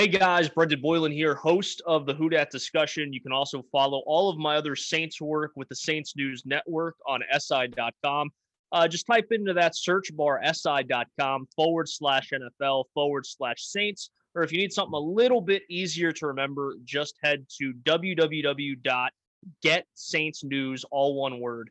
Hey 0.00 0.08
guys, 0.08 0.48
Brendan 0.48 0.80
Boylan 0.80 1.12
here, 1.12 1.34
host 1.34 1.82
of 1.84 2.06
the 2.06 2.14
Who 2.14 2.30
Dat 2.30 2.50
discussion. 2.50 3.12
You 3.12 3.20
can 3.20 3.32
also 3.32 3.62
follow 3.70 4.02
all 4.06 4.30
of 4.30 4.38
my 4.38 4.56
other 4.56 4.74
Saints 4.74 5.20
work 5.20 5.52
with 5.56 5.68
the 5.68 5.76
Saints 5.76 6.16
News 6.16 6.46
Network 6.46 6.96
on 7.06 7.20
SI.com. 7.38 8.30
Uh, 8.72 8.88
just 8.88 9.06
type 9.06 9.26
into 9.30 9.52
that 9.52 9.76
search 9.76 10.10
bar 10.16 10.40
SI.com 10.42 11.46
forward 11.54 11.86
slash 11.86 12.30
NFL 12.30 12.84
forward 12.94 13.26
slash 13.26 13.62
Saints. 13.62 14.08
Or 14.34 14.42
if 14.42 14.52
you 14.52 14.56
need 14.56 14.72
something 14.72 14.94
a 14.94 14.98
little 14.98 15.42
bit 15.42 15.64
easier 15.68 16.12
to 16.12 16.28
remember, 16.28 16.76
just 16.86 17.18
head 17.22 17.44
to 17.58 17.74
www.getsaintsnews, 17.84 20.84
all 20.90 21.14
one 21.14 21.40
word, 21.40 21.68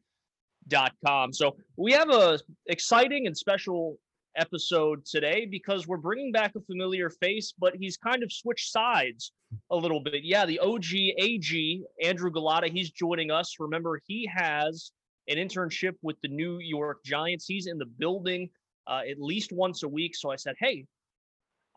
com. 1.04 1.34
So 1.34 1.56
we 1.78 1.94
have 1.94 2.12
a 2.12 2.40
exciting 2.68 3.26
and 3.26 3.36
special 3.36 3.98
episode 4.40 5.06
today 5.06 5.46
because 5.46 5.88
we're 5.88 5.98
bringing 5.98 6.32
back 6.32 6.54
a 6.56 6.62
familiar 6.62 7.10
face, 7.10 7.54
but 7.60 7.76
he's 7.76 7.98
kind 7.98 8.24
of 8.24 8.32
switched 8.32 8.72
sides 8.72 9.32
a 9.72 9.76
little 9.76 10.00
bit. 10.00 10.24
Yeah, 10.24 10.46
the 10.46 10.60
OG 10.60 10.94
AG, 11.18 11.84
Andrew 12.02 12.32
Gullotta, 12.32 12.70
he's 12.70 12.92
joining 12.92 13.30
us. 13.30 13.56
Remember, 13.60 14.02
he 14.08 14.30
has 14.34 14.92
an 15.28 15.38
internship 15.38 15.94
with 16.02 16.16
the 16.22 16.30
New 16.30 16.60
York 16.60 17.04
Giants. 17.04 17.46
He's 17.46 17.68
in 17.68 17.78
the 17.78 17.86
building 17.86 18.50
uh, 18.88 19.02
at 19.10 19.22
least 19.22 19.52
once 19.52 19.84
a 19.84 19.88
week. 19.88 20.16
So 20.16 20.32
I 20.32 20.36
said, 20.36 20.56
hey, 20.60 20.86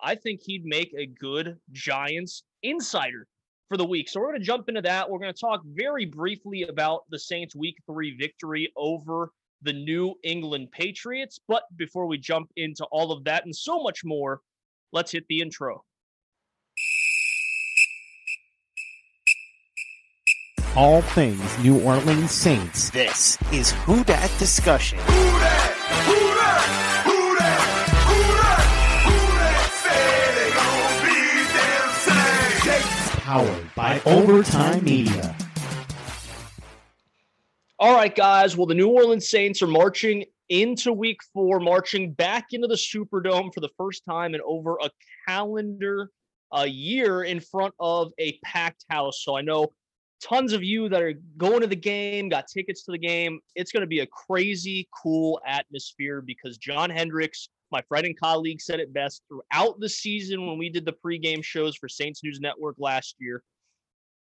I 0.03 0.15
think 0.15 0.41
he'd 0.43 0.65
make 0.65 0.95
a 0.97 1.07
good 1.07 1.59
Giants 1.73 2.45
insider 2.63 3.27
for 3.69 3.77
the 3.77 3.85
week. 3.85 4.09
So 4.09 4.21
we're 4.21 4.29
going 4.29 4.41
to 4.41 4.47
jump 4.47 4.69
into 4.69 4.83
that. 4.83 5.09
We're 5.09 5.19
going 5.19 5.33
to 5.33 5.41
talk 5.41 5.63
very 5.65 6.07
briefly 6.07 6.63
about 6.63 7.03
the 7.11 7.19
Saints' 7.19 7.55
week 7.55 7.77
three 7.87 8.17
victory 8.17 8.73
over 8.77 9.31
the 9.63 9.73
New 9.73 10.15
England 10.23 10.71
Patriots. 10.73 11.41
But 11.49 11.65
before 11.77 12.07
we 12.07 12.19
jump 12.19 12.51
into 12.57 12.85
all 12.87 13.13
of 13.13 13.25
that 13.25 13.45
and 13.45 13.55
so 13.55 13.83
much 13.83 14.05
more, 14.05 14.41
let's 14.93 15.13
hit 15.13 15.27
the 15.29 15.41
intro. 15.41 15.85
All 20.75 21.03
things 21.03 21.59
New 21.59 21.83
Orleans 21.83 22.31
Saints. 22.31 22.89
This 22.91 23.37
is 23.53 23.73
Who 23.73 24.03
Dat 24.05 24.31
Discussion. 24.39 24.99
Who 25.01 25.39
dat? 25.39 25.73
Who 26.07 26.15
dat? 26.35 26.63
Who 27.05 27.37
dat? 27.37 27.61
Who 28.09 28.19
dat? 28.41 28.65
Who 29.05 29.17
dat? 29.37 29.61
Say 29.85 30.33
they 30.35 30.51
gon' 30.57 30.97
be 31.05 31.19
them 31.53 31.91
same. 32.65 33.21
Powered 33.21 33.75
by 33.75 34.01
Overtime 34.07 34.83
Media. 34.83 35.37
All 37.83 37.97
right, 37.97 38.15
guys. 38.15 38.57
Well, 38.57 38.69
the 38.69 38.77
New 38.77 38.91
Orleans 38.91 39.29
Saints 39.29 39.61
are 39.61 39.67
marching 39.67 40.25
into 40.49 40.93
week 40.93 41.19
four, 41.35 41.59
marching 41.59 42.13
back 42.13 42.53
into 42.53 42.69
the 42.69 42.77
Superdome 42.77 43.53
for 43.53 43.59
the 43.59 43.71
first 43.77 44.05
time 44.09 44.37
in 44.37 44.41
over 44.47 44.79
a 44.81 44.89
calendar 45.27 46.13
a 46.53 46.65
year 46.65 47.25
in 47.25 47.41
front 47.41 47.75
of 47.81 48.13
a 48.21 48.39
packed 48.45 48.85
house. 48.89 49.25
So 49.25 49.37
I 49.37 49.41
know 49.41 49.73
tons 50.23 50.53
of 50.53 50.63
you 50.63 50.89
that 50.91 51.03
are 51.03 51.15
going 51.37 51.61
to 51.63 51.67
the 51.67 51.75
game, 51.75 52.29
got 52.29 52.47
tickets 52.47 52.85
to 52.85 52.93
the 52.93 52.99
game. 52.99 53.41
It's 53.57 53.73
going 53.73 53.81
to 53.81 53.89
be 53.89 53.99
a 53.99 54.07
crazy 54.07 54.89
cool 55.03 55.41
atmosphere 55.45 56.21
because 56.21 56.59
John 56.59 56.89
Hendricks, 56.89 57.49
my 57.73 57.83
friend 57.89 58.07
and 58.07 58.17
colleague, 58.17 58.61
said 58.61 58.79
it 58.79 58.95
best 58.95 59.23
throughout 59.27 59.81
the 59.81 59.89
season 59.89 60.47
when 60.47 60.57
we 60.57 60.69
did 60.69 60.85
the 60.85 60.95
pregame 61.05 61.43
shows 61.43 61.75
for 61.75 61.89
Saints 61.89 62.23
News 62.23 62.39
Network 62.39 62.77
last 62.79 63.17
year. 63.19 63.43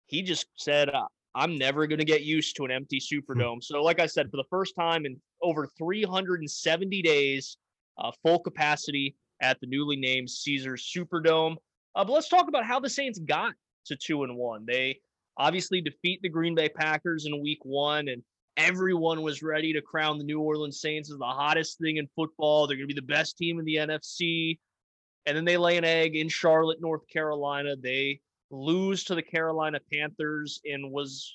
He 0.06 0.22
just 0.22 0.46
said, 0.56 0.88
uh, 0.88 1.08
I'm 1.34 1.56
never 1.56 1.86
going 1.86 1.98
to 1.98 2.04
get 2.04 2.22
used 2.22 2.56
to 2.56 2.64
an 2.64 2.70
empty 2.70 3.00
Superdome. 3.00 3.62
So, 3.62 3.82
like 3.82 4.00
I 4.00 4.06
said, 4.06 4.30
for 4.30 4.36
the 4.36 4.44
first 4.50 4.74
time 4.74 5.06
in 5.06 5.20
over 5.42 5.68
370 5.78 7.02
days, 7.02 7.56
uh, 7.98 8.10
full 8.22 8.40
capacity 8.40 9.14
at 9.40 9.60
the 9.60 9.66
newly 9.66 9.96
named 9.96 10.28
Caesars 10.28 10.90
Superdome. 10.94 11.56
Uh, 11.94 12.04
but 12.04 12.12
let's 12.12 12.28
talk 12.28 12.48
about 12.48 12.64
how 12.64 12.80
the 12.80 12.90
Saints 12.90 13.18
got 13.18 13.54
to 13.86 13.96
two 13.96 14.24
and 14.24 14.36
one. 14.36 14.64
They 14.66 15.00
obviously 15.36 15.80
defeat 15.80 16.20
the 16.22 16.28
Green 16.28 16.54
Bay 16.54 16.68
Packers 16.68 17.26
in 17.26 17.42
week 17.42 17.60
one, 17.62 18.08
and 18.08 18.22
everyone 18.56 19.22
was 19.22 19.42
ready 19.42 19.72
to 19.72 19.80
crown 19.80 20.18
the 20.18 20.24
New 20.24 20.40
Orleans 20.40 20.80
Saints 20.80 21.10
as 21.10 21.18
the 21.18 21.24
hottest 21.24 21.78
thing 21.78 21.96
in 21.96 22.08
football. 22.14 22.66
They're 22.66 22.76
going 22.76 22.88
to 22.88 22.94
be 22.94 23.00
the 23.00 23.06
best 23.06 23.38
team 23.38 23.58
in 23.58 23.64
the 23.64 23.76
NFC. 23.76 24.58
And 25.26 25.36
then 25.36 25.44
they 25.44 25.56
lay 25.56 25.76
an 25.76 25.84
egg 25.84 26.16
in 26.16 26.28
Charlotte, 26.28 26.80
North 26.80 27.06
Carolina. 27.12 27.76
They 27.80 28.20
lose 28.50 29.04
to 29.04 29.14
the 29.14 29.22
Carolina 29.22 29.78
Panthers 29.92 30.60
and 30.64 30.90
was 30.90 31.34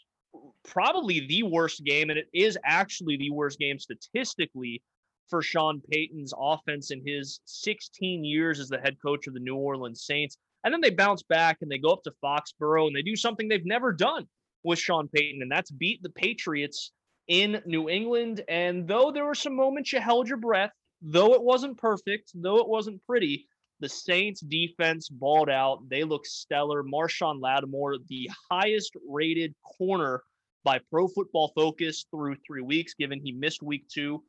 probably 0.64 1.26
the 1.28 1.44
worst 1.44 1.84
game. 1.84 2.10
And 2.10 2.20
it 2.20 2.28
is 2.34 2.58
actually 2.66 3.18
the 3.18 3.32
worst 3.32 3.60
game 3.60 3.80
statistically 3.80 4.82
for 5.30 5.42
Sean 5.42 5.82
Payton's 5.92 6.34
offense 6.38 6.92
in 6.92 7.02
his 7.06 7.40
16 7.46 8.24
years 8.24 8.60
as 8.60 8.70
the 8.70 8.78
head 8.78 8.98
coach 9.04 9.28
of 9.28 9.34
the 9.34 9.40
New 9.40 9.56
Orleans 9.56 10.06
Saints. 10.06 10.38
And 10.64 10.74
then 10.74 10.82
they 10.82 10.90
bounce 10.90 11.24
back 11.24 11.58
and 11.62 11.72
they 11.72 11.78
go 11.78 11.90
up 11.90 12.04
to 12.04 12.14
Foxborough 12.24 12.88
and 12.88 12.96
they 12.96 13.02
do 13.02 13.16
something 13.16 13.48
they've 13.48 13.66
never 13.66 13.94
done 13.94 14.28
with 14.66 14.80
Sean 14.80 15.08
Payton, 15.08 15.42
and 15.42 15.52
that's 15.52 15.72
beat 15.72 16.02
the 16.02 16.10
Patriots 16.10 16.92
in 17.28 17.62
New 17.66 17.88
England. 17.88 18.44
And 18.50 18.88
though 18.88 19.12
there 19.12 19.26
were 19.26 19.36
some 19.36 19.56
moments 19.56 19.94
you 19.94 20.00
held 20.00 20.28
your 20.28 20.38
breath, 20.38 20.72
though 21.02 21.34
it 21.34 21.44
wasn't 21.44 21.78
perfect, 21.78 22.32
though 22.34 22.58
it 22.58 22.68
wasn't 22.68 23.06
pretty, 23.06 23.48
the 23.80 23.90
Saints 23.90 24.42
defense 24.42 25.10
balled 25.10 25.50
out. 25.50 25.88
They 25.90 26.04
look 26.04 26.26
stellar. 26.26 26.84
Marshon 26.84 27.42
Lattimore, 27.42 27.98
the 28.08 28.30
highest 28.50 28.96
rated 29.08 29.54
corner 29.78 30.24
by 30.64 30.80
Pro 30.90 31.08
Football 31.08 31.52
Focus 31.56 32.06
through 32.10 32.36
three 32.48 32.62
weeks, 32.62 32.94
given 32.94 33.20
he 33.20 33.32
missed 33.32 33.62
week 33.62 33.88
two 33.88 34.24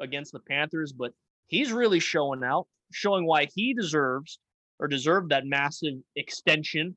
against 0.00 0.32
the 0.32 0.40
Panthers. 0.40 0.92
But 0.92 1.12
he's 1.46 1.72
really 1.72 2.00
showing 2.00 2.44
out, 2.44 2.66
showing 2.92 3.26
why 3.26 3.48
he 3.54 3.74
deserves 3.74 4.38
or 4.78 4.88
deserved 4.88 5.30
that 5.30 5.46
massive 5.46 5.94
extension 6.16 6.96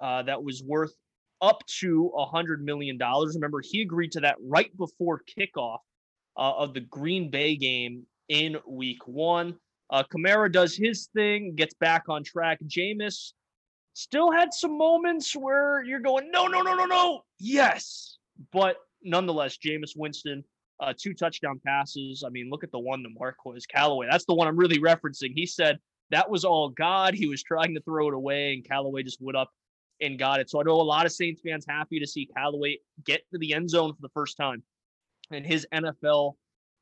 uh, 0.00 0.22
that 0.22 0.42
was 0.42 0.62
worth 0.62 0.92
up 1.40 1.64
to 1.80 2.10
a 2.16 2.24
hundred 2.24 2.64
million 2.64 2.96
dollars. 2.96 3.34
Remember, 3.34 3.60
he 3.62 3.82
agreed 3.82 4.12
to 4.12 4.20
that 4.20 4.36
right 4.42 4.74
before 4.76 5.22
kickoff 5.38 5.78
uh, 6.36 6.52
of 6.56 6.74
the 6.74 6.80
Green 6.80 7.30
Bay 7.30 7.56
game 7.56 8.06
in 8.28 8.56
Week 8.66 9.06
One. 9.06 9.56
Uh, 9.90 10.02
Kamara 10.02 10.50
does 10.50 10.76
his 10.76 11.08
thing, 11.14 11.54
gets 11.54 11.74
back 11.74 12.04
on 12.08 12.24
track. 12.24 12.58
Jameis 12.66 13.32
still 13.92 14.32
had 14.32 14.52
some 14.52 14.76
moments 14.76 15.34
where 15.36 15.82
you're 15.82 16.00
going, 16.00 16.30
no, 16.30 16.46
no, 16.46 16.62
no, 16.62 16.74
no, 16.74 16.84
no, 16.84 17.22
yes, 17.38 18.18
but 18.52 18.76
nonetheless, 19.02 19.58
Jameis 19.58 19.96
Winston. 19.96 20.44
Uh, 20.80 20.92
two 20.98 21.14
touchdown 21.14 21.60
passes. 21.64 22.24
I 22.26 22.30
mean, 22.30 22.50
look 22.50 22.64
at 22.64 22.72
the 22.72 22.80
one 22.80 23.04
to 23.04 23.08
Marquez 23.08 23.64
Callaway. 23.64 24.08
That's 24.10 24.24
the 24.24 24.34
one 24.34 24.48
I'm 24.48 24.56
really 24.56 24.80
referencing. 24.80 25.30
He 25.32 25.46
said 25.46 25.78
that 26.10 26.28
was 26.28 26.44
all 26.44 26.68
God. 26.68 27.14
He 27.14 27.28
was 27.28 27.44
trying 27.44 27.74
to 27.74 27.80
throw 27.82 28.08
it 28.08 28.14
away, 28.14 28.54
and 28.54 28.64
Callaway 28.64 29.04
just 29.04 29.20
went 29.20 29.36
up 29.36 29.50
and 30.00 30.18
got 30.18 30.40
it. 30.40 30.50
So 30.50 30.60
I 30.60 30.64
know 30.64 30.72
a 30.72 30.82
lot 30.82 31.06
of 31.06 31.12
Saints 31.12 31.40
fans 31.46 31.64
happy 31.68 32.00
to 32.00 32.06
see 32.06 32.28
Callaway 32.36 32.78
get 33.04 33.22
to 33.32 33.38
the 33.38 33.54
end 33.54 33.70
zone 33.70 33.94
for 33.94 34.02
the 34.02 34.10
first 34.10 34.36
time 34.36 34.62
in 35.30 35.44
his 35.44 35.66
NFL 35.72 36.34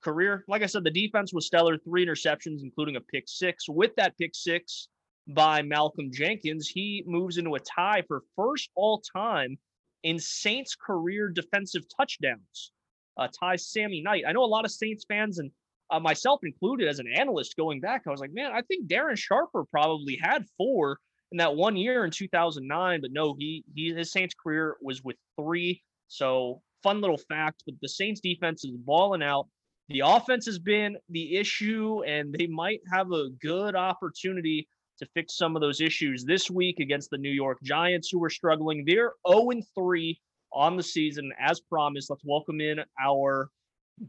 career. 0.02 0.44
Like 0.48 0.62
I 0.62 0.66
said, 0.66 0.84
the 0.84 0.90
defense 0.90 1.32
was 1.32 1.46
stellar, 1.46 1.78
three 1.78 2.04
interceptions, 2.04 2.62
including 2.62 2.96
a 2.96 3.00
pick 3.00 3.24
six. 3.26 3.68
With 3.68 3.94
that 3.96 4.16
pick 4.18 4.34
six 4.34 4.88
by 5.28 5.62
Malcolm 5.62 6.10
Jenkins, 6.12 6.68
he 6.68 7.04
moves 7.06 7.38
into 7.38 7.54
a 7.54 7.60
tie 7.60 8.02
for 8.08 8.22
first 8.36 8.70
all 8.74 9.02
time 9.14 9.56
in 10.02 10.18
Saints 10.18 10.74
career 10.74 11.28
defensive 11.28 11.82
touchdowns. 11.96 12.72
Uh, 13.16 13.28
ties 13.38 13.70
Sammy 13.70 14.00
Knight. 14.00 14.24
I 14.26 14.32
know 14.32 14.42
a 14.42 14.46
lot 14.46 14.64
of 14.64 14.70
Saints 14.70 15.04
fans 15.08 15.38
and 15.38 15.50
uh, 15.92 16.00
myself 16.00 16.40
included 16.42 16.88
as 16.88 16.98
an 16.98 17.06
analyst 17.06 17.54
going 17.56 17.78
back, 17.78 18.02
I 18.06 18.10
was 18.10 18.20
like, 18.20 18.32
man, 18.32 18.50
I 18.52 18.62
think 18.62 18.88
Darren 18.88 19.16
Sharper 19.16 19.64
probably 19.64 20.18
had 20.20 20.46
four 20.56 20.98
in 21.30 21.38
that 21.38 21.54
one 21.54 21.76
year 21.76 22.04
in 22.04 22.10
2009, 22.10 23.00
but 23.02 23.12
no, 23.12 23.34
he 23.38 23.62
he 23.74 23.92
his 23.92 24.10
Saints 24.10 24.34
career 24.34 24.76
was 24.80 25.02
with 25.04 25.16
three. 25.38 25.82
So 26.08 26.62
fun 26.82 27.00
little 27.00 27.18
fact, 27.18 27.62
but 27.66 27.74
the 27.82 27.88
Saints 27.88 28.20
defense 28.20 28.64
is 28.64 28.72
balling 28.72 29.22
out. 29.22 29.48
The 29.88 30.02
offense 30.04 30.46
has 30.46 30.58
been 30.58 30.96
the 31.08 31.36
issue, 31.36 32.02
and 32.04 32.32
they 32.32 32.46
might 32.46 32.80
have 32.92 33.12
a 33.12 33.30
good 33.40 33.74
opportunity 33.74 34.68
to 34.98 35.06
fix 35.14 35.36
some 35.36 35.56
of 35.56 35.62
those 35.62 35.80
issues 35.80 36.24
this 36.24 36.50
week 36.50 36.78
against 36.80 37.10
the 37.10 37.18
New 37.18 37.30
York 37.30 37.58
Giants, 37.62 38.08
who 38.10 38.22
are 38.22 38.30
struggling. 38.30 38.84
They're 38.86 39.12
0 39.28 39.50
3 39.74 40.20
on 40.52 40.76
the 40.76 40.82
season. 40.82 41.32
As 41.40 41.60
promised, 41.60 42.10
let's 42.10 42.24
welcome 42.24 42.60
in 42.60 42.80
our 43.02 43.50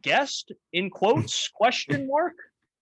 guest 0.02 0.52
in 0.72 0.90
quotes 0.90 1.50
question 1.54 2.08
mark 2.08 2.34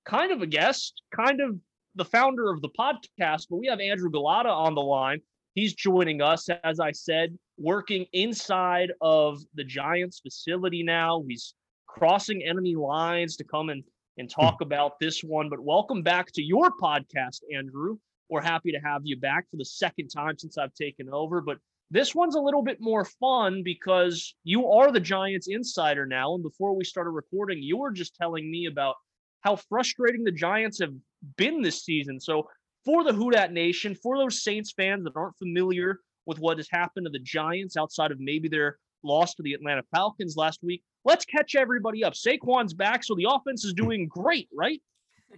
kind 0.05 0.31
of 0.31 0.41
a 0.41 0.47
guest 0.47 1.01
kind 1.15 1.41
of 1.41 1.57
the 1.95 2.05
founder 2.05 2.49
of 2.51 2.61
the 2.61 2.69
podcast 2.69 3.47
but 3.49 3.57
we 3.57 3.67
have 3.67 3.79
andrew 3.79 4.09
Gullotta 4.09 4.45
on 4.45 4.75
the 4.75 4.81
line 4.81 5.19
he's 5.55 5.73
joining 5.73 6.21
us 6.21 6.47
as 6.63 6.79
i 6.79 6.91
said 6.91 7.37
working 7.57 8.05
inside 8.13 8.91
of 9.01 9.41
the 9.55 9.63
giants 9.63 10.19
facility 10.19 10.83
now 10.83 11.23
he's 11.27 11.53
crossing 11.91 12.43
enemy 12.43 12.75
lines 12.75 13.35
to 13.35 13.43
come 13.43 13.69
and 13.69 13.83
and 14.17 14.29
talk 14.29 14.57
hmm. 14.59 14.63
about 14.63 14.99
this 14.99 15.21
one 15.21 15.49
but 15.49 15.59
welcome 15.59 16.01
back 16.01 16.31
to 16.31 16.41
your 16.41 16.71
podcast 16.81 17.39
andrew 17.55 17.97
we're 18.29 18.41
happy 18.41 18.71
to 18.71 18.79
have 18.79 19.01
you 19.03 19.17
back 19.17 19.49
for 19.49 19.57
the 19.57 19.65
second 19.65 20.07
time 20.07 20.37
since 20.37 20.57
i've 20.57 20.73
taken 20.73 21.09
over 21.11 21.41
but 21.41 21.57
this 21.91 22.15
one's 22.15 22.35
a 22.35 22.39
little 22.39 22.63
bit 22.63 22.77
more 22.79 23.03
fun 23.03 23.63
because 23.63 24.33
you 24.45 24.71
are 24.71 24.93
the 24.93 24.99
Giants 25.01 25.49
insider 25.49 26.05
now. 26.05 26.33
And 26.33 26.41
before 26.41 26.73
we 26.73 26.85
started 26.85 27.09
recording, 27.09 27.61
you 27.61 27.75
were 27.75 27.91
just 27.91 28.15
telling 28.15 28.49
me 28.49 28.67
about 28.67 28.95
how 29.41 29.57
frustrating 29.57 30.23
the 30.23 30.31
Giants 30.31 30.79
have 30.79 30.93
been 31.35 31.61
this 31.61 31.83
season. 31.83 32.17
So 32.21 32.47
for 32.85 33.03
the 33.03 33.11
Who 33.11 33.29
Dat 33.29 33.51
Nation, 33.51 33.93
for 33.93 34.17
those 34.17 34.41
Saints 34.41 34.71
fans 34.71 35.03
that 35.03 35.17
aren't 35.17 35.37
familiar 35.37 35.99
with 36.25 36.39
what 36.39 36.57
has 36.57 36.69
happened 36.71 37.07
to 37.07 37.09
the 37.09 37.19
Giants 37.19 37.75
outside 37.75 38.11
of 38.11 38.21
maybe 38.21 38.47
their 38.47 38.77
loss 39.03 39.35
to 39.35 39.43
the 39.43 39.53
Atlanta 39.53 39.83
Falcons 39.93 40.37
last 40.37 40.63
week, 40.63 40.83
let's 41.05 41.25
catch 41.25 41.55
everybody 41.55 42.03
up. 42.03 42.13
Saquon's 42.13 42.73
back, 42.73 43.03
so 43.03 43.15
the 43.15 43.27
offense 43.29 43.65
is 43.65 43.73
doing 43.73 44.07
great, 44.07 44.49
right? 44.53 44.81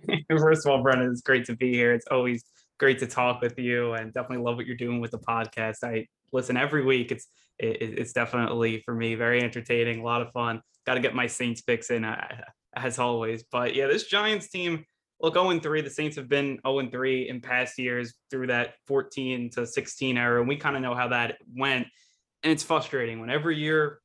First 0.29 0.65
of 0.65 0.71
all, 0.71 0.81
Brendan, 0.81 1.11
it's 1.11 1.21
great 1.21 1.45
to 1.45 1.55
be 1.55 1.73
here. 1.73 1.93
It's 1.93 2.07
always 2.09 2.43
great 2.79 2.99
to 2.99 3.07
talk 3.07 3.41
with 3.41 3.57
you, 3.57 3.93
and 3.93 4.13
definitely 4.13 4.43
love 4.43 4.57
what 4.57 4.65
you're 4.65 4.75
doing 4.75 4.99
with 4.99 5.11
the 5.11 5.19
podcast. 5.19 5.83
I 5.83 6.07
listen 6.31 6.57
every 6.57 6.83
week. 6.83 7.11
It's 7.11 7.27
it, 7.59 7.81
it's 7.81 8.13
definitely 8.13 8.81
for 8.85 8.93
me 8.93 9.15
very 9.15 9.41
entertaining, 9.41 9.99
a 9.99 10.03
lot 10.03 10.21
of 10.21 10.31
fun. 10.31 10.61
Got 10.85 10.95
to 10.95 10.99
get 10.99 11.15
my 11.15 11.27
Saints 11.27 11.61
picks 11.61 11.91
in 11.91 12.03
uh, 12.03 12.27
as 12.75 12.99
always. 12.99 13.43
But 13.43 13.75
yeah, 13.75 13.87
this 13.87 14.05
Giants 14.05 14.49
team. 14.49 14.85
Look, 15.21 15.35
0 15.35 15.57
3. 15.57 15.81
The 15.81 15.89
Saints 15.89 16.17
have 16.17 16.27
been 16.27 16.59
0 16.67 16.89
3 16.89 17.29
in 17.29 17.39
past 17.39 17.79
years 17.79 18.13
through 18.29 18.47
that 18.47 18.73
14 18.87 19.51
to 19.51 19.65
16 19.65 20.17
era. 20.17 20.39
And 20.39 20.49
we 20.49 20.57
kind 20.57 20.75
of 20.75 20.81
know 20.81 20.95
how 20.95 21.07
that 21.09 21.37
went. 21.55 21.87
And 22.41 22.51
it's 22.51 22.63
frustrating 22.63 23.21
when 23.21 23.29
every 23.29 23.57
year 23.57 23.99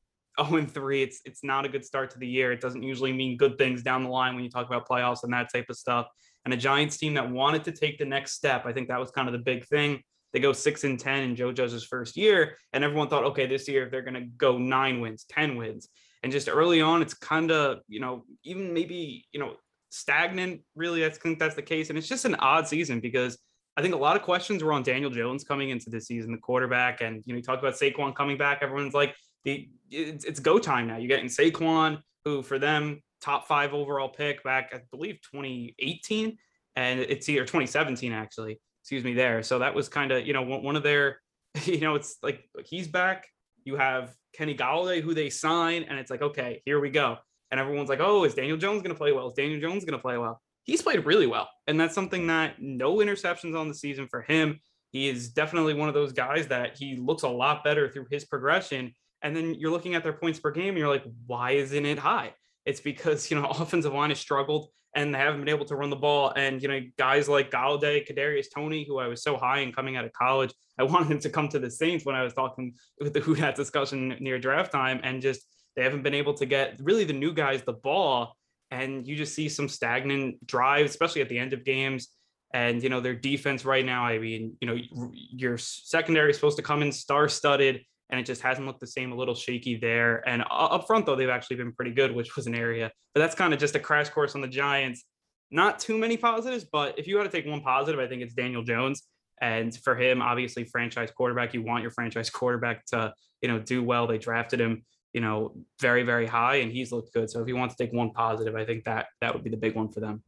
0 0.47 0.65
3, 0.65 1.03
it's 1.03 1.21
it's 1.25 1.43
not 1.43 1.65
a 1.65 1.69
good 1.69 1.85
start 1.85 2.11
to 2.11 2.19
the 2.19 2.27
year. 2.27 2.51
It 2.51 2.61
doesn't 2.61 2.83
usually 2.83 3.13
mean 3.13 3.37
good 3.37 3.57
things 3.57 3.83
down 3.83 4.03
the 4.03 4.09
line 4.09 4.35
when 4.35 4.43
you 4.43 4.49
talk 4.49 4.67
about 4.67 4.87
playoffs 4.87 5.23
and 5.23 5.33
that 5.33 5.51
type 5.51 5.65
of 5.69 5.77
stuff. 5.77 6.07
And 6.45 6.53
a 6.53 6.57
Giants 6.57 6.97
team 6.97 7.13
that 7.15 7.29
wanted 7.29 7.63
to 7.65 7.71
take 7.71 7.97
the 7.97 8.05
next 8.05 8.33
step, 8.33 8.65
I 8.65 8.73
think 8.73 8.87
that 8.87 8.99
was 8.99 9.11
kind 9.11 9.27
of 9.27 9.33
the 9.33 9.39
big 9.39 9.65
thing. 9.65 10.01
They 10.31 10.39
go 10.39 10.53
six 10.53 10.83
and 10.83 10.99
10 10.99 11.23
in 11.23 11.35
Joe 11.35 11.51
Judge's 11.51 11.83
first 11.83 12.15
year. 12.15 12.57
And 12.73 12.83
everyone 12.83 13.07
thought, 13.07 13.23
okay, 13.25 13.47
this 13.47 13.67
year 13.67 13.89
they're 13.89 14.03
going 14.03 14.13
to 14.13 14.25
go 14.37 14.57
nine 14.57 15.01
wins, 15.01 15.25
10 15.29 15.55
wins. 15.55 15.89
And 16.21 16.31
just 16.31 16.49
early 16.49 16.81
on, 16.81 17.01
it's 17.01 17.13
kind 17.13 17.51
of, 17.51 17.79
you 17.87 17.99
know, 17.99 18.23
even 18.43 18.73
maybe, 18.73 19.25
you 19.31 19.39
know, 19.39 19.55
stagnant. 19.89 20.61
Really, 20.75 21.05
I 21.05 21.09
think 21.09 21.39
that's 21.39 21.55
the 21.55 21.61
case. 21.61 21.89
And 21.89 21.97
it's 21.97 22.07
just 22.07 22.25
an 22.25 22.35
odd 22.35 22.67
season 22.67 22.99
because 22.99 23.37
I 23.77 23.81
think 23.81 23.95
a 23.95 23.97
lot 23.97 24.15
of 24.15 24.21
questions 24.21 24.63
were 24.63 24.73
on 24.73 24.83
Daniel 24.83 25.09
Jones 25.09 25.43
coming 25.43 25.69
into 25.69 25.89
this 25.89 26.07
season, 26.07 26.31
the 26.31 26.37
quarterback. 26.37 27.01
And, 27.01 27.23
you 27.25 27.33
know, 27.33 27.37
you 27.37 27.43
talk 27.43 27.59
about 27.59 27.75
Saquon 27.75 28.13
coming 28.13 28.37
back. 28.37 28.59
Everyone's 28.61 28.93
like, 28.93 29.15
the 29.43 29.69
it's, 29.91 30.25
it's 30.25 30.39
go 30.39 30.59
time 30.59 30.87
now. 30.87 30.97
You're 30.97 31.07
getting 31.07 31.27
Saquon, 31.29 32.01
who 32.25 32.43
for 32.43 32.59
them, 32.59 33.01
top 33.21 33.47
five 33.47 33.73
overall 33.73 34.09
pick 34.09 34.43
back, 34.43 34.71
I 34.73 34.81
believe 34.91 35.19
2018. 35.33 36.37
And 36.75 36.99
it's 36.99 37.27
either 37.27 37.41
2017, 37.41 38.13
actually. 38.13 38.59
Excuse 38.81 39.03
me, 39.03 39.13
there. 39.13 39.43
So 39.43 39.59
that 39.59 39.73
was 39.73 39.89
kind 39.89 40.11
of, 40.11 40.25
you 40.25 40.33
know, 40.33 40.43
one 40.43 40.75
of 40.75 40.83
their, 40.83 41.19
you 41.63 41.81
know, 41.81 41.95
it's 41.95 42.17
like 42.23 42.47
he's 42.65 42.87
back. 42.87 43.27
You 43.65 43.75
have 43.75 44.13
Kenny 44.33 44.55
Golladay, 44.55 45.01
who 45.01 45.13
they 45.13 45.29
sign, 45.29 45.83
and 45.83 45.99
it's 45.99 46.09
like, 46.09 46.21
okay, 46.21 46.61
here 46.65 46.79
we 46.79 46.89
go. 46.89 47.17
And 47.51 47.59
everyone's 47.59 47.89
like, 47.89 47.99
oh, 47.99 48.23
is 48.23 48.35
Daniel 48.35 48.57
Jones 48.57 48.81
going 48.81 48.93
to 48.93 48.97
play 48.97 49.11
well? 49.11 49.27
Is 49.27 49.33
Daniel 49.33 49.59
Jones 49.59 49.83
going 49.83 49.97
to 49.97 50.01
play 50.01 50.17
well? 50.17 50.41
He's 50.63 50.81
played 50.81 51.05
really 51.05 51.25
well. 51.25 51.49
And 51.67 51.79
that's 51.79 51.95
something 51.95 52.27
that 52.27 52.61
no 52.61 52.97
interceptions 52.97 53.59
on 53.59 53.67
the 53.67 53.73
season 53.73 54.07
for 54.07 54.21
him. 54.21 54.59
He 54.91 55.09
is 55.09 55.29
definitely 55.29 55.73
one 55.73 55.87
of 55.87 55.95
those 55.95 56.13
guys 56.13 56.47
that 56.47 56.77
he 56.77 56.95
looks 56.95 57.23
a 57.23 57.29
lot 57.29 57.63
better 57.63 57.89
through 57.89 58.07
his 58.11 58.25
progression. 58.25 58.93
And 59.21 59.35
then 59.35 59.55
you're 59.55 59.71
looking 59.71 59.95
at 59.95 60.03
their 60.03 60.13
points 60.13 60.39
per 60.39 60.51
game 60.51 60.69
and 60.69 60.77
you're 60.77 60.87
like, 60.87 61.05
why 61.27 61.51
isn't 61.51 61.85
it 61.85 61.99
high? 61.99 62.33
It's 62.65 62.79
because, 62.79 63.29
you 63.29 63.39
know, 63.39 63.47
offensive 63.49 63.93
line 63.93 64.09
has 64.09 64.19
struggled 64.19 64.69
and 64.95 65.13
they 65.13 65.19
haven't 65.19 65.41
been 65.41 65.49
able 65.49 65.65
to 65.65 65.75
run 65.75 65.89
the 65.89 65.95
ball. 65.95 66.33
And, 66.35 66.61
you 66.61 66.67
know, 66.67 66.79
guys 66.97 67.29
like 67.29 67.51
Golladay, 67.51 68.07
Kadarius 68.07 68.47
Toney, 68.53 68.85
who 68.87 68.99
I 68.99 69.07
was 69.07 69.21
so 69.21 69.37
high 69.37 69.59
in 69.59 69.71
coming 69.71 69.95
out 69.97 70.05
of 70.05 70.13
college, 70.13 70.53
I 70.79 70.83
wanted 70.91 71.11
him 71.11 71.19
to 71.19 71.29
come 71.29 71.47
to 71.49 71.59
the 71.59 71.69
Saints 71.69 72.05
when 72.05 72.15
I 72.15 72.23
was 72.23 72.33
talking 72.33 72.73
with 72.99 73.13
the 73.13 73.19
Who 73.19 73.35
Dat 73.35 73.55
discussion 73.55 74.15
near 74.19 74.39
draft 74.39 74.71
time. 74.71 74.99
And 75.03 75.21
just, 75.21 75.41
they 75.75 75.83
haven't 75.83 76.03
been 76.03 76.15
able 76.15 76.33
to 76.35 76.45
get 76.45 76.79
really 76.81 77.03
the 77.03 77.13
new 77.13 77.33
guys 77.33 77.61
the 77.61 77.73
ball. 77.73 78.35
And 78.71 79.07
you 79.07 79.15
just 79.15 79.33
see 79.33 79.49
some 79.49 79.67
stagnant 79.67 80.45
drives, 80.45 80.91
especially 80.91 81.21
at 81.21 81.29
the 81.29 81.39
end 81.39 81.53
of 81.53 81.63
games. 81.63 82.09
And, 82.53 82.81
you 82.81 82.89
know, 82.89 82.99
their 82.99 83.15
defense 83.15 83.65
right 83.65 83.85
now, 83.85 84.05
I 84.05 84.17
mean, 84.17 84.57
you 84.59 84.67
know, 84.67 84.77
your 85.11 85.57
secondary 85.57 86.31
is 86.31 86.35
supposed 86.35 86.57
to 86.57 86.63
come 86.63 86.81
in 86.81 86.91
star 86.91 87.29
studded 87.29 87.81
and 88.09 88.19
it 88.19 88.25
just 88.25 88.41
hasn't 88.41 88.65
looked 88.65 88.79
the 88.79 88.87
same, 88.87 89.11
a 89.11 89.15
little 89.15 89.35
shaky 89.35 89.77
there. 89.77 90.27
And 90.27 90.43
up 90.49 90.87
front, 90.87 91.05
though, 91.05 91.15
they've 91.15 91.29
actually 91.29 91.57
been 91.57 91.71
pretty 91.73 91.91
good, 91.91 92.13
which 92.13 92.35
was 92.35 92.47
an 92.47 92.55
area. 92.55 92.91
But 93.13 93.21
that's 93.21 93.35
kind 93.35 93.53
of 93.53 93.59
just 93.59 93.75
a 93.75 93.79
crash 93.79 94.09
course 94.09 94.35
on 94.35 94.41
the 94.41 94.47
Giants. 94.47 95.03
Not 95.51 95.79
too 95.79 95.97
many 95.97 96.17
positives, 96.17 96.65
but 96.71 96.97
if 96.97 97.07
you 97.07 97.17
had 97.17 97.23
to 97.23 97.29
take 97.29 97.45
one 97.45 97.61
positive, 97.61 97.99
I 97.99 98.07
think 98.07 98.21
it's 98.21 98.33
Daniel 98.33 98.63
Jones. 98.63 99.03
And 99.41 99.75
for 99.83 99.95
him, 99.95 100.21
obviously, 100.21 100.63
franchise 100.63 101.11
quarterback, 101.11 101.53
you 101.53 101.61
want 101.61 101.83
your 101.83 101.91
franchise 101.91 102.29
quarterback 102.31 102.85
to, 102.87 103.13
you 103.41 103.47
know, 103.47 103.59
do 103.59 103.83
well. 103.83 104.07
They 104.07 104.17
drafted 104.17 104.59
him, 104.59 104.83
you 105.13 105.21
know, 105.21 105.55
very, 105.79 106.03
very 106.03 106.25
high, 106.25 106.57
and 106.57 106.71
he's 106.71 106.91
looked 106.91 107.13
good. 107.13 107.29
So 107.29 107.41
if 107.41 107.47
you 107.47 107.55
want 107.55 107.71
to 107.71 107.77
take 107.77 107.93
one 107.93 108.11
positive, 108.11 108.55
I 108.55 108.65
think 108.65 108.85
that 108.85 109.07
that 109.21 109.33
would 109.33 109.43
be 109.43 109.49
the 109.49 109.57
big 109.57 109.75
one 109.75 109.89
for 109.89 109.99
them. 109.99 110.23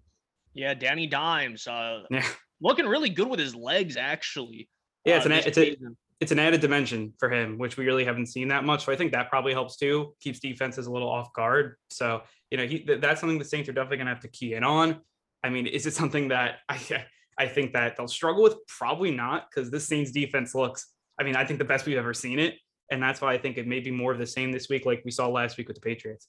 Yeah, 0.54 0.74
Danny 0.74 1.08
Dimes, 1.08 1.66
uh, 1.68 2.04
yeah. 2.12 2.26
looking 2.62 2.86
really 2.86 3.10
good 3.10 3.28
with 3.28 3.40
his 3.40 3.56
legs, 3.56 3.98
actually. 3.98 4.70
Yeah, 5.06 5.18
it's 5.18 5.26
uh, 5.26 5.30
an 5.30 5.36
it's 5.36 5.58
a 5.58 5.76
it's 6.22 6.32
an 6.32 6.38
added 6.38 6.62
dimension 6.62 7.14
for 7.18 7.32
him, 7.32 7.58
which 7.58 7.78
we 7.78 7.86
really 7.86 8.06
haven't 8.06 8.28
seen 8.28 8.48
that 8.50 8.64
much. 8.64 8.86
So 8.86 8.92
I 8.92 8.96
think 8.96 9.12
that 9.12 9.30
probably 9.30 9.54
helps 9.54 9.76
too. 9.76 10.14
Keeps 10.22 10.40
defenses 10.40 10.86
a 10.86 10.92
little 10.92 11.10
off 11.10 11.34
guard. 11.34 11.76
So 11.90 12.22
you 12.52 12.58
know, 12.58 12.66
he 12.66 12.84
that's 12.84 13.20
something 13.20 13.40
the 13.40 13.46
Saints 13.46 13.68
are 13.68 13.74
definitely 13.74 13.98
going 13.98 14.08
to 14.08 14.14
have 14.14 14.22
to 14.22 14.28
key 14.28 14.54
in 14.54 14.64
on. 14.64 15.02
I 15.44 15.50
mean, 15.50 15.66
is 15.66 15.88
it 15.88 15.96
something 15.96 16.28
that 16.28 16.60
I 16.70 17.06
I 17.38 17.48
think 17.48 17.74
that 17.74 17.98
they'll 17.98 18.08
struggle 18.08 18.44
with? 18.44 18.56
Probably 18.68 19.10
not, 19.10 19.48
because 19.50 19.72
this 19.72 19.88
Saints 19.88 20.12
defense 20.12 20.54
looks. 20.54 20.94
I 21.20 21.24
mean, 21.24 21.36
I 21.36 21.44
think 21.44 21.60
the 21.60 21.66
best 21.66 21.86
we've 21.86 21.98
ever 21.98 22.14
seen 22.14 22.38
it, 22.40 22.56
and 22.92 23.02
that's 23.02 23.20
why 23.20 23.34
I 23.34 23.38
think 23.40 23.58
it 23.58 23.68
may 23.68 23.80
be 23.80 23.92
more 23.92 24.12
of 24.12 24.20
the 24.20 24.28
same 24.28 24.52
this 24.52 24.70
week, 24.70 24.86
like 24.86 25.02
we 25.04 25.12
saw 25.12 25.28
last 25.28 25.58
week 25.58 25.68
with 25.68 25.76
the 25.76 25.82
Patriots. 25.82 26.28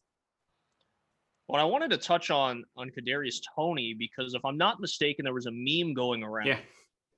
Well, 1.48 1.60
I 1.60 1.64
wanted 1.64 1.90
to 1.90 1.98
touch 1.98 2.30
on 2.30 2.64
on 2.78 2.90
Kadarius 2.90 3.40
Toney 3.54 3.94
because 3.98 4.32
if 4.32 4.42
I'm 4.42 4.56
not 4.56 4.80
mistaken, 4.80 5.24
there 5.24 5.34
was 5.34 5.46
a 5.46 5.52
meme 5.52 5.92
going 5.92 6.22
around. 6.22 6.46
Yeah 6.46 6.60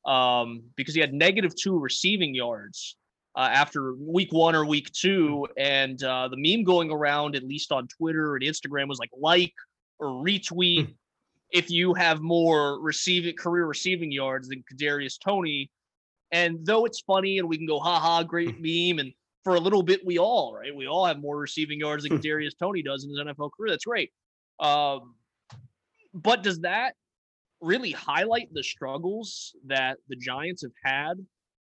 um, 0.07 0.63
because 0.77 0.95
he 0.95 1.01
had 1.01 1.13
negative 1.13 1.55
two 1.55 1.79
receiving 1.79 2.35
yards 2.35 2.97
uh, 3.37 3.49
after 3.53 3.95
week 3.95 4.33
one 4.33 4.55
or 4.55 4.65
week 4.65 4.91
two. 4.93 5.47
And 5.57 6.03
uh, 6.03 6.29
the 6.29 6.37
meme 6.37 6.65
going 6.65 6.91
around, 6.91 7.37
at 7.37 7.45
least 7.45 7.73
on 7.73 7.89
Twitter 7.89 8.37
and 8.37 8.45
Instagram, 8.45 8.89
was 8.89 8.99
like 8.99 9.11
like 9.17 9.53
or 9.99 10.09
retweet 10.09 10.87
hmm. 10.87 10.93
if 11.51 11.71
you 11.71 11.95
have 11.95 12.21
more 12.21 12.81
receiving 12.81 13.37
career 13.37 13.67
receiving 13.67 14.13
yards 14.13 14.49
than 14.49 14.63
Kadarius 14.73 15.19
Toney. 15.19 15.71
And 16.33 16.65
though 16.65 16.85
it's 16.85 17.01
funny 17.01 17.39
and 17.39 17.49
we 17.49 17.57
can 17.57 17.67
go, 17.67 17.79
ha 17.79 18.01
ha, 18.01 18.23
great 18.23 18.61
meme. 18.61 18.99
And 18.99 19.13
for 19.45 19.55
a 19.55 19.61
little 19.61 19.83
bit, 19.83 20.05
we 20.05 20.19
all, 20.19 20.55
right? 20.55 20.75
We 20.75 20.89
all 20.89 21.05
have 21.05 21.21
more 21.21 21.39
receiving 21.39 21.79
yards 21.79 22.05
than 22.05 22.19
Kadarius 22.19 22.59
Toney 22.59 22.83
does 22.83 23.05
in 23.05 23.11
his 23.11 23.21
NFL 23.21 23.51
career. 23.57 23.71
That's 23.71 23.85
great. 23.85 24.11
Um, 24.59 25.15
but 26.13 26.43
does 26.43 26.61
that 26.61 26.95
really 27.65 27.91
highlight 27.91 28.49
the 28.53 28.63
struggles 28.63 29.55
that 29.67 29.99
the 30.09 30.17
Giants 30.17 30.63
have 30.63 30.73
had 30.85 31.15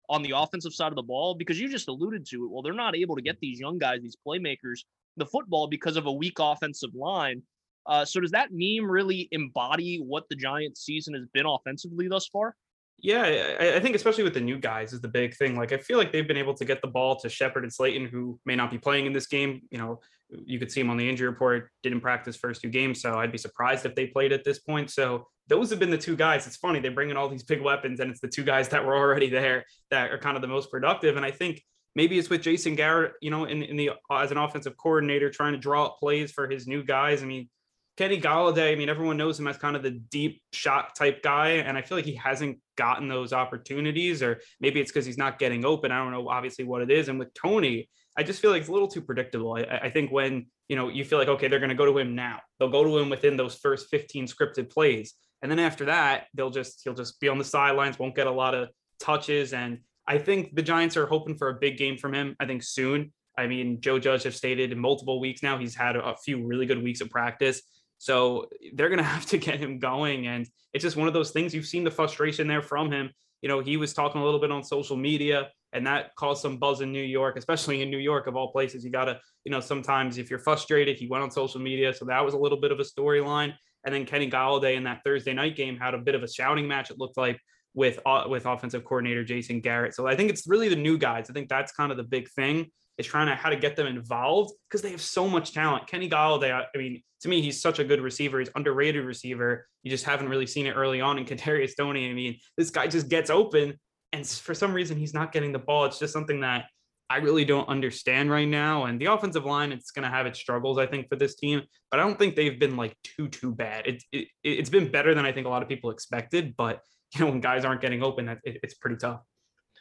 on 0.09 0.23
the 0.23 0.33
offensive 0.37 0.73
side 0.73 0.89
of 0.93 0.97
the 0.97 1.03
ball 1.03 1.35
because 1.35 1.59
you 1.59 1.69
just 1.69 1.89
alluded 1.89 2.27
to 2.27 2.45
it. 2.45 2.51
Well, 2.51 2.63
they're 2.63 2.73
not 2.73 2.97
able 2.97 3.17
to 3.17 3.23
get 3.23 3.39
these 3.41 3.59
young 3.59 3.79
guys, 3.79 4.01
these 4.03 4.17
playmakers, 4.27 4.81
the 5.17 5.27
football 5.27 5.67
because 5.67 5.97
of 5.97 6.07
a 6.07 6.13
weak 6.13 6.39
offensive 6.39 6.95
line. 6.95 7.43
Uh, 7.87 8.05
so 8.05 8.21
does 8.21 8.31
that 8.31 8.49
meme 8.53 8.91
really 8.91 9.29
embody 9.31 9.97
what 9.97 10.25
the 10.29 10.37
Giants 10.37 10.85
season 10.85 11.15
has 11.15 11.27
been 11.33 11.47
offensively 11.47 12.09
thus 12.09 12.27
far? 12.27 12.55
Yeah, 12.99 13.57
I, 13.61 13.81
think 13.81 13.97
especially 13.97 14.25
with 14.25 14.35
the 14.35 14.41
new 14.41 14.57
guys 14.57 14.93
is 14.93 15.01
the 15.01 15.09
big 15.09 15.37
thing. 15.37 15.57
Like 15.57 15.73
I 15.73 15.79
feel 15.79 15.99
like 15.99 16.13
they've 16.13 16.27
been 16.27 16.39
able 16.39 16.55
to 16.55 16.65
get 16.65 16.81
the 16.81 16.89
ball 16.89 17.17
to 17.17 17.29
Shepard 17.29 17.65
and 17.65 17.73
Slayton, 17.73 18.07
who 18.07 18.39
may 18.47 18.57
not 18.57 18.71
be 18.71 18.79
playing 18.79 19.05
in 19.07 19.13
this 19.13 19.27
game. 19.27 19.63
You 19.71 19.79
know, 19.79 20.01
you 20.45 20.59
could 20.59 20.71
see 20.71 20.81
him 20.81 20.91
on 20.91 20.97
the 20.97 21.09
injury 21.09 21.29
report, 21.29 21.71
didn't 21.83 22.01
practice 22.01 22.37
first 22.37 22.63
two 22.63 22.69
games, 22.69 23.01
so 23.01 23.15
I'd 23.19 23.33
be 23.33 23.39
surprised 23.39 23.87
if 23.87 23.95
they 23.95 24.07
played 24.07 24.33
at 24.33 24.45
this 24.45 24.59
point. 24.59 24.91
So 24.91 25.27
those 25.49 25.71
have 25.71 25.79
been 25.79 25.91
the 25.91 25.99
two 25.99 26.17
guys. 26.17 26.47
It's 26.47 26.57
funny 26.57 26.81
they 26.81 26.89
bring 26.89 27.11
in 27.11 27.17
all 27.17 27.29
these 27.29 27.43
big 27.43 27.61
weapons, 27.61 28.01
and 28.01 28.11
it's 28.11 28.21
the 28.21 28.29
two 28.29 28.45
guys 28.45 28.69
that 28.71 28.85
were 28.85 28.97
already 28.97 29.29
there 29.29 29.65
that 29.91 30.11
are 30.11 30.19
kind 30.19 30.37
of 30.37 30.43
the 30.43 30.49
most 30.49 30.71
productive. 30.71 31.17
And 31.17 31.25
I 31.25 31.31
think 31.31 31.63
maybe 31.95 32.19
it's 32.19 32.31
with 32.31 32.43
Jason 32.43 32.75
Garrett, 32.75 33.13
you 33.21 33.31
know, 33.31 33.45
in 33.45 33.63
in 33.63 33.77
the 33.77 33.91
as 34.11 34.31
an 34.31 34.39
offensive 34.39 34.77
coordinator 34.77 35.31
trying 35.31 35.53
to 35.53 35.59
draw 35.59 35.87
up 35.87 35.99
plays 35.99 36.33
for 36.33 36.49
his 36.49 36.67
new 36.67 36.83
guys. 36.83 37.23
I 37.23 37.27
mean, 37.27 37.49
Kenny 37.97 38.21
Golladay, 38.21 38.73
I 38.73 38.75
mean, 38.75 38.89
everyone 38.89 39.17
knows 39.17 39.39
him 39.39 39.47
as 39.47 39.57
kind 39.57 39.77
of 39.77 39.83
the 39.83 39.93
deep 39.93 40.43
shot 40.53 40.97
type 40.97 41.23
guy, 41.23 41.51
and 41.51 41.79
I 41.79 41.83
feel 41.83 41.97
like 41.97 42.05
he 42.05 42.17
hasn't 42.17 42.59
gotten 42.77 43.09
those 43.09 43.33
opportunities, 43.33 44.23
or 44.23 44.41
maybe 44.61 44.81
it's 44.81 44.91
because 44.91 45.07
he's 45.07 45.19
not 45.19 45.39
getting 45.39 45.65
open. 45.65 45.93
I 45.93 45.99
don't 45.99 46.11
know, 46.11 46.29
obviously, 46.29 46.65
what 46.65 46.83
it 46.83 46.91
is. 46.91 47.09
And 47.09 47.19
with 47.19 47.33
Toney, 47.35 47.89
I 48.17 48.23
just 48.23 48.41
feel 48.41 48.51
like 48.51 48.61
it's 48.61 48.69
a 48.69 48.73
little 48.73 48.89
too 48.89 49.03
predictable. 49.03 49.55
I, 49.55 49.63
I 49.83 49.91
think 49.91 50.11
when 50.13 50.47
you 50.69 50.77
know 50.77 50.89
you 50.89 51.05
feel 51.05 51.19
like 51.19 51.29
okay, 51.29 51.49
they're 51.49 51.59
going 51.59 51.71
to 51.71 51.75
go 51.75 51.87
to 51.87 51.99
him 51.99 52.15
now, 52.15 52.41
they'll 52.59 52.71
go 52.71 52.85
to 52.85 52.99
him 52.99 53.11
within 53.11 53.37
those 53.37 53.55
first 53.55 53.89
15 53.91 54.27
scripted 54.27 54.71
plays, 54.71 55.15
and 55.43 55.51
then 55.51 55.59
after 55.59 55.87
that, 55.87 56.27
they'll 56.35 56.51
just 56.51 56.83
he'll 56.85 56.95
just 56.95 57.21
be 57.21 57.29
on 57.29 57.39
the 57.39 57.45
sidelines, 57.45 57.99
won't 57.99 58.15
get 58.15 58.27
a 58.27 58.33
lot 58.33 58.55
of 58.55 58.69
touches, 59.01 59.53
and 59.53 59.79
I 60.07 60.19
think 60.19 60.55
the 60.55 60.63
Giants 60.63 60.97
are 60.97 61.07
hoping 61.07 61.37
for 61.37 61.49
a 61.49 61.55
big 61.55 61.79
game 61.79 61.97
from 61.97 62.15
him. 62.15 62.37
I 62.39 62.47
think 62.47 62.63
soon. 62.63 63.13
I 63.37 63.47
mean, 63.47 63.81
Joe 63.81 63.99
Judge 63.99 64.23
have 64.25 64.37
stated 64.37 64.73
in 64.73 64.79
multiple 64.79 65.21
weeks 65.21 65.43
now 65.43 65.59
he's 65.59 65.75
had 65.75 65.97
a 65.97 66.15
few 66.17 66.47
really 66.47 66.67
good 66.67 66.83
weeks 66.83 67.01
of 67.01 67.11
practice. 67.11 67.63
So 67.99 68.47
they're 68.75 68.89
going 68.89 68.99
to 69.03 69.05
have 69.05 69.27
to 69.27 69.39
get 69.39 69.59
him 69.59 69.79
going. 69.79 70.27
And 70.27 70.47
it's 70.73 70.83
just 70.83 70.97
one 70.97 71.09
of 71.09 71.15
those 71.15 71.31
things 71.31 71.55
you've 71.55 71.67
seen 71.67 71.85
the 71.85 71.91
frustration 71.91 72.47
there 72.47 72.63
from 72.63 72.93
him. 72.93 73.11
You 73.43 73.49
know, 73.49 73.61
he 73.61 73.77
was 73.77 73.93
talking 73.93 74.21
a 74.21 74.25
little 74.25 74.41
bit 74.41 74.51
on 74.51 74.65
social 74.65 74.97
media 74.97 75.49
and 75.75 75.87
that 75.87 76.15
caused 76.17 76.41
some 76.41 76.57
buzz 76.57 76.81
in 76.81 76.93
New 76.93 77.03
York, 77.03 77.37
especially 77.37 77.83
in 77.83 77.91
New 77.91 77.99
York 77.99 78.27
of 78.27 78.37
all 78.37 78.51
places. 78.53 78.85
You 78.85 78.91
got 78.91 79.07
to, 79.07 79.21
you 79.45 79.51
know, 79.51 79.61
sometimes 79.61 80.19
if 80.19 80.31
you're 80.31 80.39
frustrated, 80.39 80.97
he 80.97 81.07
went 81.09 81.23
on 81.23 81.31
social 81.31 81.61
media. 81.61 81.93
So 81.93 82.05
that 82.07 82.25
was 82.25 82.35
a 82.35 82.39
little 82.39 82.61
bit 82.61 82.73
of 82.73 82.81
a 82.81 82.85
storyline. 82.85 83.53
And 83.85 83.95
then 83.95 84.07
Kenny 84.07 84.31
Golladay 84.31 84.77
in 84.77 84.85
that 84.85 85.03
Thursday 85.05 85.35
night 85.35 85.57
game 85.57 85.77
had 85.77 85.93
a 85.93 85.99
bit 85.99 86.15
of 86.15 86.23
a 86.23 86.29
shouting 86.29 86.67
match, 86.67 86.91
it 86.91 86.99
looked 86.99 87.19
like, 87.19 87.39
with 87.75 87.99
uh, 88.07 88.25
with 88.29 88.47
offensive 88.47 88.85
coordinator 88.85 89.25
Jason 89.25 89.61
Garrett. 89.61 89.95
So 89.95 90.07
I 90.07 90.15
think 90.15 90.31
it's 90.31 90.47
really 90.47 90.69
the 90.69 90.77
new 90.77 90.97
guys. 90.97 91.29
I 91.29 91.33
think 91.33 91.49
that's 91.49 91.73
kind 91.73 91.91
of 91.91 91.99
the 91.99 92.05
big 92.05 92.31
thing 92.31 92.71
is 92.99 93.07
trying 93.07 93.27
to 93.27 93.35
how 93.35 93.51
to 93.51 93.57
get 93.57 93.77
them 93.77 93.87
involved 93.87 94.55
because 94.69 94.83
they 94.83 94.91
have 94.91 95.01
so 95.01 95.29
much 95.29 95.53
talent. 95.53 95.87
Kenny 95.89 96.09
Golladay, 96.09 96.53
I 96.53 96.79
mean, 96.79 97.03
to 97.23 97.29
me, 97.29 97.43
he's 97.43 97.61
such 97.61 97.79
a 97.79 97.85
good 97.85 98.01
receiver. 98.01 98.39
He's 98.39 98.51
underrated 98.55 99.05
receiver. 99.05 99.67
You 99.83 99.91
just 99.91 100.05
haven't 100.05 100.29
really 100.29 100.47
seen 100.47 100.67
it 100.67 100.73
early 100.73 101.01
on. 101.01 101.19
in 101.19 101.25
Kadarius 101.27 101.73
Toney, 101.77 102.09
I 102.09 102.13
mean, 102.13 102.39
this 102.57 102.71
guy 102.71 102.87
just 102.87 103.09
gets 103.09 103.31
open, 103.31 103.79
and 104.15 104.27
for 104.27 104.55
some 104.55 104.73
reason, 104.73 104.97
he's 104.97 105.15
not 105.15 105.33
getting 105.33 105.53
the 105.53 105.59
ball. 105.59 105.85
It's 105.85 105.99
just 105.99 106.13
something 106.13 106.41
that 106.41 106.67
I 107.11 107.19
really 107.19 107.45
don't 107.45 107.69
understand 107.69 108.31
right 108.31 108.49
now. 108.49 108.85
And 108.85 109.01
the 109.01 109.07
offensive 109.07 109.45
line, 109.45 109.73
it's 109.73 109.91
going 109.91 110.05
to 110.05 110.09
have 110.09 110.27
its 110.27 110.39
struggles, 110.39 110.79
I 110.79 110.87
think, 110.87 111.09
for 111.09 111.17
this 111.17 111.35
team. 111.35 111.63
But 111.91 112.01
I 112.01 112.05
don't 112.05 112.19
think 112.19 112.37
they've 112.37 112.59
been 112.59 112.77
like 112.77 112.97
too 113.03 113.29
too 113.29 113.53
bad. 113.53 113.87
It, 113.87 114.03
it 114.13 114.29
it's 114.43 114.71
been 114.71 114.91
better 114.91 115.15
than 115.15 115.27
I 115.27 115.33
think 115.33 115.47
a 115.47 115.51
lot 115.51 115.63
of 115.63 115.69
people 115.69 115.91
expected. 115.91 116.55
But 116.57 116.81
you 117.15 117.21
know, 117.21 117.31
when 117.31 117.41
guys 117.41 117.65
aren't 117.65 117.81
getting 117.81 118.03
open, 118.03 118.29
it, 118.29 118.39
it's 118.45 118.75
pretty 118.75 118.97
tough. 118.97 119.21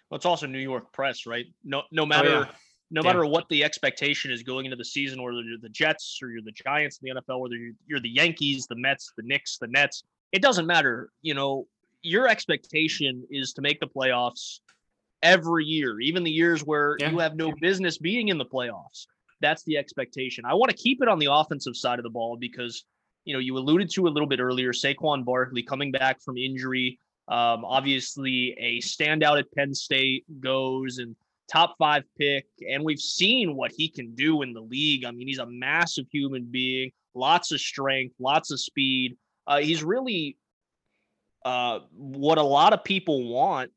Well, 0.10 0.18
it's 0.18 0.26
also 0.26 0.48
New 0.48 0.60
York 0.60 0.92
press, 0.92 1.26
right? 1.26 1.46
No, 1.64 1.84
no 1.92 2.04
oh, 2.04 2.06
matter. 2.06 2.30
Oh, 2.30 2.40
yeah 2.42 2.52
no 2.94 3.02
matter 3.02 3.26
what 3.26 3.50
the 3.50 3.64
expectation 3.64 4.30
is 4.32 4.44
going 4.44 4.66
into 4.66 4.78
the 4.78 4.86
season, 4.86 5.20
whether 5.20 5.42
you're 5.42 5.58
the 5.60 5.70
Jets 5.70 6.20
or 6.22 6.30
you're 6.30 6.44
the 6.44 6.52
Giants 6.52 7.00
in 7.02 7.10
the 7.10 7.22
NFL, 7.22 7.40
whether 7.40 7.56
you're 7.88 8.00
the 8.00 8.10
Yankees, 8.10 8.68
the 8.68 8.76
Mets, 8.76 9.14
the 9.18 9.24
Knicks, 9.24 9.58
the 9.58 9.66
Nets, 9.66 10.04
it 10.32 10.44
doesn't 10.44 10.68
matter. 10.68 11.10
You 11.24 11.34
know, 11.34 11.66
your 12.04 12.28
expectation 12.28 13.26
is 13.32 13.54
to 13.54 13.62
make 13.62 13.80
the 13.80 13.88
playoffs 13.88 14.60
every 15.22 15.64
year, 15.64 16.00
even 16.02 16.24
the 16.24 16.32
years 16.32 16.62
where 16.64 16.98
yeah. 17.00 17.10
you 17.10 17.18
have 17.20 17.36
no 17.36 17.52
business 17.62 17.98
being 17.98 18.28
in 18.28 18.38
the 18.38 18.46
playoffs. 18.46 19.08
That's 19.42 19.64
the 19.64 19.78
expectation. 19.78 20.46
I 20.46 20.54
want 20.54 20.70
to 20.70 20.78
keep 20.78 21.02
it 21.02 21.08
on 21.08 21.18
the 21.18 21.30
offensive 21.32 21.76
side 21.76 22.00
of 22.00 22.04
the 22.04 22.10
ball 22.10 22.38
because, 22.38 22.86
you 23.26 23.34
know, 23.34 23.40
you 23.40 23.58
alluded 23.58 23.90
to 23.92 24.08
a 24.08 24.10
little 24.10 24.28
bit 24.28 24.40
earlier, 24.40 24.74
Saquon 24.74 25.26
Barkley 25.26 25.64
coming 25.64 25.92
back 25.92 26.22
from 26.22 26.38
injury. 26.38 27.00
Um, 27.30 27.64
obviously, 27.64 28.54
a 28.60 28.80
standout 28.80 29.40
at 29.40 29.52
Penn 29.54 29.74
State 29.74 30.26
goes 30.42 30.98
and 30.98 31.16
top 31.50 31.76
five 31.78 32.04
pick, 32.18 32.46
and 32.70 32.84
we've 32.84 33.00
seen 33.00 33.56
what 33.56 33.72
he 33.76 33.88
can 33.88 34.14
do 34.16 34.42
in 34.42 34.54
the 34.54 34.62
league. 34.62 35.06
I 35.06 35.12
mean, 35.12 35.28
he's 35.28 35.40
a 35.40 35.46
massive 35.46 36.06
human 36.12 36.46
being, 36.50 36.92
lots 37.16 37.52
of 37.54 37.62
strength, 37.62 38.16
lots 38.20 38.52
of 38.52 38.60
speed. 38.60 39.16
Uh, 39.48 39.60
he's 39.60 39.84
really 39.84 40.38
uh, 41.46 41.80
what 41.92 42.38
a 42.38 42.44
lot 42.44 42.74
of 42.74 42.84
people 42.84 43.30
want 43.30 43.72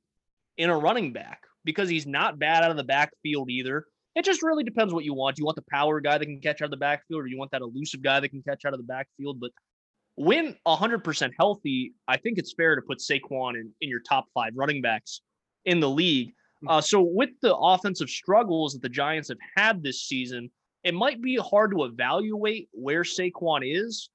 in 0.57 0.71
a 0.71 0.77
running 0.77 1.13
back 1.13 1.43
because 1.65 1.89
he's 1.89 2.07
not 2.07 2.39
bad 2.39 2.63
out 2.63 2.71
of 2.71 2.77
the 2.77 2.85
backfield 2.85 3.51
either. 3.51 3.85
It 4.15 4.25
just 4.25 4.43
really 4.43 4.65
depends 4.65 4.95
what 4.95 5.05
you 5.05 5.13
want. 5.13 5.39
You 5.39 5.45
want 5.45 5.57
the 5.57 5.65
power 5.71 6.01
guy 6.01 6.17
that 6.17 6.25
can 6.25 6.41
catch 6.41 6.63
out 6.63 6.67
of 6.67 6.71
the 6.71 6.79
backfield, 6.79 7.23
or 7.23 7.27
you 7.27 7.37
want 7.37 7.51
that 7.51 7.61
elusive 7.61 8.03
guy 8.03 8.21
that 8.21 8.31
can 8.31 8.43
catch 8.43 8.65
out 8.65 8.73
of 8.73 8.79
the 8.79 8.87
backfield? 8.87 9.41
But 9.41 9.51
when 10.15 10.57
100% 10.67 11.31
healthy, 11.39 11.93
I 12.09 12.17
think 12.17 12.39
it's 12.39 12.55
fair 12.55 12.77
to 12.77 12.83
put 12.83 12.99
Saquon 12.99 13.55
in, 13.55 13.73
in 13.83 13.91
your 13.91 14.01
top 14.01 14.27
five 14.33 14.53
running 14.55 14.81
backs 14.81 15.21
in 15.67 15.81
the 15.81 15.91
league. 15.91 16.33
Hmm. 16.63 16.69
Uh, 16.69 16.81
so 16.81 17.03
with 17.03 17.31
the 17.43 17.55
offensive 17.55 18.09
struggles 18.09 18.73
that 18.73 18.83
the 18.83 18.89
Giants 18.89 19.29
have 19.29 19.39
had 19.57 19.83
this 19.83 20.03
season, 20.03 20.51
it 20.83 20.95
might 20.95 21.21
be 21.21 21.37
hard 21.37 21.73
to 21.73 21.85
evaluate 21.85 22.69
where 22.73 23.03
Saquon 23.03 23.61
is. 23.63 24.09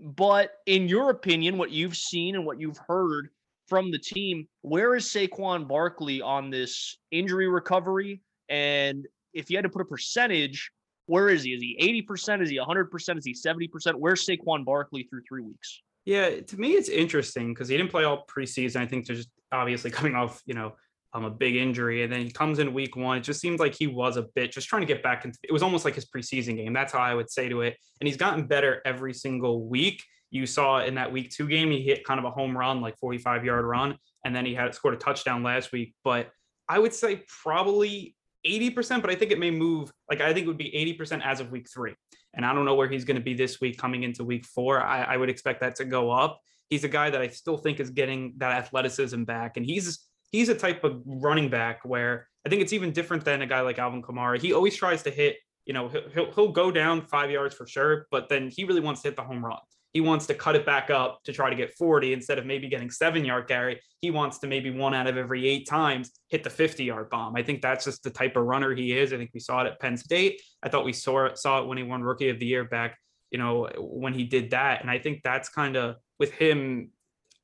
But 0.00 0.52
in 0.66 0.88
your 0.88 1.10
opinion, 1.10 1.58
what 1.58 1.70
you've 1.70 1.96
seen 1.96 2.34
and 2.34 2.44
what 2.44 2.60
you've 2.60 2.78
heard 2.86 3.30
from 3.66 3.90
the 3.90 3.98
team, 3.98 4.46
where 4.62 4.94
is 4.94 5.06
Saquon 5.06 5.66
Barkley 5.66 6.20
on 6.20 6.50
this 6.50 6.98
injury 7.10 7.48
recovery? 7.48 8.20
And 8.48 9.06
if 9.32 9.50
you 9.50 9.56
had 9.56 9.64
to 9.64 9.68
put 9.68 9.82
a 9.82 9.86
percentage, 9.86 10.70
where 11.06 11.28
is 11.28 11.42
he? 11.42 11.50
Is 11.50 11.62
he 11.62 12.04
80%? 12.08 12.42
Is 12.42 12.50
he 12.50 12.58
100%? 12.58 13.18
Is 13.18 13.24
he 13.24 13.34
70%? 13.34 13.94
Where's 13.94 14.26
Saquon 14.26 14.64
Barkley 14.64 15.04
through 15.04 15.22
three 15.28 15.42
weeks? 15.42 15.82
Yeah, 16.04 16.40
to 16.40 16.56
me, 16.56 16.72
it's 16.72 16.88
interesting 16.88 17.52
because 17.52 17.68
he 17.68 17.76
didn't 17.76 17.90
play 17.90 18.04
all 18.04 18.24
preseason. 18.26 18.76
I 18.76 18.86
think 18.86 19.06
just 19.06 19.28
obviously 19.50 19.90
coming 19.92 20.14
off, 20.14 20.42
you 20.46 20.54
know, 20.54 20.74
um, 21.12 21.24
a 21.24 21.30
big 21.30 21.56
injury. 21.56 22.02
And 22.02 22.12
then 22.12 22.20
he 22.20 22.30
comes 22.30 22.58
in 22.58 22.74
week 22.74 22.96
one. 22.96 23.18
It 23.18 23.22
just 23.22 23.40
seems 23.40 23.60
like 23.60 23.74
he 23.74 23.86
was 23.86 24.16
a 24.16 24.26
bit 24.34 24.52
just 24.52 24.68
trying 24.68 24.82
to 24.82 24.86
get 24.86 25.02
back 25.02 25.24
into 25.24 25.38
it 25.42 25.52
was 25.52 25.62
almost 25.62 25.84
like 25.84 25.94
his 25.94 26.04
preseason 26.04 26.56
game. 26.56 26.72
That's 26.72 26.92
how 26.92 26.98
I 26.98 27.14
would 27.14 27.30
say 27.30 27.48
to 27.48 27.62
it. 27.62 27.76
And 28.00 28.08
he's 28.08 28.16
gotten 28.16 28.46
better 28.46 28.82
every 28.84 29.14
single 29.14 29.66
week. 29.66 30.02
You 30.30 30.46
saw 30.46 30.84
in 30.84 30.96
that 30.96 31.12
week 31.12 31.30
two 31.30 31.48
game, 31.48 31.70
he 31.70 31.82
hit 31.82 32.04
kind 32.04 32.18
of 32.18 32.24
a 32.24 32.30
home 32.30 32.56
run, 32.56 32.80
like 32.80 32.98
45 32.98 33.44
yard 33.44 33.64
run. 33.64 33.96
And 34.24 34.34
then 34.34 34.44
he 34.44 34.54
had 34.54 34.74
scored 34.74 34.94
a 34.94 34.98
touchdown 34.98 35.42
last 35.42 35.72
week. 35.72 35.94
But 36.04 36.30
I 36.68 36.78
would 36.78 36.92
say 36.92 37.22
probably 37.42 38.16
80%, 38.46 39.00
but 39.00 39.10
I 39.10 39.14
think 39.14 39.32
it 39.32 39.38
may 39.38 39.50
move. 39.50 39.90
Like 40.10 40.20
I 40.20 40.32
think 40.32 40.44
it 40.44 40.48
would 40.48 40.58
be 40.58 40.96
80% 40.98 41.24
as 41.24 41.40
of 41.40 41.50
week 41.50 41.68
three. 41.72 41.94
And 42.34 42.44
I 42.44 42.52
don't 42.52 42.64
know 42.64 42.74
where 42.74 42.88
he's 42.88 43.04
going 43.04 43.16
to 43.16 43.22
be 43.22 43.34
this 43.34 43.60
week 43.60 43.78
coming 43.78 44.02
into 44.02 44.24
week 44.24 44.44
four. 44.44 44.82
I, 44.82 45.02
I 45.02 45.16
would 45.16 45.30
expect 45.30 45.60
that 45.60 45.76
to 45.76 45.84
go 45.84 46.10
up. 46.10 46.40
He's 46.68 46.84
a 46.84 46.88
guy 46.88 47.10
that 47.10 47.20
I 47.20 47.28
still 47.28 47.56
think 47.56 47.80
is 47.80 47.90
getting 47.90 48.34
that 48.38 48.52
athleticism 48.52 49.24
back. 49.24 49.56
And 49.56 49.64
he's 49.64 50.05
he's 50.32 50.48
a 50.48 50.54
type 50.54 50.84
of 50.84 51.02
running 51.04 51.48
back 51.48 51.80
where 51.84 52.28
I 52.44 52.48
think 52.48 52.62
it's 52.62 52.72
even 52.72 52.92
different 52.92 53.24
than 53.24 53.42
a 53.42 53.46
guy 53.46 53.60
like 53.60 53.78
Alvin 53.78 54.02
Kamara. 54.02 54.40
He 54.40 54.52
always 54.52 54.76
tries 54.76 55.02
to 55.04 55.10
hit, 55.10 55.36
you 55.64 55.74
know, 55.74 55.88
he'll, 56.14 56.30
he'll 56.32 56.52
go 56.52 56.70
down 56.70 57.02
five 57.02 57.30
yards 57.30 57.54
for 57.54 57.66
sure, 57.66 58.06
but 58.10 58.28
then 58.28 58.50
he 58.50 58.64
really 58.64 58.80
wants 58.80 59.02
to 59.02 59.08
hit 59.08 59.16
the 59.16 59.22
home 59.22 59.44
run. 59.44 59.58
He 59.92 60.02
wants 60.02 60.26
to 60.26 60.34
cut 60.34 60.54
it 60.54 60.66
back 60.66 60.90
up 60.90 61.22
to 61.24 61.32
try 61.32 61.48
to 61.48 61.56
get 61.56 61.72
40 61.72 62.12
instead 62.12 62.38
of 62.38 62.44
maybe 62.44 62.68
getting 62.68 62.90
seven 62.90 63.24
yard 63.24 63.48
carry. 63.48 63.80
He 64.02 64.10
wants 64.10 64.38
to 64.40 64.46
maybe 64.46 64.70
one 64.70 64.92
out 64.92 65.06
of 65.06 65.16
every 65.16 65.48
eight 65.48 65.66
times 65.66 66.10
hit 66.28 66.44
the 66.44 66.50
50 66.50 66.84
yard 66.84 67.08
bomb. 67.08 67.34
I 67.34 67.42
think 67.42 67.62
that's 67.62 67.86
just 67.86 68.02
the 68.02 68.10
type 68.10 68.36
of 68.36 68.44
runner 68.44 68.74
he 68.74 68.92
is. 68.96 69.14
I 69.14 69.16
think 69.16 69.30
we 69.32 69.40
saw 69.40 69.62
it 69.62 69.68
at 69.68 69.80
Penn 69.80 69.96
State. 69.96 70.42
I 70.62 70.68
thought 70.68 70.84
we 70.84 70.92
saw 70.92 71.24
it, 71.24 71.38
saw 71.38 71.62
it 71.62 71.66
when 71.66 71.78
he 71.78 71.84
won 71.84 72.02
Rookie 72.02 72.28
of 72.28 72.38
the 72.38 72.44
Year 72.44 72.64
back, 72.64 72.98
you 73.30 73.38
know, 73.38 73.70
when 73.78 74.12
he 74.12 74.24
did 74.24 74.50
that. 74.50 74.82
And 74.82 74.90
I 74.90 74.98
think 74.98 75.22
that's 75.22 75.48
kind 75.48 75.76
of 75.76 75.96
with 76.18 76.32
him 76.32 76.90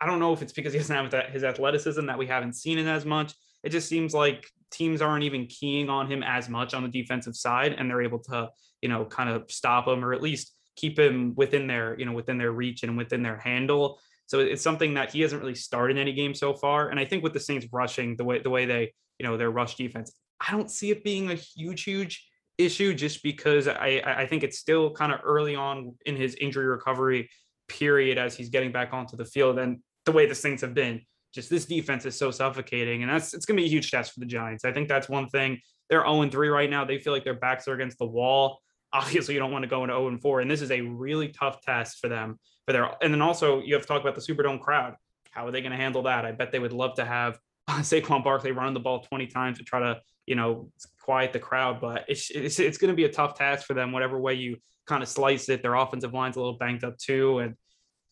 I 0.02 0.06
don't 0.06 0.18
know 0.18 0.32
if 0.32 0.42
it's 0.42 0.52
because 0.52 0.72
he 0.72 0.80
doesn't 0.80 1.12
have 1.12 1.30
his 1.30 1.44
athleticism 1.44 2.06
that 2.06 2.18
we 2.18 2.26
haven't 2.26 2.54
seen 2.54 2.76
it 2.78 2.86
as 2.86 3.04
much. 3.04 3.34
It 3.62 3.70
just 3.70 3.88
seems 3.88 4.12
like 4.12 4.50
teams 4.72 5.00
aren't 5.00 5.22
even 5.22 5.46
keying 5.46 5.88
on 5.88 6.10
him 6.10 6.24
as 6.24 6.48
much 6.48 6.74
on 6.74 6.82
the 6.82 6.88
defensive 6.88 7.36
side, 7.36 7.76
and 7.78 7.88
they're 7.88 8.02
able 8.02 8.18
to, 8.24 8.50
you 8.80 8.88
know, 8.88 9.04
kind 9.04 9.30
of 9.30 9.48
stop 9.48 9.86
him 9.86 10.04
or 10.04 10.12
at 10.12 10.20
least 10.20 10.56
keep 10.74 10.98
him 10.98 11.34
within 11.36 11.68
their, 11.68 11.96
you 12.00 12.04
know, 12.04 12.12
within 12.12 12.36
their 12.36 12.50
reach 12.50 12.82
and 12.82 12.96
within 12.96 13.22
their 13.22 13.38
handle. 13.38 14.00
So 14.26 14.40
it's 14.40 14.62
something 14.62 14.94
that 14.94 15.12
he 15.12 15.20
hasn't 15.20 15.40
really 15.40 15.54
started 15.54 15.98
any 15.98 16.12
game 16.12 16.34
so 16.34 16.52
far. 16.52 16.88
And 16.88 16.98
I 16.98 17.04
think 17.04 17.22
with 17.22 17.32
the 17.32 17.40
Saints 17.40 17.66
rushing 17.70 18.16
the 18.16 18.24
way 18.24 18.40
the 18.40 18.50
way 18.50 18.66
they, 18.66 18.92
you 19.20 19.26
know, 19.26 19.36
their 19.36 19.50
rush 19.50 19.76
defense, 19.76 20.12
I 20.40 20.50
don't 20.50 20.70
see 20.70 20.90
it 20.90 21.04
being 21.04 21.30
a 21.30 21.34
huge, 21.34 21.84
huge 21.84 22.26
issue 22.58 22.92
just 22.92 23.22
because 23.22 23.68
I 23.68 24.02
I 24.04 24.26
think 24.26 24.42
it's 24.42 24.58
still 24.58 24.90
kind 24.90 25.12
of 25.12 25.20
early 25.22 25.54
on 25.54 25.94
in 26.06 26.16
his 26.16 26.34
injury 26.40 26.66
recovery 26.66 27.30
period 27.68 28.18
as 28.18 28.36
he's 28.36 28.48
getting 28.48 28.72
back 28.72 28.92
onto 28.92 29.16
the 29.16 29.24
field. 29.24 29.58
And 29.58 29.78
the 30.04 30.12
way 30.12 30.26
the 30.26 30.34
Saints 30.34 30.62
have 30.62 30.74
been. 30.74 31.00
Just 31.34 31.48
this 31.48 31.64
defense 31.64 32.04
is 32.04 32.16
so 32.16 32.30
suffocating, 32.30 33.02
and 33.02 33.10
that's 33.10 33.32
it's 33.32 33.46
going 33.46 33.56
to 33.56 33.62
be 33.62 33.66
a 33.66 33.70
huge 33.70 33.90
test 33.90 34.12
for 34.12 34.20
the 34.20 34.26
Giants. 34.26 34.64
I 34.64 34.72
think 34.72 34.88
that's 34.88 35.08
one 35.08 35.28
thing. 35.28 35.60
They're 35.88 36.04
0 36.04 36.28
3 36.28 36.48
right 36.48 36.68
now. 36.68 36.84
They 36.84 36.98
feel 36.98 37.12
like 37.12 37.24
their 37.24 37.34
backs 37.34 37.66
are 37.68 37.74
against 37.74 37.98
the 37.98 38.06
wall. 38.06 38.60
Obviously, 38.92 39.32
you 39.32 39.40
don't 39.40 39.50
want 39.50 39.62
to 39.62 39.68
go 39.68 39.82
into 39.84 39.94
0 39.94 40.18
4, 40.18 40.40
and 40.42 40.50
this 40.50 40.60
is 40.60 40.70
a 40.70 40.82
really 40.82 41.28
tough 41.28 41.62
test 41.62 41.98
for 42.00 42.08
them. 42.08 42.38
For 42.66 42.72
their, 42.72 42.90
and 43.02 43.12
then 43.12 43.22
also 43.22 43.62
you 43.62 43.74
have 43.74 43.82
to 43.82 43.88
talk 43.88 44.02
about 44.02 44.14
the 44.14 44.20
Superdome 44.20 44.60
crowd. 44.60 44.94
How 45.30 45.46
are 45.46 45.50
they 45.50 45.62
going 45.62 45.72
to 45.72 45.78
handle 45.78 46.02
that? 46.02 46.26
I 46.26 46.32
bet 46.32 46.52
they 46.52 46.58
would 46.58 46.74
love 46.74 46.94
to 46.96 47.04
have 47.04 47.38
Saquon 47.70 48.22
Barkley 48.22 48.52
running 48.52 48.74
the 48.74 48.80
ball 48.80 49.00
20 49.00 49.26
times 49.28 49.58
to 49.58 49.64
try 49.64 49.80
to, 49.80 50.00
you 50.26 50.34
know, 50.34 50.70
quiet 51.00 51.32
the 51.32 51.38
crowd. 51.38 51.80
But 51.80 52.04
it's 52.08 52.30
it's, 52.30 52.58
it's 52.58 52.78
going 52.78 52.92
to 52.92 52.96
be 52.96 53.04
a 53.04 53.12
tough 53.12 53.38
task 53.38 53.66
for 53.66 53.72
them, 53.72 53.90
whatever 53.92 54.20
way 54.20 54.34
you 54.34 54.58
kind 54.86 55.02
of 55.02 55.08
slice 55.08 55.48
it. 55.48 55.62
Their 55.62 55.74
offensive 55.74 56.12
line's 56.12 56.36
a 56.36 56.40
little 56.40 56.58
banged 56.58 56.84
up 56.84 56.98
too, 56.98 57.38
and 57.38 57.56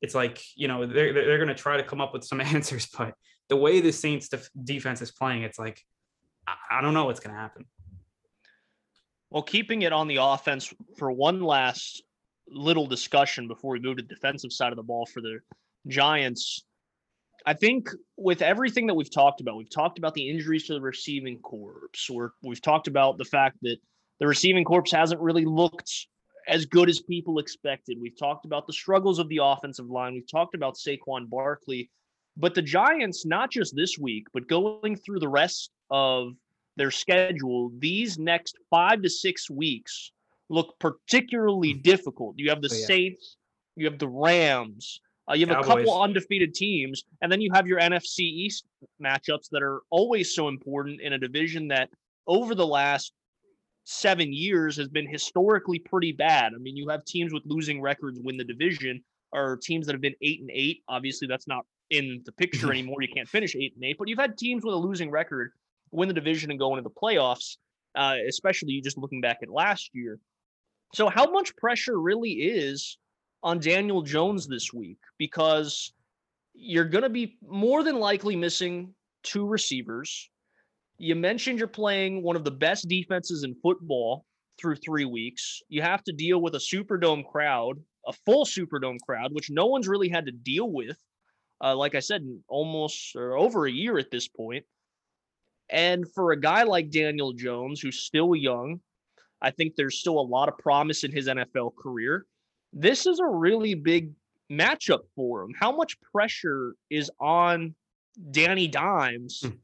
it's 0.00 0.14
like 0.14 0.42
you 0.54 0.68
know 0.68 0.86
they're 0.86 1.12
they're 1.12 1.38
going 1.38 1.48
to 1.48 1.54
try 1.54 1.76
to 1.76 1.82
come 1.82 2.00
up 2.00 2.12
with 2.12 2.24
some 2.24 2.40
answers, 2.40 2.88
but 2.96 3.14
the 3.48 3.56
way 3.56 3.80
the 3.80 3.92
Saints 3.92 4.28
def- 4.28 4.50
defense 4.62 5.02
is 5.02 5.10
playing, 5.10 5.42
it's 5.42 5.58
like 5.58 5.82
I, 6.46 6.78
I 6.78 6.80
don't 6.80 6.94
know 6.94 7.06
what's 7.06 7.20
going 7.20 7.34
to 7.34 7.40
happen. 7.40 7.64
Well, 9.30 9.42
keeping 9.42 9.82
it 9.82 9.92
on 9.92 10.08
the 10.08 10.16
offense 10.16 10.72
for 10.98 11.12
one 11.12 11.40
last 11.40 12.02
little 12.48 12.86
discussion 12.86 13.46
before 13.46 13.72
we 13.72 13.80
move 13.80 13.98
to 13.98 14.02
the 14.02 14.08
defensive 14.08 14.52
side 14.52 14.72
of 14.72 14.76
the 14.76 14.82
ball 14.82 15.06
for 15.06 15.20
the 15.20 15.38
Giants. 15.86 16.64
I 17.46 17.54
think 17.54 17.88
with 18.18 18.42
everything 18.42 18.86
that 18.88 18.94
we've 18.94 19.10
talked 19.10 19.40
about, 19.40 19.56
we've 19.56 19.70
talked 19.70 19.98
about 19.98 20.14
the 20.14 20.28
injuries 20.28 20.66
to 20.66 20.74
the 20.74 20.80
receiving 20.80 21.38
corps. 21.38 21.88
We're, 22.10 22.30
we've 22.42 22.60
talked 22.60 22.86
about 22.86 23.18
the 23.18 23.24
fact 23.24 23.56
that 23.62 23.76
the 24.18 24.26
receiving 24.26 24.64
corps 24.64 24.84
hasn't 24.90 25.20
really 25.20 25.46
looked 25.46 26.06
as 26.48 26.66
good 26.66 26.88
as 26.88 27.00
people 27.00 27.38
expected. 27.38 27.98
We've 28.00 28.18
talked 28.18 28.44
about 28.44 28.66
the 28.66 28.72
struggles 28.72 29.18
of 29.18 29.28
the 29.28 29.40
offensive 29.42 29.88
line. 29.90 30.14
We've 30.14 30.30
talked 30.30 30.54
about 30.54 30.76
Saquon 30.76 31.28
Barkley. 31.28 31.90
But 32.36 32.54
the 32.54 32.62
Giants, 32.62 33.26
not 33.26 33.50
just 33.50 33.74
this 33.74 33.98
week, 33.98 34.26
but 34.32 34.48
going 34.48 34.96
through 34.96 35.20
the 35.20 35.28
rest 35.28 35.70
of 35.90 36.34
their 36.76 36.90
schedule, 36.90 37.72
these 37.78 38.18
next 38.18 38.56
five 38.70 39.02
to 39.02 39.10
six 39.10 39.50
weeks 39.50 40.12
look 40.48 40.78
particularly 40.78 41.74
mm-hmm. 41.74 41.82
difficult. 41.82 42.34
You 42.38 42.50
have 42.50 42.62
the 42.62 42.70
oh, 42.72 42.76
yeah. 42.76 42.86
Saints, 42.86 43.36
you 43.76 43.86
have 43.86 43.98
the 43.98 44.08
Rams, 44.08 45.00
uh, 45.30 45.34
you 45.34 45.46
have 45.46 45.56
Cowboys. 45.56 45.82
a 45.82 45.84
couple 45.84 46.02
undefeated 46.02 46.54
teams, 46.54 47.04
and 47.22 47.30
then 47.30 47.40
you 47.40 47.50
have 47.52 47.66
your 47.66 47.78
NFC 47.78 48.20
East 48.20 48.64
matchups 49.02 49.48
that 49.50 49.62
are 49.62 49.82
always 49.90 50.34
so 50.34 50.48
important 50.48 51.00
in 51.00 51.12
a 51.12 51.18
division 51.18 51.68
that 51.68 51.88
over 52.26 52.54
the 52.54 52.66
last 52.66 53.12
seven 53.84 54.32
years 54.32 54.76
has 54.76 54.88
been 54.88 55.08
historically 55.08 55.78
pretty 55.78 56.12
bad. 56.12 56.52
I 56.54 56.58
mean, 56.58 56.76
you 56.76 56.88
have 56.88 57.04
teams 57.04 57.32
with 57.32 57.42
losing 57.46 57.80
records 57.80 58.18
win 58.22 58.36
the 58.36 58.44
division, 58.44 59.02
or 59.32 59.58
teams 59.62 59.86
that 59.86 59.92
have 59.92 60.00
been 60.00 60.14
eight 60.22 60.40
and 60.40 60.50
eight. 60.52 60.82
Obviously, 60.88 61.28
that's 61.28 61.48
not 61.48 61.64
in 61.90 62.22
the 62.24 62.32
picture 62.32 62.70
anymore. 62.72 63.02
You 63.02 63.08
can't 63.14 63.28
finish 63.28 63.54
eight 63.56 63.74
and 63.74 63.84
eight, 63.84 63.96
but 63.98 64.08
you've 64.08 64.18
had 64.18 64.36
teams 64.36 64.64
with 64.64 64.74
a 64.74 64.78
losing 64.78 65.10
record 65.10 65.52
win 65.92 66.08
the 66.08 66.14
division 66.14 66.50
and 66.50 66.58
go 66.58 66.76
into 66.76 66.82
the 66.82 66.90
playoffs, 66.90 67.56
uh, 67.96 68.14
especially 68.28 68.80
just 68.80 68.96
looking 68.98 69.20
back 69.20 69.38
at 69.42 69.48
last 69.48 69.90
year. 69.92 70.18
So, 70.94 71.08
how 71.08 71.30
much 71.30 71.56
pressure 71.56 72.00
really 72.00 72.30
is 72.30 72.98
on 73.42 73.58
Daniel 73.58 74.02
Jones 74.02 74.46
this 74.46 74.72
week? 74.72 74.98
Because 75.18 75.92
you're 76.54 76.84
going 76.84 77.04
to 77.04 77.10
be 77.10 77.38
more 77.48 77.82
than 77.82 77.98
likely 77.98 78.36
missing 78.36 78.94
two 79.22 79.46
receivers. 79.46 80.30
You 81.00 81.14
mentioned 81.14 81.58
you're 81.58 81.66
playing 81.66 82.22
one 82.22 82.36
of 82.36 82.44
the 82.44 82.50
best 82.50 82.86
defenses 82.86 83.42
in 83.42 83.54
football 83.62 84.26
through 84.60 84.76
three 84.76 85.06
weeks. 85.06 85.62
You 85.70 85.80
have 85.80 86.04
to 86.04 86.12
deal 86.12 86.42
with 86.42 86.54
a 86.56 86.58
Superdome 86.58 87.24
crowd, 87.24 87.78
a 88.06 88.12
full 88.26 88.44
Superdome 88.44 88.98
crowd, 89.00 89.32
which 89.32 89.48
no 89.48 89.64
one's 89.64 89.88
really 89.88 90.10
had 90.10 90.26
to 90.26 90.32
deal 90.32 90.70
with. 90.70 90.98
Uh, 91.64 91.74
like 91.74 91.94
I 91.94 92.00
said, 92.00 92.22
almost 92.48 93.16
or 93.16 93.38
over 93.38 93.66
a 93.66 93.72
year 93.72 93.96
at 93.96 94.10
this 94.10 94.28
point. 94.28 94.66
And 95.70 96.04
for 96.12 96.32
a 96.32 96.40
guy 96.40 96.64
like 96.64 96.90
Daniel 96.90 97.32
Jones, 97.32 97.80
who's 97.80 98.00
still 98.00 98.36
young, 98.36 98.80
I 99.40 99.52
think 99.52 99.76
there's 99.76 100.00
still 100.00 100.20
a 100.20 100.30
lot 100.36 100.50
of 100.50 100.58
promise 100.58 101.02
in 101.02 101.12
his 101.12 101.28
NFL 101.28 101.76
career. 101.82 102.26
This 102.74 103.06
is 103.06 103.20
a 103.20 103.26
really 103.26 103.72
big 103.72 104.10
matchup 104.52 105.04
for 105.16 105.44
him. 105.44 105.54
How 105.58 105.74
much 105.74 105.96
pressure 106.12 106.74
is 106.90 107.10
on 107.18 107.74
Danny 108.32 108.68
Dimes 108.68 109.40
hmm. 109.42 109.56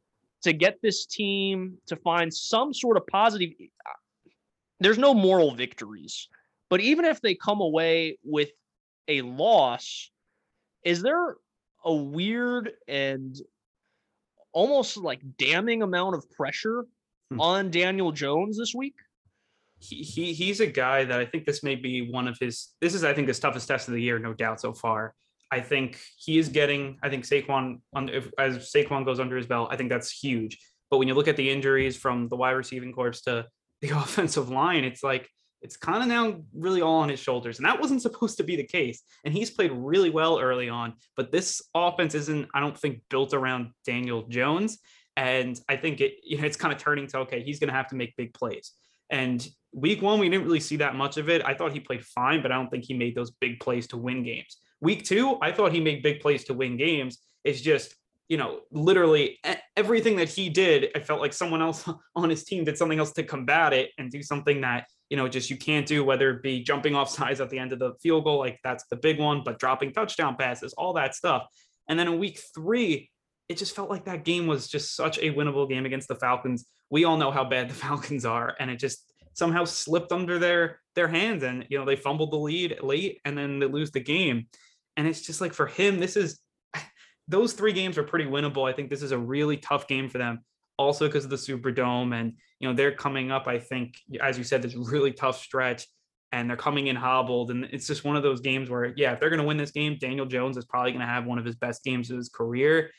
To 0.46 0.52
get 0.52 0.80
this 0.80 1.06
team 1.06 1.76
to 1.86 1.96
find 1.96 2.32
some 2.32 2.72
sort 2.72 2.96
of 2.96 3.06
positive? 3.08 3.50
There's 4.78 4.98
no 4.98 5.12
moral 5.12 5.54
victories, 5.54 6.28
but 6.70 6.80
even 6.80 7.04
if 7.04 7.20
they 7.20 7.34
come 7.34 7.60
away 7.60 8.18
with 8.22 8.50
a 9.08 9.22
loss, 9.22 10.10
is 10.84 11.02
there 11.02 11.36
a 11.84 11.92
weird 11.92 12.70
and 12.86 13.36
almost 14.52 14.96
like 14.96 15.20
damning 15.36 15.82
amount 15.82 16.14
of 16.14 16.30
pressure 16.30 16.84
hmm. 17.30 17.40
on 17.40 17.70
Daniel 17.72 18.12
Jones 18.12 18.56
this 18.56 18.72
week? 18.72 18.94
He, 19.80 19.96
he 19.96 20.32
he's 20.32 20.60
a 20.60 20.66
guy 20.66 21.04
that 21.04 21.18
I 21.18 21.26
think 21.26 21.44
this 21.44 21.64
may 21.64 21.74
be 21.74 22.08
one 22.10 22.28
of 22.28 22.38
his. 22.38 22.68
This 22.80 22.94
is 22.94 23.02
I 23.02 23.12
think 23.12 23.26
his 23.26 23.40
toughest 23.40 23.66
test 23.66 23.88
of 23.88 23.94
the 23.94 24.00
year, 24.00 24.18
no 24.20 24.32
doubt 24.32 24.60
so 24.60 24.72
far. 24.72 25.12
I 25.50 25.60
think 25.60 26.00
he 26.18 26.38
is 26.38 26.48
getting. 26.48 26.98
I 27.02 27.08
think 27.08 27.24
Saquon 27.24 27.80
on 27.94 28.08
if, 28.08 28.30
as 28.38 28.72
Saquon 28.72 29.04
goes 29.04 29.20
under 29.20 29.36
his 29.36 29.46
belt, 29.46 29.68
I 29.70 29.76
think 29.76 29.90
that's 29.90 30.10
huge. 30.10 30.58
But 30.90 30.98
when 30.98 31.08
you 31.08 31.14
look 31.14 31.28
at 31.28 31.36
the 31.36 31.50
injuries 31.50 31.96
from 31.96 32.28
the 32.28 32.36
wide 32.36 32.52
receiving 32.52 32.92
corps 32.92 33.20
to 33.22 33.46
the 33.80 33.90
offensive 33.90 34.48
line, 34.48 34.84
it's 34.84 35.02
like 35.02 35.28
it's 35.62 35.76
kind 35.76 36.02
of 36.02 36.08
now 36.08 36.42
really 36.54 36.82
all 36.82 37.00
on 37.00 37.08
his 37.08 37.20
shoulders. 37.20 37.58
And 37.58 37.66
that 37.66 37.80
wasn't 37.80 38.02
supposed 38.02 38.36
to 38.36 38.44
be 38.44 38.56
the 38.56 38.66
case. 38.66 39.02
And 39.24 39.34
he's 39.34 39.50
played 39.50 39.72
really 39.72 40.10
well 40.10 40.38
early 40.38 40.68
on. 40.68 40.94
But 41.16 41.32
this 41.32 41.62
offense 41.74 42.14
isn't, 42.14 42.48
I 42.54 42.60
don't 42.60 42.78
think, 42.78 43.00
built 43.10 43.34
around 43.34 43.70
Daniel 43.84 44.22
Jones. 44.28 44.78
And 45.16 45.58
I 45.68 45.76
think 45.76 46.00
it, 46.00 46.14
you 46.22 46.38
know, 46.38 46.44
it's 46.44 46.56
kind 46.56 46.72
of 46.72 46.78
turning 46.78 47.06
to 47.08 47.18
okay, 47.20 47.42
he's 47.42 47.58
going 47.58 47.68
to 47.68 47.74
have 47.74 47.88
to 47.88 47.96
make 47.96 48.16
big 48.16 48.34
plays. 48.34 48.72
And 49.10 49.46
week 49.72 50.02
one, 50.02 50.18
we 50.18 50.28
didn't 50.28 50.44
really 50.44 50.60
see 50.60 50.76
that 50.76 50.94
much 50.94 51.16
of 51.16 51.28
it. 51.28 51.44
I 51.44 51.54
thought 51.54 51.72
he 51.72 51.80
played 51.80 52.04
fine, 52.04 52.42
but 52.42 52.52
I 52.52 52.56
don't 52.56 52.68
think 52.68 52.84
he 52.84 52.94
made 52.94 53.14
those 53.14 53.30
big 53.30 53.60
plays 53.60 53.86
to 53.88 53.96
win 53.96 54.22
games. 54.22 54.58
Week 54.80 55.04
two, 55.04 55.38
I 55.40 55.52
thought 55.52 55.72
he 55.72 55.80
made 55.80 56.02
big 56.02 56.20
plays 56.20 56.44
to 56.44 56.54
win 56.54 56.76
games. 56.76 57.18
It's 57.44 57.60
just, 57.60 57.94
you 58.28 58.36
know, 58.36 58.60
literally 58.70 59.38
everything 59.76 60.16
that 60.16 60.28
he 60.28 60.48
did, 60.48 60.90
I 60.94 61.00
felt 61.00 61.20
like 61.20 61.32
someone 61.32 61.62
else 61.62 61.88
on 62.16 62.30
his 62.30 62.44
team 62.44 62.64
did 62.64 62.76
something 62.76 62.98
else 62.98 63.12
to 63.12 63.22
combat 63.22 63.72
it 63.72 63.90
and 63.98 64.10
do 64.10 64.22
something 64.22 64.60
that, 64.62 64.86
you 65.08 65.16
know, 65.16 65.28
just 65.28 65.48
you 65.48 65.56
can't 65.56 65.86
do, 65.86 66.04
whether 66.04 66.30
it 66.30 66.42
be 66.42 66.62
jumping 66.62 66.94
off 66.94 67.08
sides 67.18 67.40
at 67.40 67.50
the 67.50 67.58
end 67.58 67.72
of 67.72 67.78
the 67.78 67.92
field 68.02 68.24
goal, 68.24 68.38
like 68.38 68.58
that's 68.64 68.84
the 68.90 68.96
big 68.96 69.18
one, 69.18 69.42
but 69.44 69.58
dropping 69.58 69.92
touchdown 69.92 70.36
passes, 70.36 70.72
all 70.74 70.92
that 70.94 71.14
stuff. 71.14 71.46
And 71.88 71.98
then 71.98 72.08
in 72.08 72.18
week 72.18 72.40
three, 72.54 73.10
it 73.48 73.58
just 73.58 73.76
felt 73.76 73.90
like 73.90 74.06
that 74.06 74.24
game 74.24 74.46
was 74.46 74.66
just 74.68 74.96
such 74.96 75.18
a 75.18 75.32
winnable 75.32 75.68
game 75.68 75.86
against 75.86 76.08
the 76.08 76.16
Falcons. 76.16 76.66
We 76.90 77.04
all 77.04 77.16
know 77.16 77.30
how 77.30 77.44
bad 77.44 77.70
the 77.70 77.74
Falcons 77.74 78.24
are, 78.24 78.54
and 78.58 78.70
it 78.70 78.78
just 78.78 79.12
somehow 79.34 79.64
slipped 79.64 80.12
under 80.12 80.38
their 80.38 80.80
their 80.94 81.08
hands 81.08 81.42
and 81.42 81.66
you 81.68 81.78
know 81.78 81.84
they 81.84 81.94
fumbled 81.94 82.32
the 82.32 82.38
lead 82.38 82.78
late 82.82 83.20
and 83.26 83.36
then 83.36 83.58
they 83.58 83.66
lose 83.66 83.90
the 83.90 84.00
game 84.00 84.46
and 84.96 85.06
it's 85.06 85.20
just 85.20 85.40
like 85.40 85.52
for 85.52 85.66
him 85.66 85.98
this 85.98 86.16
is 86.16 86.40
those 87.28 87.52
three 87.52 87.72
games 87.72 87.98
are 87.98 88.04
pretty 88.04 88.26
winnable. 88.26 88.68
I 88.68 88.72
think 88.72 88.90
this 88.90 89.02
is 89.02 89.12
a 89.12 89.18
really 89.18 89.56
tough 89.56 89.88
game 89.88 90.08
for 90.08 90.18
them 90.18 90.40
also 90.78 91.06
because 91.06 91.24
of 91.24 91.30
the 91.30 91.36
superdome 91.36 92.14
and 92.14 92.34
you 92.60 92.68
know 92.68 92.74
they're 92.74 92.92
coming 92.92 93.30
up 93.30 93.46
i 93.46 93.58
think 93.58 93.94
as 94.20 94.36
you 94.36 94.44
said 94.44 94.60
this 94.60 94.74
really 94.74 95.10
tough 95.10 95.38
stretch 95.40 95.86
and 96.32 96.50
they're 96.50 96.56
coming 96.56 96.88
in 96.88 96.96
hobbled. 96.96 97.50
And 97.50 97.64
it's 97.66 97.86
just 97.86 98.04
one 98.04 98.16
of 98.16 98.22
those 98.22 98.40
games 98.40 98.68
where 98.68 98.92
yeah 98.96 99.12
if 99.12 99.20
they're 99.20 99.30
going 99.30 99.40
to 99.40 99.46
win 99.46 99.56
this 99.56 99.70
game 99.70 99.96
daniel 99.98 100.26
jones 100.26 100.56
is 100.56 100.64
probably 100.64 100.92
going 100.92 101.00
to 101.00 101.06
have 101.06 101.24
one 101.24 101.38
of 101.38 101.44
his 101.44 101.56
best 101.56 101.84
games 101.84 102.10
of 102.10 102.16
his 102.16 102.28
career. 102.28 102.90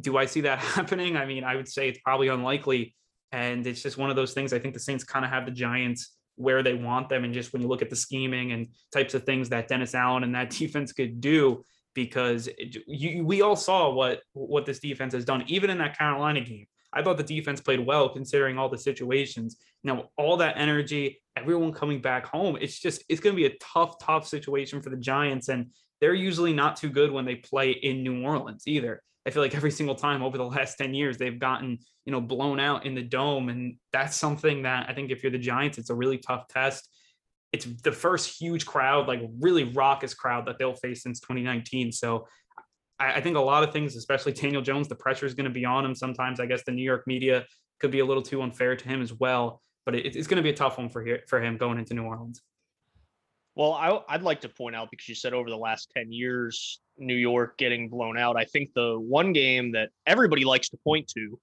Do 0.00 0.16
i 0.16 0.26
see 0.26 0.42
that 0.42 0.58
happening? 0.76 1.16
I 1.16 1.26
mean 1.26 1.44
i 1.44 1.56
would 1.56 1.68
say 1.68 1.88
it's 1.88 2.00
probably 2.04 2.28
unlikely. 2.28 2.94
And 3.30 3.66
it's 3.66 3.82
just 3.82 3.96
one 3.96 4.10
of 4.10 4.16
those 4.16 4.34
things. 4.34 4.52
I 4.52 4.58
think 4.58 4.74
the 4.74 4.80
Saints 4.80 5.04
kind 5.04 5.24
of 5.24 5.30
have 5.30 5.46
the 5.46 5.52
Giants 5.52 6.12
where 6.36 6.62
they 6.62 6.74
want 6.74 7.08
them. 7.08 7.24
And 7.24 7.34
just 7.34 7.52
when 7.52 7.62
you 7.62 7.68
look 7.68 7.82
at 7.82 7.90
the 7.90 7.96
scheming 7.96 8.52
and 8.52 8.68
types 8.92 9.14
of 9.14 9.24
things 9.24 9.48
that 9.50 9.68
Dennis 9.68 9.94
Allen 9.94 10.24
and 10.24 10.34
that 10.34 10.50
defense 10.58 10.92
could 10.92 11.20
do, 11.20 11.62
because 11.94 12.48
it, 12.58 12.76
you, 12.86 13.24
we 13.24 13.42
all 13.42 13.56
saw 13.56 13.92
what 13.92 14.20
what 14.32 14.64
this 14.66 14.78
defense 14.78 15.12
has 15.14 15.24
done, 15.24 15.44
even 15.46 15.70
in 15.70 15.78
that 15.78 15.96
Carolina 15.96 16.40
game. 16.40 16.66
I 16.92 17.02
thought 17.02 17.16
the 17.16 17.22
defense 17.22 17.60
played 17.60 17.84
well 17.84 18.08
considering 18.08 18.58
all 18.58 18.68
the 18.68 18.78
situations. 18.78 19.56
Now, 19.82 20.10
all 20.16 20.36
that 20.38 20.58
energy, 20.58 21.22
everyone 21.36 21.72
coming 21.72 22.00
back 22.00 22.26
home, 22.26 22.58
it's 22.60 22.78
just 22.78 23.04
it's 23.08 23.20
going 23.20 23.34
to 23.34 23.40
be 23.40 23.46
a 23.46 23.58
tough, 23.58 23.98
tough 23.98 24.26
situation 24.26 24.82
for 24.82 24.90
the 24.90 24.96
Giants, 24.96 25.48
and 25.48 25.70
they're 26.00 26.14
usually 26.14 26.52
not 26.52 26.76
too 26.76 26.90
good 26.90 27.10
when 27.10 27.24
they 27.24 27.36
play 27.36 27.70
in 27.70 28.02
New 28.02 28.22
Orleans 28.24 28.64
either. 28.66 29.02
I 29.24 29.30
feel 29.30 29.42
like 29.42 29.54
every 29.54 29.70
single 29.70 29.94
time 29.94 30.22
over 30.22 30.36
the 30.36 30.44
last 30.44 30.76
10 30.78 30.94
years, 30.94 31.16
they've 31.16 31.38
gotten, 31.38 31.78
you 32.04 32.12
know, 32.12 32.20
blown 32.20 32.58
out 32.58 32.84
in 32.86 32.94
the 32.94 33.02
dome. 33.02 33.48
And 33.48 33.76
that's 33.92 34.16
something 34.16 34.62
that 34.62 34.88
I 34.88 34.94
think 34.94 35.10
if 35.10 35.22
you're 35.22 35.32
the 35.32 35.38
Giants, 35.38 35.78
it's 35.78 35.90
a 35.90 35.94
really 35.94 36.18
tough 36.18 36.48
test. 36.48 36.88
It's 37.52 37.66
the 37.66 37.92
first 37.92 38.40
huge 38.40 38.66
crowd, 38.66 39.06
like 39.06 39.20
really 39.38 39.64
raucous 39.64 40.14
crowd 40.14 40.46
that 40.46 40.58
they'll 40.58 40.74
face 40.74 41.02
since 41.02 41.20
2019. 41.20 41.92
So 41.92 42.26
I, 43.02 43.14
I 43.16 43.20
think 43.20 43.36
a 43.36 43.40
lot 43.40 43.64
of 43.64 43.72
things, 43.72 43.96
especially 43.96 44.32
Daniel 44.32 44.62
Jones, 44.62 44.88
the 44.88 44.94
pressure 44.94 45.26
is 45.26 45.34
going 45.34 45.44
to 45.44 45.50
be 45.50 45.64
on 45.64 45.84
him. 45.84 45.94
Sometimes 45.94 46.40
I 46.40 46.46
guess 46.46 46.62
the 46.64 46.72
New 46.72 46.82
York 46.82 47.06
media 47.06 47.44
could 47.80 47.90
be 47.90 47.98
a 47.98 48.04
little 48.04 48.22
too 48.22 48.42
unfair 48.42 48.76
to 48.76 48.88
him 48.88 49.02
as 49.02 49.12
well. 49.12 49.60
But 49.84 49.96
it, 49.96 50.14
it's 50.16 50.28
going 50.28 50.36
to 50.36 50.42
be 50.42 50.50
a 50.50 50.54
tough 50.54 50.78
one 50.78 50.88
for, 50.88 51.04
for 51.26 51.42
him 51.42 51.56
going 51.56 51.78
into 51.78 51.94
New 51.94 52.04
Orleans. 52.04 52.40
Well, 53.54 53.74
I, 53.74 54.00
would 54.12 54.22
like 54.22 54.40
to 54.42 54.48
point 54.48 54.74
out 54.74 54.90
because 54.90 55.08
you 55.08 55.14
said 55.14 55.34
over 55.34 55.50
the 55.50 55.56
last 55.56 55.92
10 55.94 56.10
years, 56.10 56.80
New 56.96 57.16
York 57.16 57.58
getting 57.58 57.88
blown 57.88 58.16
out. 58.16 58.36
I 58.36 58.44
think 58.44 58.70
the 58.74 58.98
one 58.98 59.32
game 59.32 59.72
that 59.72 59.90
everybody 60.06 60.44
likes 60.44 60.70
to 60.70 60.78
point 60.78 61.08
to 61.08 61.38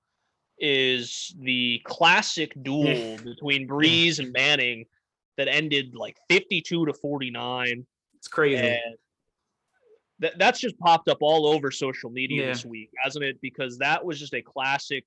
is 0.58 1.36
the 1.40 1.82
classic 1.84 2.54
duel 2.64 3.18
between 3.24 3.68
Brees 3.68 4.18
and 4.18 4.32
Manning 4.34 4.86
that 5.38 5.48
ended 5.48 5.94
like 5.94 6.18
52 6.30 6.88
to 6.88 6.94
49. 6.94 7.86
It's 8.16 8.28
crazy. 8.28 8.58
And 8.58 8.96
that, 10.20 10.38
that's 10.38 10.60
just 10.60 10.78
popped 10.80 11.08
up 11.08 11.20
all 11.22 11.48
over 11.48 11.72
social 11.72 12.10
media 12.10 12.44
yeah. 12.44 12.50
this 12.50 12.66
week, 12.66 12.90
hasn't 13.02 13.24
it? 13.24 13.40
Because 13.42 13.78
that 13.80 14.04
was 14.04 14.20
just 14.20 14.34
a 14.34 14.42
classic 14.42 15.06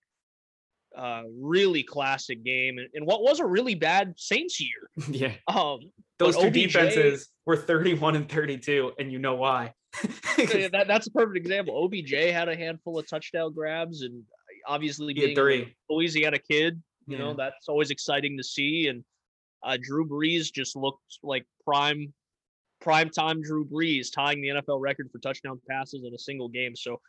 uh, 0.97 1.23
really 1.41 1.83
classic 1.83 2.45
game 2.45 2.77
and, 2.79 2.89
and, 2.95 3.07
what 3.07 3.23
was 3.23 3.41
a 3.41 3.47
really 3.47 3.75
bad 3.75 4.13
Saints 4.17 4.61
year. 4.61 4.91
Yeah. 5.11 5.33
Um, 5.49 5.81
Those 6.19 6.37
two 6.37 6.49
OBJ, 6.49 6.73
defenses 6.73 7.31
were 7.47 7.57
31 7.57 8.17
and 8.17 8.29
32, 8.29 8.93
and 8.99 9.11
you 9.11 9.19
know 9.19 9.35
why. 9.35 9.73
that, 10.37 10.85
that's 10.87 11.07
a 11.07 11.11
perfect 11.11 11.37
example. 11.37 11.83
OBJ 11.85 12.13
had 12.33 12.49
a 12.49 12.57
handful 12.57 12.99
of 12.99 13.09
touchdown 13.09 13.53
grabs, 13.53 14.03
and 14.03 14.23
obviously 14.67 15.15
being 15.15 15.35
three. 15.35 15.75
Louisiana 15.89 16.39
kid, 16.39 16.81
you 17.07 17.17
yeah. 17.17 17.25
know, 17.25 17.35
that's 17.35 17.69
always 17.69 17.91
exciting 17.91 18.37
to 18.37 18.45
see. 18.45 18.89
And 18.89 19.05
uh, 19.63 19.77
Drew 19.81 20.07
Brees 20.07 20.53
just 20.53 20.77
looked 20.77 21.19
like 21.23 21.47
prime 21.65 22.13
prime 22.83 23.11
time 23.11 23.43
Drew 23.43 23.65
Brees, 23.65 24.13
tying 24.13 24.43
the 24.43 24.49
NFL 24.49 24.81
record 24.81 25.11
for 25.11 25.19
touchdown 25.19 25.61
passes 25.69 26.05
in 26.05 26.15
a 26.15 26.19
single 26.19 26.49
game. 26.49 26.75
So 26.77 27.01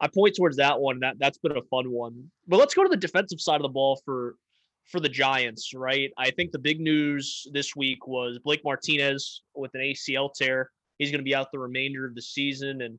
I 0.00 0.08
point 0.08 0.36
towards 0.36 0.56
that 0.58 0.78
one. 0.78 1.00
That 1.00 1.18
that's 1.18 1.38
been 1.38 1.56
a 1.56 1.62
fun 1.62 1.90
one. 1.90 2.30
But 2.46 2.58
let's 2.58 2.74
go 2.74 2.82
to 2.82 2.88
the 2.88 2.96
defensive 2.96 3.40
side 3.40 3.56
of 3.56 3.62
the 3.62 3.68
ball 3.68 4.00
for 4.04 4.36
for 4.84 5.00
the 5.00 5.08
Giants, 5.08 5.72
right? 5.74 6.12
I 6.16 6.30
think 6.30 6.52
the 6.52 6.58
big 6.58 6.80
news 6.80 7.46
this 7.52 7.74
week 7.74 8.06
was 8.06 8.38
Blake 8.38 8.62
Martinez 8.64 9.42
with 9.54 9.74
an 9.74 9.80
ACL 9.80 10.30
tear. 10.32 10.70
He's 10.98 11.10
going 11.10 11.18
to 11.18 11.24
be 11.24 11.34
out 11.34 11.50
the 11.50 11.58
remainder 11.58 12.06
of 12.06 12.14
the 12.14 12.22
season 12.22 12.82
and 12.82 12.98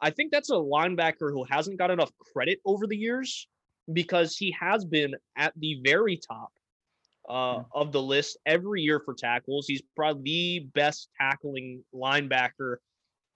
I 0.00 0.10
think 0.10 0.32
that's 0.32 0.50
a 0.50 0.54
linebacker 0.54 1.30
who 1.30 1.44
hasn't 1.44 1.78
got 1.78 1.90
enough 1.90 2.10
credit 2.32 2.60
over 2.64 2.86
the 2.86 2.96
years 2.96 3.46
because 3.92 4.36
he 4.36 4.54
has 4.58 4.84
been 4.84 5.14
at 5.36 5.52
the 5.56 5.80
very 5.84 6.16
top 6.16 6.50
uh, 7.30 7.54
hmm. 7.56 7.62
of 7.72 7.92
the 7.92 8.02
list 8.02 8.38
every 8.44 8.82
year 8.82 9.00
for 9.04 9.14
tackles. 9.14 9.66
He's 9.66 9.82
probably 9.96 10.22
the 10.22 10.58
best 10.74 11.08
tackling 11.18 11.84
linebacker 11.94 12.76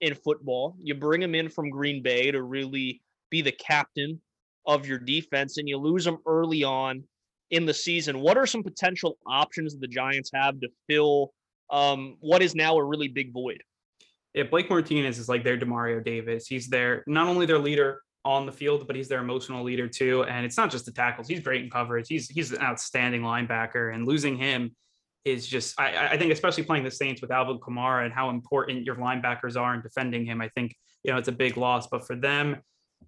in 0.01 0.13
football. 0.13 0.75
You 0.79 0.95
bring 0.95 1.21
him 1.21 1.33
in 1.33 1.49
from 1.49 1.69
Green 1.69 2.03
Bay 2.03 2.31
to 2.31 2.43
really 2.43 3.01
be 3.31 3.41
the 3.41 3.53
captain 3.53 4.21
of 4.67 4.85
your 4.85 4.99
defense, 4.99 5.57
and 5.57 5.69
you 5.69 5.77
lose 5.77 6.05
him 6.05 6.17
early 6.25 6.63
on 6.63 7.03
in 7.51 7.65
the 7.65 7.73
season. 7.73 8.19
What 8.19 8.37
are 8.37 8.45
some 8.45 8.63
potential 8.63 9.17
options 9.27 9.77
the 9.77 9.87
Giants 9.87 10.31
have 10.33 10.59
to 10.59 10.67
fill 10.89 11.31
um, 11.71 12.17
what 12.19 12.43
is 12.43 12.53
now 12.53 12.77
a 12.77 12.83
really 12.83 13.07
big 13.07 13.33
void? 13.33 13.61
yeah, 14.35 14.43
Blake 14.43 14.69
Martinez 14.69 15.17
is 15.17 15.29
like 15.29 15.45
their 15.45 15.57
Demario 15.57 16.03
Davis. 16.03 16.45
He's 16.45 16.67
their 16.67 17.05
not 17.07 17.27
only 17.27 17.45
their 17.45 17.57
leader 17.57 18.01
on 18.25 18.45
the 18.45 18.51
field, 18.51 18.87
but 18.87 18.95
he's 18.95 19.07
their 19.07 19.21
emotional 19.21 19.63
leader 19.63 19.87
too. 19.87 20.23
And 20.23 20.45
it's 20.45 20.57
not 20.57 20.71
just 20.71 20.85
the 20.85 20.91
tackles; 20.91 21.27
he's 21.27 21.39
great 21.39 21.63
in 21.63 21.69
coverage. 21.69 22.07
He's 22.09 22.27
he's 22.27 22.51
an 22.51 22.61
outstanding 22.61 23.21
linebacker, 23.21 23.93
and 23.93 24.05
losing 24.05 24.35
him 24.35 24.75
is 25.23 25.47
just 25.47 25.79
I, 25.79 26.09
I 26.09 26.17
think 26.17 26.33
especially 26.33 26.63
playing 26.63 26.83
the 26.83 26.91
Saints 26.91 27.21
with 27.21 27.31
Alvin 27.31 27.59
Kamara 27.59 28.03
and 28.03 28.13
how 28.13 28.29
important 28.29 28.83
your 28.83 28.95
linebackers 28.95 29.59
are 29.59 29.73
in 29.75 29.81
defending 29.81 30.25
him. 30.25 30.41
I 30.41 30.49
think 30.49 30.75
you 31.03 31.11
know 31.11 31.17
it's 31.17 31.27
a 31.29 31.33
big 31.33 31.55
loss, 31.55 31.87
but 31.87 32.05
for 32.05 32.15
them. 32.15 32.57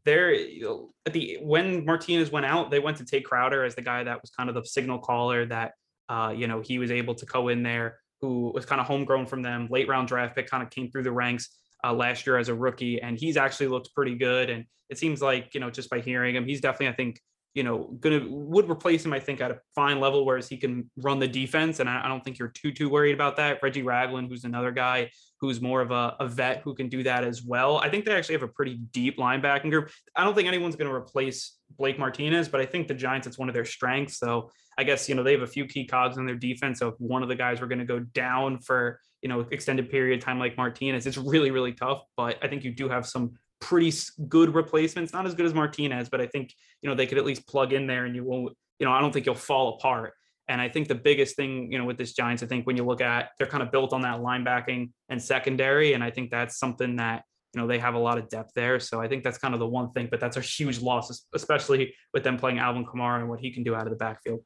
They're 0.06 0.34
you 0.34 0.94
at 1.06 1.12
the 1.12 1.38
when 1.42 1.84
Martinez 1.84 2.32
went 2.32 2.46
out, 2.46 2.72
they 2.72 2.80
went 2.80 2.98
to 2.98 3.06
Tae 3.06 3.20
Crowder 3.20 3.66
as 3.66 3.76
the 3.76 3.82
guy 3.82 4.04
that 4.04 4.22
was 4.22 4.30
kind 4.30 4.48
of 4.48 4.56
the 4.56 4.64
signal 4.64 5.00
caller 5.00 5.46
that 5.48 5.74
uh, 6.08 6.34
you 6.36 6.48
know 6.48 6.62
he 6.62 6.78
was 6.80 6.92
able 6.92 7.16
to 7.16 7.26
go 7.26 7.50
in 7.50 7.64
there, 7.64 8.00
who 8.22 8.52
was 8.54 8.66
kind 8.66 8.80
of 8.80 8.88
homegrown 8.88 9.26
from 9.26 9.42
them, 9.42 9.68
late 9.70 9.90
round 9.90 10.08
draft 10.08 10.36
pick, 10.36 10.50
kind 10.50 10.64
of 10.64 10.70
came 10.70 10.92
through 10.92 11.04
the 11.04 11.12
ranks 11.12 11.50
uh, 11.84 11.94
last 11.94 12.26
year 12.26 12.38
as 12.38 12.50
a 12.50 12.56
rookie, 12.56 13.02
and 13.02 13.18
he's 13.18 13.38
actually 13.38 13.68
looked 13.68 13.94
pretty 13.94 14.16
good. 14.16 14.50
And 14.50 14.66
it 14.90 14.98
seems 14.98 15.22
like 15.22 15.54
you 15.54 15.60
know 15.60 15.70
just 15.70 15.90
by 15.90 16.00
hearing 16.00 16.36
him, 16.36 16.46
he's 16.46 16.62
definitely 16.62 16.90
I 16.90 16.94
think 16.94 17.22
you 17.58 17.64
know 17.64 17.98
gonna 18.00 18.22
would 18.30 18.70
replace 18.70 19.04
him 19.04 19.14
I 19.14 19.20
think 19.20 19.42
at 19.42 19.50
a 19.50 19.60
fine 19.74 20.00
level, 20.00 20.28
whereas 20.28 20.48
he 20.48 20.58
can 20.58 20.92
run 20.96 21.18
the 21.18 21.28
defense, 21.28 21.80
and 21.80 21.90
I, 21.90 22.06
I 22.06 22.08
don't 22.08 22.24
think 22.24 22.38
you're 22.38 22.50
too 22.50 22.72
too 22.72 22.88
worried 22.88 23.16
about 23.16 23.36
that. 23.38 23.64
Reggie 23.64 23.82
Ragland, 23.82 24.30
who's 24.30 24.44
another 24.44 24.70
guy 24.70 25.10
who's 25.42 25.60
more 25.60 25.82
of 25.82 25.90
a, 25.90 26.16
a 26.20 26.28
vet 26.28 26.62
who 26.64 26.76
can 26.76 26.88
do 26.88 27.02
that 27.02 27.24
as 27.24 27.42
well. 27.42 27.78
I 27.78 27.90
think 27.90 28.06
they 28.06 28.14
actually 28.14 28.36
have 28.36 28.44
a 28.44 28.48
pretty 28.48 28.76
deep 28.92 29.18
linebacking 29.18 29.72
group. 29.72 29.90
I 30.16 30.24
don't 30.24 30.36
think 30.36 30.48
anyone's 30.48 30.76
going 30.76 30.90
to 30.90 30.96
replace 30.96 31.58
Blake 31.78 31.98
Martinez, 31.98 32.48
but 32.48 32.62
I 32.62 32.66
think 32.68 32.88
the 32.88 32.94
Giants 32.94 33.26
it's 33.26 33.40
one 33.40 33.50
of 33.50 33.56
their 33.56 33.66
strengths. 33.66 34.20
So 34.20 34.52
I 34.78 34.84
guess 34.84 35.10
you 35.10 35.16
know 35.16 35.24
they 35.24 35.32
have 35.32 35.42
a 35.42 35.48
few 35.48 35.66
key 35.66 35.86
cogs 35.88 36.18
in 36.18 36.28
their 36.28 36.36
defense. 36.36 36.78
So 36.78 36.90
if 36.90 36.96
one 37.00 37.24
of 37.24 37.30
the 37.30 37.36
guys 37.36 37.60
were 37.60 37.68
going 37.68 37.80
to 37.80 37.86
go 37.86 38.00
down 38.00 38.60
for 38.60 39.00
you 39.24 39.30
know 39.30 39.48
extended 39.50 39.90
period 39.90 40.20
of 40.20 40.24
time 40.24 40.38
like 40.38 40.58
Martinez, 40.58 41.08
it's 41.08 41.18
really 41.18 41.50
really 41.50 41.74
tough. 41.74 42.04
But 42.16 42.38
I 42.44 42.48
think 42.48 42.64
you 42.64 42.72
do 42.72 42.88
have 42.88 43.08
some 43.08 43.32
pretty 43.60 43.92
good 44.28 44.54
replacements, 44.54 45.14
not 45.14 45.26
as 45.26 45.34
good 45.34 45.46
as 45.46 45.54
Martinez, 45.54 46.10
but 46.10 46.22
I 46.22 46.28
think 46.28 46.54
you 46.82 46.90
know 46.90 46.96
they 46.96 47.08
could 47.08 47.18
at 47.18 47.26
least 47.26 47.48
plug 47.48 47.74
in 47.74 47.88
there, 47.88 48.06
and 48.06 48.16
you 48.16 48.24
won't. 48.24 48.56
You 48.80 48.86
know, 48.86 48.92
I 48.92 49.02
don't 49.02 49.12
think 49.12 49.26
you'll 49.26 49.36
fall 49.36 49.76
apart. 49.76 50.14
And 50.50 50.62
I 50.62 50.70
think 50.70 50.88
the 50.88 50.96
biggest 50.96 51.36
thing, 51.36 51.72
you 51.72 51.78
know, 51.78 51.84
with 51.84 51.98
this 51.98 52.14
Giants, 52.14 52.42
I 52.42 52.46
think 52.46 52.66
when 52.66 52.78
you 52.78 52.86
look 52.86 53.02
at 53.02 53.32
they're 53.38 53.48
kind 53.48 53.64
of 53.64 53.72
built 53.72 53.92
on 53.92 54.02
that 54.02 54.20
linebacking 54.20 54.92
and 55.10 55.22
secondary, 55.22 55.94
and 55.94 56.04
I 56.04 56.12
think 56.12 56.32
that's 56.32 56.58
something 56.58 56.96
that 56.98 57.24
you 57.54 57.62
know 57.62 57.68
they 57.68 57.80
have 57.80 57.96
a 57.96 58.00
lot 58.00 58.18
of 58.18 58.30
depth 58.30 58.52
there. 58.56 58.80
So 58.80 59.02
I 59.02 59.08
think 59.08 59.24
that's 59.24 59.38
kind 59.38 59.54
of 59.54 59.60
the 59.60 59.68
one 59.68 59.92
thing, 59.92 60.08
but 60.10 60.20
that's 60.20 60.38
a 60.38 60.42
huge 60.42 60.80
loss, 60.80 61.26
especially 61.34 61.94
with 62.14 62.24
them 62.24 62.38
playing 62.38 62.60
Alvin 62.60 62.86
Kamara 62.86 63.20
and 63.20 63.30
what 63.30 63.40
he 63.40 63.52
can 63.52 63.64
do 63.64 63.76
out 63.76 63.88
of 63.88 63.90
the 63.90 63.98
backfield. 63.98 64.42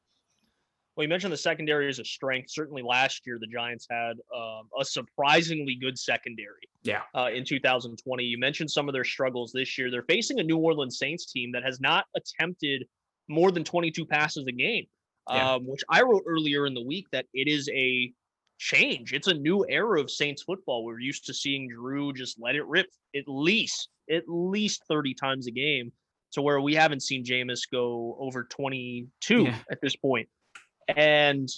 Well, 0.95 1.03
you 1.03 1.09
mentioned 1.09 1.31
the 1.31 1.37
secondary 1.37 1.89
is 1.89 1.99
a 1.99 2.05
strength. 2.05 2.51
Certainly, 2.51 2.83
last 2.83 3.25
year 3.25 3.37
the 3.39 3.47
Giants 3.47 3.87
had 3.89 4.17
um, 4.35 4.67
a 4.79 4.83
surprisingly 4.83 5.75
good 5.75 5.97
secondary. 5.97 6.67
Yeah. 6.83 7.01
Uh, 7.15 7.29
in 7.33 7.45
2020, 7.45 8.23
you 8.23 8.37
mentioned 8.37 8.69
some 8.69 8.89
of 8.89 8.93
their 8.93 9.05
struggles 9.05 9.51
this 9.53 9.77
year. 9.77 9.89
They're 9.89 10.03
facing 10.03 10.39
a 10.39 10.43
New 10.43 10.57
Orleans 10.57 10.97
Saints 10.97 11.31
team 11.31 11.51
that 11.53 11.63
has 11.63 11.79
not 11.79 12.05
attempted 12.15 12.85
more 13.29 13.51
than 13.51 13.63
22 13.63 14.05
passes 14.05 14.45
a 14.47 14.51
game, 14.51 14.85
yeah. 15.29 15.53
um, 15.53 15.65
which 15.65 15.81
I 15.89 16.01
wrote 16.01 16.23
earlier 16.27 16.65
in 16.65 16.73
the 16.73 16.83
week 16.83 17.07
that 17.13 17.25
it 17.33 17.47
is 17.47 17.69
a 17.73 18.11
change. 18.57 19.13
It's 19.13 19.27
a 19.27 19.33
new 19.33 19.65
era 19.69 20.01
of 20.01 20.11
Saints 20.11 20.43
football. 20.43 20.83
We're 20.83 20.99
used 20.99 21.25
to 21.27 21.33
seeing 21.33 21.69
Drew 21.69 22.11
just 22.11 22.37
let 22.39 22.55
it 22.55 22.65
rip 22.67 22.87
at 23.15 23.23
least 23.27 23.89
at 24.11 24.23
least 24.27 24.83
30 24.89 25.13
times 25.13 25.47
a 25.47 25.51
game, 25.51 25.91
to 26.33 26.41
where 26.41 26.59
we 26.61 26.75
haven't 26.75 27.01
seen 27.01 27.23
Jameis 27.23 27.61
go 27.71 28.17
over 28.19 28.43
22 28.43 29.43
yeah. 29.43 29.55
at 29.71 29.79
this 29.81 29.95
point. 29.95 30.27
And 30.97 31.49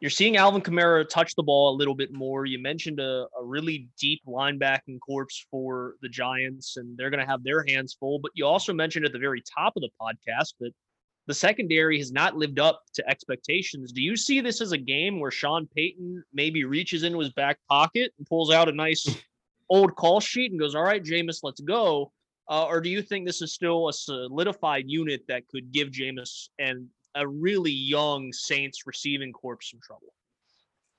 you're 0.00 0.10
seeing 0.10 0.36
Alvin 0.36 0.60
Kamara 0.60 1.08
touch 1.08 1.34
the 1.34 1.42
ball 1.42 1.74
a 1.74 1.76
little 1.78 1.94
bit 1.94 2.12
more. 2.12 2.44
You 2.44 2.58
mentioned 2.58 3.00
a, 3.00 3.26
a 3.40 3.44
really 3.44 3.88
deep 3.98 4.20
linebacking 4.28 5.00
corps 5.00 5.46
for 5.50 5.94
the 6.02 6.08
Giants, 6.08 6.76
and 6.76 6.96
they're 6.96 7.10
going 7.10 7.24
to 7.24 7.30
have 7.30 7.42
their 7.42 7.64
hands 7.66 7.96
full. 7.98 8.18
But 8.18 8.32
you 8.34 8.46
also 8.46 8.72
mentioned 8.72 9.06
at 9.06 9.12
the 9.12 9.18
very 9.18 9.42
top 9.42 9.74
of 9.76 9.82
the 9.82 9.90
podcast 10.00 10.54
that 10.60 10.72
the 11.26 11.34
secondary 11.34 11.96
has 11.98 12.12
not 12.12 12.36
lived 12.36 12.58
up 12.58 12.82
to 12.94 13.08
expectations. 13.08 13.92
Do 13.92 14.02
you 14.02 14.16
see 14.16 14.40
this 14.40 14.60
as 14.60 14.72
a 14.72 14.78
game 14.78 15.20
where 15.20 15.30
Sean 15.30 15.66
Payton 15.74 16.22
maybe 16.34 16.64
reaches 16.64 17.02
into 17.02 17.20
his 17.20 17.32
back 17.32 17.58
pocket 17.70 18.12
and 18.18 18.26
pulls 18.26 18.52
out 18.52 18.68
a 18.68 18.72
nice 18.72 19.06
old 19.70 19.94
call 19.96 20.20
sheet 20.20 20.50
and 20.50 20.60
goes, 20.60 20.74
All 20.74 20.82
right, 20.82 21.02
Jameis, 21.02 21.40
let's 21.42 21.60
go? 21.60 22.12
Uh, 22.50 22.66
or 22.66 22.82
do 22.82 22.90
you 22.90 23.00
think 23.00 23.24
this 23.24 23.40
is 23.40 23.54
still 23.54 23.88
a 23.88 23.92
solidified 23.92 24.84
unit 24.86 25.22
that 25.28 25.48
could 25.48 25.72
give 25.72 25.88
Jameis 25.88 26.50
and 26.58 26.88
a 27.14 27.26
really 27.26 27.72
young 27.72 28.32
Saints 28.32 28.86
receiving 28.86 29.32
corps 29.32 29.58
some 29.62 29.80
trouble. 29.82 30.12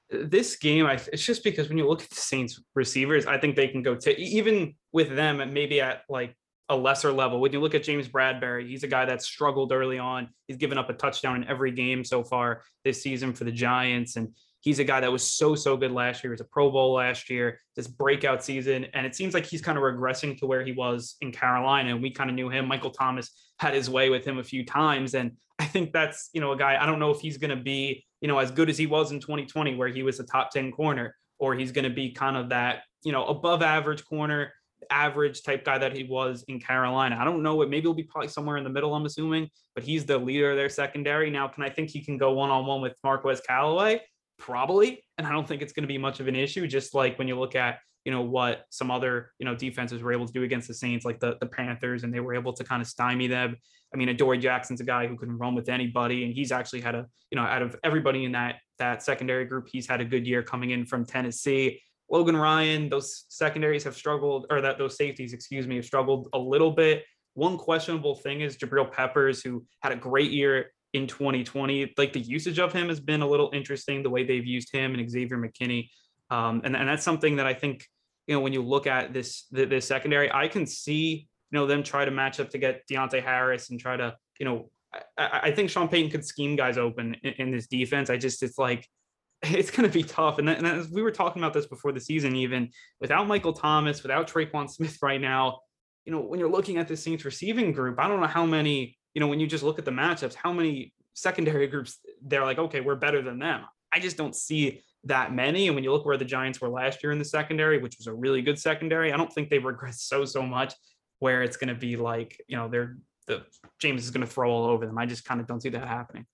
This 0.09 0.55
game, 0.55 0.85
I, 0.85 0.93
it's 1.11 1.25
just 1.25 1.43
because 1.43 1.67
when 1.67 1.77
you 1.77 1.87
look 1.87 2.03
at 2.03 2.09
the 2.09 2.15
Saints 2.15 2.61
receivers, 2.75 3.25
I 3.25 3.37
think 3.39 3.55
they 3.55 3.67
can 3.67 3.81
go 3.81 3.95
to 3.95 4.19
even 4.19 4.75
with 4.91 5.15
them 5.15 5.41
and 5.41 5.53
maybe 5.53 5.81
at 5.81 6.03
like 6.09 6.35
a 6.69 6.75
lesser 6.75 7.11
level. 7.11 7.39
When 7.39 7.51
you 7.51 7.59
look 7.59 7.75
at 7.75 7.83
James 7.83 8.07
Bradberry, 8.07 8.67
he's 8.67 8.83
a 8.83 8.87
guy 8.87 9.05
that 9.05 9.21
struggled 9.21 9.71
early 9.71 9.99
on. 9.99 10.29
He's 10.47 10.57
given 10.57 10.77
up 10.77 10.89
a 10.89 10.93
touchdown 10.93 11.37
in 11.37 11.47
every 11.47 11.71
game 11.71 12.03
so 12.03 12.23
far 12.23 12.61
this 12.83 13.01
season 13.01 13.33
for 13.33 13.43
the 13.43 13.51
Giants. 13.51 14.15
And 14.15 14.29
he's 14.61 14.79
a 14.79 14.83
guy 14.83 14.99
that 14.99 15.11
was 15.11 15.23
so, 15.23 15.53
so 15.53 15.77
good 15.77 15.91
last 15.91 16.23
year. 16.23 16.31
He 16.31 16.33
was 16.33 16.41
a 16.41 16.45
Pro 16.45 16.71
Bowl 16.71 16.93
last 16.93 17.29
year, 17.29 17.61
this 17.75 17.87
breakout 17.87 18.43
season. 18.43 18.87
And 18.93 19.05
it 19.05 19.15
seems 19.15 19.33
like 19.33 19.45
he's 19.45 19.61
kind 19.61 19.77
of 19.77 19.83
regressing 19.83 20.37
to 20.39 20.47
where 20.47 20.65
he 20.65 20.71
was 20.71 21.17
in 21.21 21.31
Carolina. 21.31 21.91
And 21.91 22.01
we 22.01 22.09
kind 22.09 22.31
of 22.31 22.35
knew 22.35 22.49
him. 22.49 22.67
Michael 22.67 22.91
Thomas 22.91 23.31
had 23.59 23.75
his 23.75 23.89
way 23.89 24.09
with 24.09 24.25
him 24.25 24.39
a 24.39 24.43
few 24.43 24.65
times. 24.65 25.13
And 25.13 25.33
I 25.59 25.65
think 25.65 25.93
that's, 25.93 26.29
you 26.33 26.41
know, 26.41 26.51
a 26.51 26.57
guy, 26.57 26.77
I 26.81 26.85
don't 26.85 26.99
know 26.99 27.11
if 27.11 27.21
he's 27.21 27.37
going 27.37 27.55
to 27.55 27.63
be, 27.63 28.05
you 28.21 28.27
know, 28.27 28.37
as 28.39 28.51
good 28.51 28.69
as 28.69 28.77
he 28.77 28.87
was 28.87 29.11
in 29.11 29.19
2020, 29.19 29.75
where 29.75 29.87
he 29.87 30.03
was 30.03 30.19
a 30.19 30.23
top 30.23 30.51
10 30.51 30.71
corner, 30.71 31.15
or 31.39 31.55
he's 31.55 31.71
going 31.71 31.85
to 31.85 31.93
be 31.93 32.11
kind 32.11 32.35
of 32.35 32.49
that, 32.49 32.83
you 33.03 33.11
know, 33.11 33.25
above 33.25 33.61
average 33.61 34.03
corner, 34.05 34.53
average 34.89 35.43
type 35.43 35.63
guy 35.63 35.77
that 35.77 35.95
he 35.95 36.03
was 36.03 36.43
in 36.47 36.59
Carolina. 36.59 37.17
I 37.19 37.23
don't 37.23 37.41
know 37.41 37.55
what, 37.55 37.69
maybe 37.69 37.83
he'll 37.83 37.93
be 37.93 38.03
probably 38.03 38.27
somewhere 38.27 38.57
in 38.57 38.63
the 38.63 38.69
middle, 38.69 38.93
I'm 38.93 39.05
assuming, 39.05 39.49
but 39.73 39.83
he's 39.83 40.05
the 40.05 40.17
leader 40.17 40.51
of 40.51 40.57
their 40.57 40.69
secondary. 40.69 41.29
Now, 41.29 41.47
can 41.47 41.63
I 41.63 41.69
think 41.69 41.89
he 41.89 42.03
can 42.03 42.17
go 42.17 42.33
one 42.33 42.49
on 42.49 42.65
one 42.65 42.81
with 42.81 42.95
Marquez 43.03 43.41
Callaway? 43.41 44.01
Probably. 44.37 45.03
And 45.17 45.25
I 45.25 45.31
don't 45.31 45.47
think 45.47 45.61
it's 45.61 45.73
going 45.73 45.83
to 45.83 45.87
be 45.87 45.97
much 45.97 46.19
of 46.19 46.27
an 46.27 46.35
issue, 46.35 46.67
just 46.67 46.93
like 46.93 47.17
when 47.17 47.27
you 47.27 47.39
look 47.39 47.55
at, 47.55 47.79
you 48.05 48.11
know 48.11 48.21
what 48.21 48.65
some 48.69 48.91
other 48.91 49.31
you 49.39 49.45
know 49.45 49.55
defenses 49.55 50.03
were 50.03 50.13
able 50.13 50.27
to 50.27 50.31
do 50.33 50.43
against 50.43 50.67
the 50.67 50.73
Saints, 50.73 51.05
like 51.05 51.19
the 51.19 51.37
the 51.39 51.47
Panthers, 51.47 52.03
and 52.03 52.13
they 52.13 52.19
were 52.19 52.35
able 52.35 52.53
to 52.53 52.63
kind 52.63 52.81
of 52.81 52.87
stymie 52.87 53.27
them. 53.27 53.57
I 53.93 53.97
mean, 53.97 54.09
Adoree 54.09 54.37
Jackson's 54.37 54.79
a 54.79 54.83
guy 54.83 55.07
who 55.07 55.17
can 55.17 55.37
run 55.37 55.55
with 55.55 55.69
anybody, 55.69 56.23
and 56.23 56.33
he's 56.33 56.51
actually 56.51 56.81
had 56.81 56.93
a 56.95 57.07
you 57.31 57.35
know 57.35 57.41
out 57.41 57.63
of 57.63 57.75
everybody 57.83 58.23
in 58.23 58.31
that 58.33 58.57
that 58.77 59.01
secondary 59.01 59.45
group, 59.45 59.67
he's 59.71 59.87
had 59.87 60.01
a 60.01 60.05
good 60.05 60.27
year 60.27 60.43
coming 60.43 60.69
in 60.69 60.85
from 60.85 61.05
Tennessee. 61.05 61.81
Logan 62.09 62.37
Ryan, 62.37 62.89
those 62.89 63.25
secondaries 63.29 63.83
have 63.83 63.95
struggled, 63.95 64.45
or 64.51 64.61
that 64.61 64.77
those 64.77 64.95
safeties, 64.95 65.33
excuse 65.33 65.65
me, 65.65 65.77
have 65.77 65.85
struggled 65.85 66.29
a 66.33 66.37
little 66.37 66.71
bit. 66.71 67.03
One 67.33 67.57
questionable 67.57 68.15
thing 68.15 68.41
is 68.41 68.57
Jabril 68.57 68.91
Peppers, 68.91 69.41
who 69.41 69.65
had 69.81 69.91
a 69.91 69.95
great 69.95 70.31
year 70.31 70.71
in 70.95 71.07
2020. 71.07 71.93
Like 71.97 72.13
the 72.13 72.19
usage 72.19 72.59
of 72.59 72.73
him 72.73 72.89
has 72.89 72.99
been 72.99 73.21
a 73.21 73.27
little 73.27 73.49
interesting, 73.53 74.03
the 74.03 74.09
way 74.09 74.23
they've 74.23 74.45
used 74.45 74.71
him 74.71 74.95
and 74.95 75.09
Xavier 75.09 75.37
McKinney. 75.37 75.89
Um, 76.29 76.61
and, 76.63 76.75
and 76.75 76.87
that's 76.87 77.03
something 77.03 77.35
that 77.35 77.45
I 77.45 77.53
think 77.53 77.85
you 78.27 78.35
know, 78.35 78.39
when 78.39 78.53
you 78.53 78.63
look 78.63 78.87
at 78.87 79.13
this 79.13 79.45
this 79.51 79.87
secondary, 79.87 80.31
I 80.31 80.47
can 80.47 80.65
see 80.65 81.27
you 81.51 81.59
know 81.59 81.67
them 81.67 81.83
try 81.83 82.05
to 82.05 82.11
match 82.11 82.39
up 82.39 82.49
to 82.51 82.57
get 82.57 82.81
Deonte 82.89 83.21
Harris 83.21 83.69
and 83.69 83.79
try 83.79 83.97
to 83.97 84.15
you 84.39 84.45
know. 84.45 84.69
I, 85.17 85.39
I 85.43 85.51
think 85.51 85.69
Sean 85.69 85.89
Payton 85.89 86.09
could 86.09 86.25
scheme 86.25 86.55
guys 86.55 86.77
open 86.77 87.17
in, 87.23 87.33
in 87.33 87.51
this 87.51 87.67
defense. 87.67 88.09
I 88.09 88.17
just 88.17 88.41
it's 88.41 88.57
like 88.57 88.87
it's 89.43 89.69
going 89.69 89.87
to 89.87 89.93
be 89.93 90.03
tough. 90.03 90.39
And, 90.39 90.47
that, 90.47 90.63
and 90.63 90.91
we 90.91 91.01
were 91.01 91.11
talking 91.11 91.41
about 91.41 91.53
this 91.53 91.67
before 91.67 91.91
the 91.91 91.99
season, 91.99 92.35
even 92.35 92.69
without 92.99 93.27
Michael 93.27 93.53
Thomas, 93.53 94.01
without 94.01 94.27
Tre'Quan 94.27 94.69
Smith 94.69 94.97
right 95.01 95.21
now, 95.21 95.59
you 96.05 96.11
know, 96.11 96.21
when 96.21 96.39
you're 96.39 96.49
looking 96.49 96.77
at 96.77 96.87
the 96.87 96.95
Saints 96.95 97.25
receiving 97.25 97.71
group, 97.71 97.99
I 97.99 98.07
don't 98.07 98.21
know 98.21 98.27
how 98.27 98.45
many, 98.45 98.97
you 99.15 99.21
know, 99.21 99.27
when 99.27 99.39
you 99.39 99.47
just 99.47 99.63
look 99.63 99.79
at 99.79 99.85
the 99.85 99.91
matchups, 99.91 100.35
how 100.35 100.53
many 100.53 100.93
secondary 101.13 101.65
groups 101.73 101.97
they're 102.21 102.43
like, 102.43 102.59
okay, 102.59 102.81
we're 102.81 102.95
better 102.95 103.23
than 103.23 103.39
them. 103.39 103.61
I 103.91 103.99
just 103.99 104.17
don't 104.17 104.35
see 104.35 104.83
that 105.05 105.33
many. 105.33 105.67
And 105.67 105.75
when 105.75 105.83
you 105.83 105.91
look 105.91 106.05
where 106.05 106.17
the 106.17 106.25
Giants 106.25 106.59
were 106.59 106.67
last 106.67 107.01
year 107.01 107.11
in 107.11 107.17
the 107.17 107.25
secondary, 107.25 107.79
which 107.79 107.97
was 107.97 108.07
a 108.07 108.13
really 108.13 108.41
good 108.41 108.59
secondary, 108.59 109.11
I 109.13 109.17
don't 109.17 109.31
think 109.31 109.49
they 109.49 109.59
regress 109.73 110.03
so 110.03 110.25
so 110.25 110.43
much 110.43 110.73
where 111.19 111.41
it's 111.41 111.57
going 111.57 111.73
to 111.73 111.79
be 111.79 111.95
like 111.95 112.39
you 112.47 112.57
know 112.57 112.67
they're 112.67 112.97
the 113.25 113.43
Jameis 113.81 113.99
is 113.99 114.11
going 114.11 114.25
to 114.25 114.31
throw 114.31 114.51
all 114.51 114.65
over 114.65 114.85
them. 114.85 114.97
I 114.97 115.05
just 115.05 115.25
kind 115.25 115.41
of 115.41 115.47
don't 115.47 115.61
see 115.61 115.69
that 115.69 115.87
happening. 115.87 116.25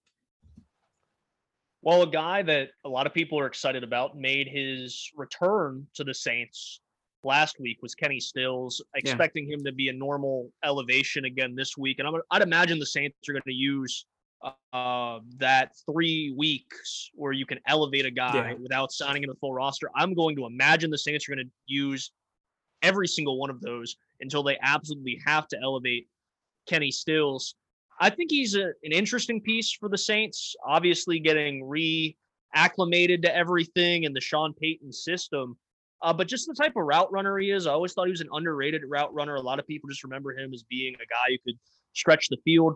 Well, 1.83 2.03
a 2.03 2.07
guy 2.07 2.43
that 2.43 2.69
a 2.85 2.89
lot 2.89 3.07
of 3.07 3.13
people 3.13 3.39
are 3.39 3.47
excited 3.47 3.83
about 3.83 4.17
made 4.17 4.47
his 4.47 5.09
return 5.15 5.87
to 5.95 6.03
the 6.03 6.13
Saints 6.13 6.81
last 7.23 7.59
week 7.59 7.79
was 7.81 7.95
Kenny 7.95 8.19
Stills, 8.19 8.81
expecting 8.95 9.47
yeah. 9.47 9.55
him 9.55 9.63
to 9.63 9.71
be 9.71 9.89
a 9.89 9.93
normal 9.93 10.49
elevation 10.63 11.25
again 11.25 11.55
this 11.55 11.77
week. 11.77 11.99
And 11.99 12.07
I'm, 12.07 12.15
I'd 12.31 12.41
imagine 12.41 12.79
the 12.79 12.85
Saints 12.85 13.15
are 13.29 13.33
going 13.33 13.43
to 13.47 13.53
use 13.53 14.05
uh, 14.73 15.19
that 15.37 15.71
three 15.85 16.33
weeks 16.35 17.11
where 17.13 17.31
you 17.31 17.45
can 17.45 17.59
elevate 17.67 18.05
a 18.05 18.11
guy 18.11 18.51
yeah. 18.51 18.53
without 18.59 18.91
signing 18.91 19.23
him 19.23 19.29
the 19.29 19.35
full 19.35 19.53
roster. 19.53 19.89
I'm 19.95 20.13
going 20.13 20.35
to 20.37 20.45
imagine 20.45 20.89
the 20.89 20.97
Saints 20.97 21.27
are 21.27 21.35
going 21.35 21.45
to 21.45 21.51
use 21.67 22.11
every 22.81 23.07
single 23.07 23.39
one 23.39 23.49
of 23.49 23.61
those 23.61 23.95
until 24.21 24.43
they 24.43 24.57
absolutely 24.61 25.19
have 25.25 25.47
to 25.49 25.59
elevate 25.61 26.07
Kenny 26.67 26.91
Stills. 26.91 27.55
I 27.99 28.09
think 28.09 28.31
he's 28.31 28.55
a, 28.55 28.69
an 28.83 28.91
interesting 28.91 29.41
piece 29.41 29.71
for 29.71 29.89
the 29.89 29.97
Saints. 29.97 30.55
Obviously, 30.65 31.19
getting 31.19 31.63
reacclimated 31.63 33.21
to 33.21 33.35
everything 33.35 34.05
in 34.05 34.13
the 34.13 34.21
Sean 34.21 34.53
Payton 34.53 34.91
system. 34.91 35.57
Uh, 36.01 36.11
but 36.13 36.27
just 36.27 36.47
the 36.47 36.53
type 36.53 36.73
of 36.75 36.85
route 36.85 37.11
runner 37.11 37.37
he 37.37 37.51
is, 37.51 37.67
I 37.67 37.71
always 37.71 37.93
thought 37.93 38.05
he 38.05 38.11
was 38.11 38.21
an 38.21 38.29
underrated 38.31 38.81
route 38.87 39.13
runner. 39.13 39.35
A 39.35 39.41
lot 39.41 39.59
of 39.59 39.67
people 39.67 39.87
just 39.87 40.03
remember 40.03 40.31
him 40.35 40.53
as 40.53 40.63
being 40.63 40.95
a 40.95 41.05
guy 41.05 41.29
who 41.29 41.37
could 41.51 41.59
stretch 41.93 42.27
the 42.29 42.37
field. 42.43 42.75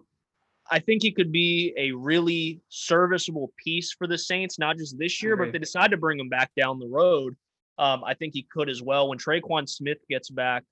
I 0.70 0.80
think 0.80 1.04
he 1.04 1.12
could 1.12 1.32
be 1.32 1.74
a 1.78 1.92
really 1.92 2.62
serviceable 2.70 3.52
piece 3.64 3.92
for 3.92 4.08
the 4.08 4.18
Saints, 4.18 4.58
not 4.58 4.78
just 4.78 4.98
this 4.98 5.22
year, 5.22 5.38
but 5.38 5.48
if 5.48 5.54
they 5.54 5.60
decide 5.60 5.92
to 5.92 5.98
bring 5.98 6.20
him 6.20 6.30
back 6.30 6.52
down 6.58 6.80
the 6.80 6.88
road. 6.88 7.36
Um, 7.78 8.04
I 8.04 8.14
think 8.14 8.34
he 8.34 8.48
could 8.52 8.70
as 8.70 8.82
well. 8.82 9.10
When 9.10 9.18
Tre'Quan 9.18 9.68
Smith 9.68 9.98
gets 10.10 10.30
back, 10.30 10.64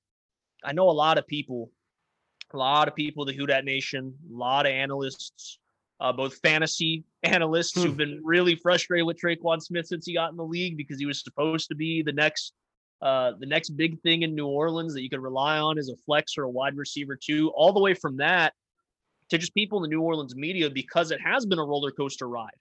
I 0.63 0.73
know 0.73 0.89
a 0.89 0.91
lot 0.91 1.17
of 1.17 1.27
people, 1.27 1.71
a 2.53 2.57
lot 2.57 2.87
of 2.87 2.95
people, 2.95 3.25
the 3.25 3.33
Who 3.33 3.45
Dat 3.45 3.65
Nation, 3.65 4.13
a 4.31 4.37
lot 4.37 4.65
of 4.65 4.71
analysts, 4.71 5.59
uh, 5.99 6.11
both 6.11 6.35
fantasy 6.39 7.03
analysts 7.23 7.81
who've 7.81 7.97
been 7.97 8.19
really 8.23 8.55
frustrated 8.55 9.05
with 9.05 9.19
Tre'Quan 9.19 9.61
Smith 9.61 9.87
since 9.87 10.05
he 10.05 10.13
got 10.13 10.31
in 10.31 10.37
the 10.37 10.43
league 10.43 10.77
because 10.77 10.99
he 10.99 11.05
was 11.05 11.23
supposed 11.23 11.69
to 11.69 11.75
be 11.75 12.01
the 12.01 12.11
next 12.11 12.53
uh, 13.01 13.33
the 13.39 13.45
next 13.45 13.71
big 13.71 13.99
thing 14.01 14.21
in 14.21 14.33
New 14.33 14.47
Orleans 14.47 14.93
that 14.93 15.01
you 15.01 15.09
could 15.09 15.19
rely 15.19 15.59
on 15.59 15.77
as 15.77 15.89
a 15.89 15.95
flex 16.05 16.37
or 16.37 16.43
a 16.43 16.49
wide 16.49 16.77
receiver 16.77 17.17
too. 17.21 17.51
All 17.55 17.73
the 17.73 17.81
way 17.81 17.93
from 17.93 18.17
that 18.17 18.53
to 19.29 19.37
just 19.37 19.53
people 19.53 19.77
in 19.79 19.89
the 19.89 19.93
New 19.93 20.01
Orleans 20.01 20.35
media 20.35 20.69
because 20.69 21.11
it 21.11 21.19
has 21.19 21.45
been 21.45 21.59
a 21.59 21.63
roller 21.63 21.91
coaster 21.91 22.29
ride 22.29 22.55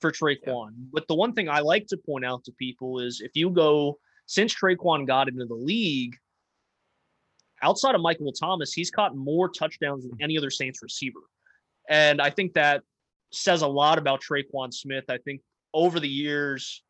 for 0.00 0.12
Tre'Quan. 0.12 0.46
Yeah. 0.46 0.86
But 0.92 1.08
the 1.08 1.16
one 1.16 1.32
thing 1.32 1.48
I 1.48 1.60
like 1.60 1.86
to 1.88 1.96
point 1.96 2.24
out 2.24 2.44
to 2.44 2.52
people 2.52 3.00
is 3.00 3.20
if 3.20 3.32
you 3.34 3.50
go 3.50 3.98
since 4.26 4.54
Tre'Quan 4.54 5.06
got 5.08 5.28
into 5.28 5.44
the 5.44 5.54
league, 5.54 6.16
outside 7.62 7.94
of 7.94 8.00
Michael 8.00 8.32
Thomas, 8.32 8.72
he's 8.72 8.90
caught 8.90 9.16
more 9.16 9.48
touchdowns 9.48 10.04
than 10.04 10.16
any 10.20 10.38
other 10.38 10.50
Saints 10.50 10.82
receiver. 10.82 11.20
And 11.90 12.22
I 12.22 12.30
think 12.30 12.54
that 12.54 12.82
says 13.32 13.62
a 13.62 13.66
lot 13.66 13.98
about 13.98 14.22
Tre'Quan 14.22 14.72
Smith. 14.72 15.04
I 15.08 15.18
think 15.18 15.42
over 15.74 16.00
the 16.00 16.08
years, 16.08 16.82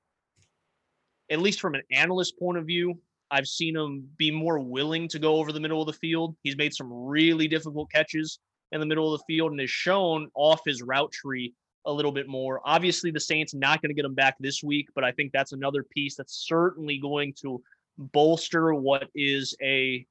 at 1.31 1.41
least 1.41 1.61
from 1.61 1.75
an 1.75 1.83
analyst 1.91 2.39
point 2.39 2.59
of 2.59 2.67
view, 2.67 3.01
I've 3.31 3.47
seen 3.47 3.77
him 3.77 4.09
be 4.17 4.31
more 4.31 4.59
willing 4.59 5.09
to 5.09 5.19
go 5.19 5.37
over 5.37 5.53
the 5.53 5.61
middle 5.61 5.81
of 5.81 5.87
the 5.87 5.93
field. 5.95 6.37
He's 6.43 6.57
made 6.57 6.75
some 6.75 6.93
really 6.93 7.49
difficult 7.49 7.91
catches 7.91 8.39
in 8.73 8.81
the 8.81 8.87
middle 8.87 9.13
of 9.13 9.21
the 9.21 9.33
field 9.33 9.53
and 9.53 9.61
has 9.61 9.71
shown 9.71 10.29
off 10.35 10.61
his 10.67 10.83
route 10.83 11.13
tree 11.13 11.55
a 11.87 11.93
little 11.93 12.13
bit 12.13 12.29
more. 12.29 12.61
Obviously, 12.65 13.11
the 13.11 13.21
Saints 13.21 13.55
not 13.55 13.81
going 13.81 13.91
to 13.91 13.95
get 13.95 14.05
him 14.05 14.15
back 14.15 14.37
this 14.39 14.63
week, 14.63 14.89
but 14.95 15.05
I 15.05 15.13
think 15.13 15.33
that's 15.33 15.53
another 15.53 15.83
piece 15.83 16.15
that's 16.15 16.47
certainly 16.47 16.99
going 16.99 17.35
to 17.43 17.63
bolster 17.97 18.75
what 18.75 19.09
is 19.15 19.55
a 19.63 20.05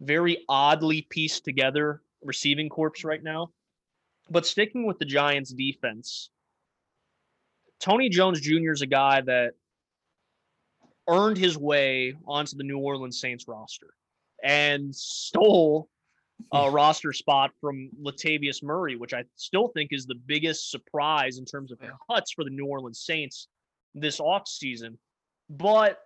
very 0.00 0.44
oddly 0.48 1.06
pieced 1.08 1.44
together 1.44 2.02
receiving 2.22 2.68
corps 2.68 3.04
right 3.04 3.22
now. 3.22 3.50
But 4.30 4.46
sticking 4.46 4.86
with 4.86 4.98
the 4.98 5.04
Giants 5.04 5.52
defense, 5.52 6.30
Tony 7.80 8.08
Jones 8.08 8.40
Jr. 8.40 8.72
is 8.72 8.82
a 8.82 8.86
guy 8.86 9.20
that 9.22 9.52
earned 11.08 11.36
his 11.36 11.58
way 11.58 12.14
onto 12.26 12.56
the 12.56 12.64
New 12.64 12.78
Orleans 12.78 13.20
Saints 13.20 13.46
roster 13.46 13.94
and 14.42 14.94
stole 14.94 15.88
a 16.52 16.68
hmm. 16.68 16.74
roster 16.74 17.12
spot 17.12 17.52
from 17.60 17.90
Latavius 18.02 18.62
Murray, 18.62 18.96
which 18.96 19.14
I 19.14 19.24
still 19.36 19.68
think 19.68 19.90
is 19.92 20.06
the 20.06 20.14
biggest 20.14 20.70
surprise 20.70 21.38
in 21.38 21.44
terms 21.44 21.72
of 21.72 21.78
cuts 22.10 22.32
for 22.32 22.44
the 22.44 22.50
New 22.50 22.66
Orleans 22.66 23.00
Saints 23.04 23.48
this 23.94 24.18
offseason. 24.18 24.96
But 25.48 26.00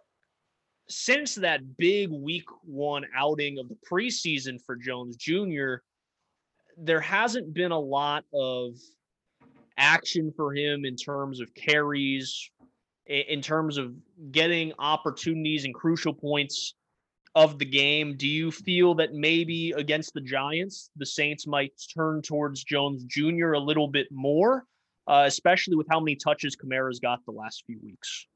since 0.89 1.35
that 1.37 1.77
big 1.77 2.11
week 2.11 2.47
one 2.63 3.05
outing 3.17 3.59
of 3.59 3.69
the 3.69 3.77
preseason 3.91 4.59
for 4.65 4.77
Jones 4.77 5.17
Jr., 5.17 5.77
there 6.79 7.01
hasn't 7.01 7.53
been 7.53 7.73
a 7.73 7.79
lot 7.79 8.25
of 8.33 8.75
action 9.77 10.33
for 10.37 10.55
him 10.55 10.85
in 10.85 10.97
terms 10.97 11.41
of 11.41 11.53
carries, 11.55 12.51
in 13.07 13.41
terms 13.41 13.79
of 13.79 13.95
getting 14.31 14.73
opportunities 14.79 15.65
and 15.65 15.75
crucial 15.75 16.13
points 16.13 16.75
of 17.35 17.59
the 17.59 17.65
game. 17.65 18.17
Do 18.17 18.27
you 18.27 18.51
feel 18.51 18.95
that 18.97 19.15
maybe 19.15 19.73
against 19.73 20.15
the 20.15 20.21
Giants, 20.21 20.91
the 20.97 21.07
Saints 21.07 21.47
might 21.47 21.73
turn 21.95 22.23
towards 22.23 22.65
Jones 22.65 23.05
Jr. 23.05 23.53
a 23.53 23.61
little 23.61 23.89
bit 23.89 24.09
more, 24.11 24.65
uh, 25.07 25.25
especially 25.27 25.77
with 25.77 25.87
how 25.91 26.01
many 26.01 26.17
touches 26.17 26.57
Kamara's 26.57 27.01
got 27.01 27.25
the 27.25 27.33
last 27.33 27.65
few 27.67 27.79
weeks? 27.83 28.27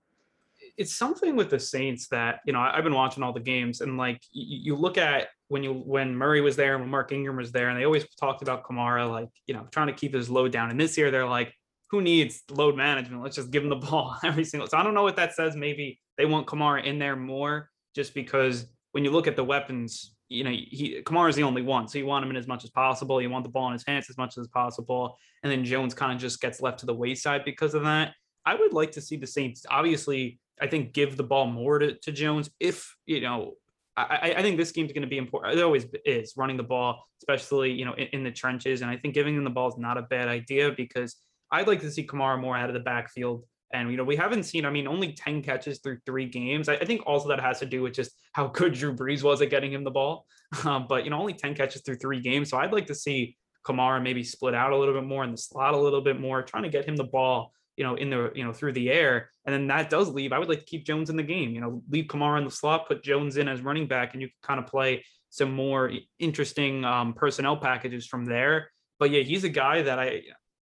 It's 0.79 0.95
something 0.95 1.37
with 1.37 1.51
the 1.51 1.59
Saints 1.59 2.09
that 2.09 2.41
you 2.47 2.53
know 2.53 2.61
I've 2.61 2.85
been 2.85 2.95
watching 2.95 3.23
all 3.23 3.33
the 3.33 3.41
games 3.41 3.83
and 3.83 3.99
like 3.99 4.23
you, 4.33 4.75
you 4.75 4.77
look 4.77 4.97
at 4.97 5.29
when 5.53 5.63
you 5.63 5.73
when 5.73 6.17
Murray 6.17 6.41
was 6.41 6.57
there 6.57 6.75
and 6.75 6.83
when 6.83 6.91
Mark 6.91 7.13
Ingram 7.13 7.37
was 7.37 7.53
there 7.53 7.69
and 7.69 7.79
they 7.79 7.85
always 7.85 8.07
talked 8.17 8.43
about 8.43 8.65
Kamara 8.65 9.11
like 9.11 9.29
you 9.47 9.55
know 9.55 9.67
trying 9.71 9.89
to 9.89 9.93
keep 9.93 10.15
his 10.15 10.31
load 10.31 10.51
down 10.53 10.71
and 10.71 10.81
this 10.81 10.97
year 10.97 11.11
they're 11.11 11.27
like 11.27 11.53
who 11.91 12.01
needs 12.01 12.43
load 12.51 12.75
management 12.77 13.23
let's 13.23 13.37
just 13.37 13.51
give 13.51 13.63
him 13.63 13.69
the 13.69 13.77
ball 13.91 14.17
every 14.25 14.45
single 14.45 14.67
so 14.67 14.79
I 14.79 14.83
don't 14.83 14.95
know 14.95 15.03
what 15.03 15.17
that 15.17 15.35
says 15.35 15.55
maybe 15.55 16.01
they 16.17 16.25
want 16.25 16.47
Kamara 16.47 16.85
in 16.85 16.99
there 16.99 17.17
more 17.17 17.69
just 17.95 18.15
because 18.15 18.67
when 18.93 19.05
you 19.05 19.11
look 19.11 19.27
at 19.27 19.37
the 19.37 19.45
weapons, 19.45 20.15
you 20.29 20.45
know, 20.45 20.51
he 20.51 21.03
Kamara 21.05 21.29
is 21.29 21.37
the 21.37 21.43
only 21.43 21.63
one. 21.63 21.89
So 21.89 21.99
you 21.99 22.07
want 22.07 22.25
him 22.25 22.31
in 22.31 22.37
as 22.37 22.47
much 22.47 22.65
as 22.65 22.71
possible. 22.71 23.21
You 23.21 23.31
want 23.31 23.45
the 23.45 23.51
ball 23.51 23.67
in 23.67 23.73
his 23.73 23.85
hands 23.87 24.09
as 24.09 24.17
much 24.17 24.39
as 24.39 24.47
possible. 24.49 25.19
And 25.43 25.51
then 25.51 25.65
Jones 25.65 25.95
kind 25.95 26.13
of 26.13 26.19
just 26.19 26.41
gets 26.41 26.63
left 26.63 26.79
to 26.81 26.87
the 26.87 26.95
wayside 26.95 27.45
because 27.45 27.75
of 27.75 27.83
that. 27.83 28.15
I 28.47 28.55
would 28.55 28.73
like 28.73 28.93
to 28.93 29.01
see 29.01 29.17
the 29.17 29.27
Saints 29.27 29.65
obviously, 29.71 30.39
I 30.61 30.67
think, 30.67 30.93
give 30.93 31.17
the 31.17 31.23
ball 31.23 31.47
more 31.47 31.79
to, 31.79 31.95
to 31.95 32.13
Jones 32.13 32.51
if, 32.61 32.95
you 33.07 33.21
know, 33.21 33.55
I, 33.97 34.35
I 34.39 34.43
think 34.43 34.57
this 34.57 34.73
game's 34.73 34.93
going 34.93 35.03
to 35.03 35.09
be 35.09 35.19
important. 35.19 35.59
It 35.59 35.63
always 35.63 35.87
is 36.07 36.33
running 36.37 36.57
the 36.57 36.63
ball, 36.63 37.05
especially, 37.21 37.73
you 37.73 37.85
know, 37.85 37.93
in, 37.95 38.09
in 38.13 38.25
the 38.25 38.31
trenches. 38.31 38.81
And 38.81 38.91
I 38.91 38.97
think 38.97 39.13
giving 39.15 39.37
him 39.37 39.45
the 39.45 39.51
ball 39.51 39.69
is 39.69 39.77
not 39.77 39.99
a 39.99 40.03
bad 40.03 40.29
idea 40.29 40.73
because 40.75 41.17
I'd 41.51 41.67
like 41.67 41.81
to 41.81 41.91
see 41.91 42.07
Kamara 42.07 42.41
more 42.41 42.57
out 42.57 42.71
of 42.71 42.75
the 42.75 42.81
backfield 42.81 43.45
and, 43.73 43.91
you 43.91 43.97
know, 43.97 44.05
we 44.05 44.17
haven't 44.17 44.43
seen, 44.45 44.67
I 44.67 44.71
mean, 44.71 44.87
only 44.87 45.13
10 45.13 45.43
catches 45.43 45.79
through 45.79 45.99
three 46.05 46.27
games. 46.27 46.69
I, 46.69 46.75
I 46.75 46.85
think 46.85 47.03
also 47.07 47.29
that 47.29 47.41
has 47.41 47.59
to 47.61 47.67
do 47.67 47.83
with 47.83 47.95
just 47.95 48.13
how 48.33 48.49
good 48.49 48.75
Drew 48.75 48.95
Brees 48.95 49.23
was 49.23 49.41
at 49.41 49.51
getting 49.51 49.73
him 49.73 49.85
the 49.85 49.91
ball. 49.91 50.27
Um, 50.67 50.85
but, 50.87 51.05
you 51.05 51.11
know, 51.11 51.19
only 51.19 51.33
10 51.33 51.55
catches 51.55 51.81
through 51.81 51.97
three 51.97 52.21
games. 52.21 52.51
So 52.51 52.59
I'd 52.59 52.75
like 52.75 52.87
to 52.89 52.95
see 52.95 53.39
Kamara 53.67 54.03
maybe 54.03 54.23
split 54.23 54.55
out 54.55 54.71
a 54.71 54.77
little 54.77 54.93
bit 54.93 55.05
more 55.05 55.25
in 55.25 55.31
the 55.31 55.39
slot 55.39 55.73
a 55.73 55.79
little 55.79 56.03
bit 56.03 56.21
more, 56.21 56.43
trying 56.43 56.65
to 56.65 56.69
get 56.69 56.85
him 56.85 56.95
the 56.95 57.05
ball, 57.05 57.55
you 57.77 57.85
know, 57.85 57.95
in 57.95 58.11
the, 58.11 58.33
you 58.35 58.45
know, 58.45 58.53
through 58.53 58.73
the 58.73 58.91
air. 58.91 59.31
And 59.45 59.53
then 59.55 59.67
that 59.69 59.91
does 59.91 60.09
leave. 60.09 60.33
I 60.33 60.39
would 60.39 60.49
like 60.49 60.61
to 60.61 60.65
keep 60.65 60.85
Jones 60.85 61.11
in 61.11 61.17
the 61.17 61.23
game, 61.23 61.51
you 61.55 61.61
know, 61.61 61.83
leave 61.89 62.07
Kamara 62.07 62.39
in 62.39 62.45
the 62.45 62.51
slot, 62.51 62.89
put 62.89 63.03
Jones 63.03 63.37
in 63.37 63.49
as 63.49 63.63
running 63.63 63.87
back, 63.87 64.13
and 64.13 64.23
you 64.23 64.29
can 64.29 64.37
kind 64.43 64.61
of 64.61 64.67
play 64.67 65.05
some 65.31 65.53
more 65.53 65.91
interesting 66.19 66.85
um, 66.85 67.15
personnel 67.15 67.57
packages 67.57 68.07
from 68.07 68.25
there. 68.25 68.71
But 68.99 69.11
yeah, 69.11 69.23
he's 69.23 69.45
a 69.45 69.49
guy 69.49 69.83
that 69.83 69.99
I 69.99 70.23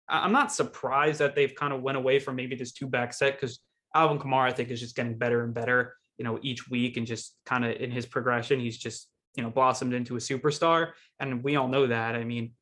I'm 0.10 0.32
not 0.32 0.52
surprised 0.52 1.19
that 1.19 1.36
they've 1.36 1.54
kind 1.54 1.72
of 1.72 1.82
went 1.82 1.98
away 1.98 2.19
from 2.19 2.36
maybe 2.36 2.56
this 2.56 2.72
two 2.72 2.88
back 2.88 3.13
set 3.13 3.39
because 3.39 3.60
Alvin 3.93 4.19
Kamara, 4.19 4.50
I 4.50 4.52
think, 4.52 4.69
is 4.69 4.80
just 4.80 4.95
getting 4.95 5.17
better 5.17 5.43
and 5.43 5.54
better, 5.54 5.95
you 6.17 6.26
know, 6.26 6.39
each 6.41 6.69
week 6.69 6.98
and 6.98 7.06
just 7.06 7.36
kind 7.45 7.63
of 7.63 7.76
in 7.76 7.91
his 7.91 8.06
progression, 8.06 8.60
he's 8.60 8.78
just, 8.78 9.08
you 9.36 9.43
know, 9.43 9.50
blossomed 9.50 9.93
into 9.93 10.15
a 10.15 10.19
superstar. 10.19 10.91
And 11.19 11.43
we 11.43 11.56
all 11.56 11.67
know 11.67 11.88
that. 11.88 12.15
I 12.15 12.24
mean, 12.24 12.54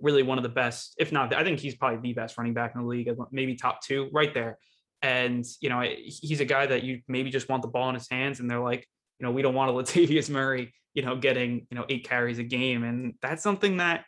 really 0.00 0.22
one 0.22 0.38
of 0.38 0.42
the 0.42 0.50
best, 0.50 0.94
if 0.98 1.12
not, 1.12 1.34
I 1.34 1.44
think 1.44 1.60
he's 1.60 1.74
probably 1.74 1.98
the 1.98 2.12
best 2.12 2.36
running 2.38 2.54
back 2.54 2.72
in 2.74 2.82
the 2.82 2.86
league, 2.86 3.10
maybe 3.30 3.56
top 3.56 3.82
two 3.82 4.08
right 4.12 4.32
there. 4.32 4.58
And, 5.02 5.44
you 5.60 5.68
know, 5.68 5.82
he's 5.82 6.40
a 6.40 6.44
guy 6.44 6.66
that 6.66 6.82
you 6.82 7.02
maybe 7.08 7.30
just 7.30 7.48
want 7.48 7.62
the 7.62 7.68
ball 7.68 7.88
in 7.90 7.94
his 7.94 8.08
hands 8.08 8.40
and 8.40 8.50
they're 8.50 8.60
like, 8.60 8.86
you 9.18 9.26
know, 9.26 9.32
we 9.32 9.42
don't 9.42 9.54
want 9.54 9.70
a 9.70 9.74
Latavius 9.74 10.30
Murray, 10.30 10.72
you 10.94 11.02
know, 11.02 11.16
getting, 11.16 11.66
you 11.70 11.76
know, 11.76 11.84
eight 11.88 12.08
carries 12.08 12.38
a 12.38 12.44
game. 12.44 12.84
And 12.84 13.14
that's 13.20 13.42
something 13.42 13.76
that, 13.78 14.04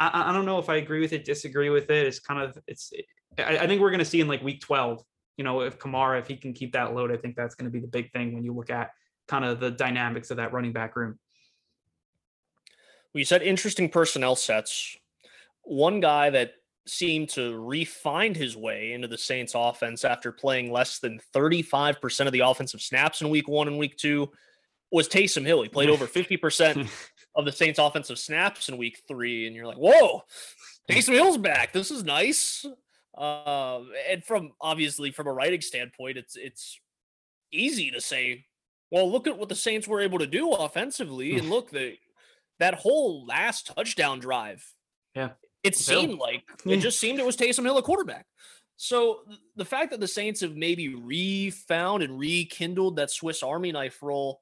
I, 0.00 0.30
I 0.30 0.32
don't 0.32 0.46
know 0.46 0.58
if 0.58 0.68
I 0.68 0.76
agree 0.76 1.00
with 1.00 1.12
it, 1.12 1.24
disagree 1.24 1.70
with 1.70 1.90
it. 1.90 2.06
It's 2.06 2.20
kind 2.20 2.42
of 2.42 2.58
it's. 2.66 2.92
I, 3.38 3.58
I 3.58 3.66
think 3.66 3.80
we're 3.80 3.90
going 3.90 3.98
to 3.98 4.04
see 4.04 4.20
in 4.20 4.28
like 4.28 4.42
week 4.42 4.60
twelve. 4.60 5.02
You 5.36 5.44
know, 5.44 5.60
if 5.60 5.78
Kamara, 5.78 6.18
if 6.18 6.26
he 6.26 6.36
can 6.36 6.52
keep 6.52 6.72
that 6.72 6.94
load, 6.94 7.12
I 7.12 7.16
think 7.16 7.36
that's 7.36 7.54
going 7.54 7.66
to 7.66 7.70
be 7.70 7.80
the 7.80 7.88
big 7.88 8.10
thing 8.12 8.34
when 8.34 8.44
you 8.44 8.52
look 8.52 8.70
at 8.70 8.90
kind 9.28 9.44
of 9.44 9.60
the 9.60 9.70
dynamics 9.70 10.30
of 10.30 10.38
that 10.38 10.52
running 10.52 10.72
back 10.72 10.96
room. 10.96 11.18
We 13.18 13.24
said 13.24 13.42
interesting 13.42 13.88
personnel 13.88 14.36
sets. 14.36 14.96
One 15.64 15.98
guy 15.98 16.30
that 16.30 16.52
seemed 16.86 17.30
to 17.30 17.58
refine 17.58 18.32
his 18.32 18.56
way 18.56 18.92
into 18.92 19.08
the 19.08 19.18
Saints 19.18 19.54
offense 19.56 20.04
after 20.04 20.30
playing 20.30 20.70
less 20.70 21.00
than 21.00 21.18
35% 21.34 22.26
of 22.26 22.32
the 22.32 22.38
offensive 22.46 22.80
snaps 22.80 23.20
in 23.20 23.28
week 23.28 23.48
one 23.48 23.66
and 23.66 23.76
week 23.76 23.96
two 23.96 24.30
was 24.92 25.08
Taysom 25.08 25.44
Hill. 25.44 25.62
He 25.62 25.68
played 25.68 25.90
over 25.90 26.06
50% 26.06 26.88
of 27.34 27.44
the 27.44 27.50
Saints 27.50 27.80
offensive 27.80 28.20
snaps 28.20 28.68
in 28.68 28.78
week 28.78 29.02
three, 29.08 29.48
and 29.48 29.56
you're 29.56 29.66
like, 29.66 29.78
whoa, 29.78 30.22
Taysom 30.88 31.14
Hill's 31.14 31.38
back. 31.38 31.72
This 31.72 31.90
is 31.90 32.04
nice. 32.04 32.64
Uh, 33.16 33.80
and 34.08 34.24
from 34.24 34.52
obviously 34.60 35.10
from 35.10 35.26
a 35.26 35.32
writing 35.32 35.60
standpoint, 35.60 36.18
it's 36.18 36.36
it's 36.36 36.78
easy 37.50 37.90
to 37.90 38.00
say, 38.00 38.44
well, 38.92 39.10
look 39.10 39.26
at 39.26 39.36
what 39.36 39.48
the 39.48 39.56
Saints 39.56 39.88
were 39.88 40.02
able 40.02 40.20
to 40.20 40.26
do 40.28 40.52
offensively, 40.52 41.36
and 41.36 41.50
look 41.50 41.72
the 41.72 41.96
that 42.58 42.74
whole 42.74 43.26
last 43.26 43.66
touchdown 43.74 44.18
drive. 44.18 44.64
Yeah, 45.14 45.30
it 45.62 45.76
seemed 45.76 46.18
like 46.18 46.44
it 46.64 46.78
just 46.78 47.00
seemed 47.00 47.18
it 47.18 47.26
was 47.26 47.36
Taysom 47.36 47.64
Hill 47.64 47.78
a 47.78 47.82
quarterback. 47.82 48.26
So 48.76 49.20
the 49.56 49.64
fact 49.64 49.90
that 49.90 50.00
the 50.00 50.06
Saints 50.06 50.40
have 50.40 50.54
maybe 50.54 50.94
refound 50.94 52.02
and 52.02 52.18
rekindled 52.18 52.96
that 52.96 53.10
Swiss 53.10 53.42
Army 53.42 53.72
knife 53.72 54.02
role, 54.02 54.40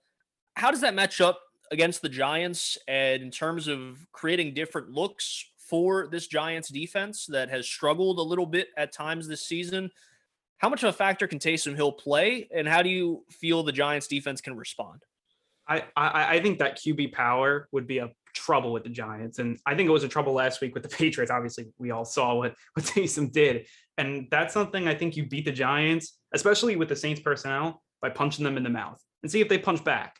how 0.56 0.70
does 0.70 0.82
that 0.82 0.94
match 0.94 1.22
up 1.22 1.40
against 1.72 2.02
the 2.02 2.08
Giants 2.08 2.78
and 2.86 3.22
in 3.22 3.30
terms 3.30 3.68
of 3.68 3.98
creating 4.12 4.54
different 4.54 4.90
looks 4.90 5.44
for 5.58 6.06
this 6.06 6.26
Giants 6.26 6.68
defense 6.68 7.26
that 7.26 7.50
has 7.50 7.66
struggled 7.66 8.18
a 8.18 8.22
little 8.22 8.46
bit 8.46 8.68
at 8.76 8.92
times 8.92 9.26
this 9.26 9.42
season. 9.42 9.90
How 10.58 10.68
much 10.68 10.82
of 10.82 10.88
a 10.88 10.92
factor 10.92 11.26
can 11.26 11.38
Taysom 11.38 11.74
Hill 11.74 11.92
play, 11.92 12.48
and 12.54 12.68
how 12.68 12.82
do 12.82 12.88
you 12.88 13.24
feel 13.30 13.62
the 13.62 13.72
Giants 13.72 14.06
defense 14.06 14.40
can 14.40 14.56
respond? 14.56 15.02
I, 15.68 15.84
I 15.96 16.40
think 16.40 16.58
that 16.58 16.78
QB 16.78 17.12
power 17.12 17.68
would 17.72 17.86
be 17.86 17.98
a 17.98 18.10
trouble 18.34 18.72
with 18.72 18.84
the 18.84 18.90
Giants, 18.90 19.38
and 19.38 19.58
I 19.66 19.74
think 19.74 19.88
it 19.88 19.92
was 19.92 20.04
a 20.04 20.08
trouble 20.08 20.32
last 20.32 20.60
week 20.60 20.74
with 20.74 20.82
the 20.82 20.88
Patriots. 20.96 21.30
Obviously, 21.30 21.66
we 21.78 21.90
all 21.90 22.04
saw 22.04 22.34
what 22.34 22.54
what 22.74 22.86
Taysom 22.86 23.32
did, 23.32 23.66
and 23.98 24.28
that's 24.30 24.54
something 24.54 24.86
I 24.86 24.94
think 24.94 25.16
you 25.16 25.26
beat 25.26 25.44
the 25.44 25.52
Giants, 25.52 26.18
especially 26.32 26.76
with 26.76 26.88
the 26.88 26.96
Saints 26.96 27.20
personnel, 27.20 27.82
by 28.00 28.10
punching 28.10 28.44
them 28.44 28.56
in 28.56 28.62
the 28.62 28.70
mouth 28.70 29.00
and 29.22 29.30
see 29.30 29.40
if 29.40 29.48
they 29.48 29.58
punch 29.58 29.82
back. 29.82 30.16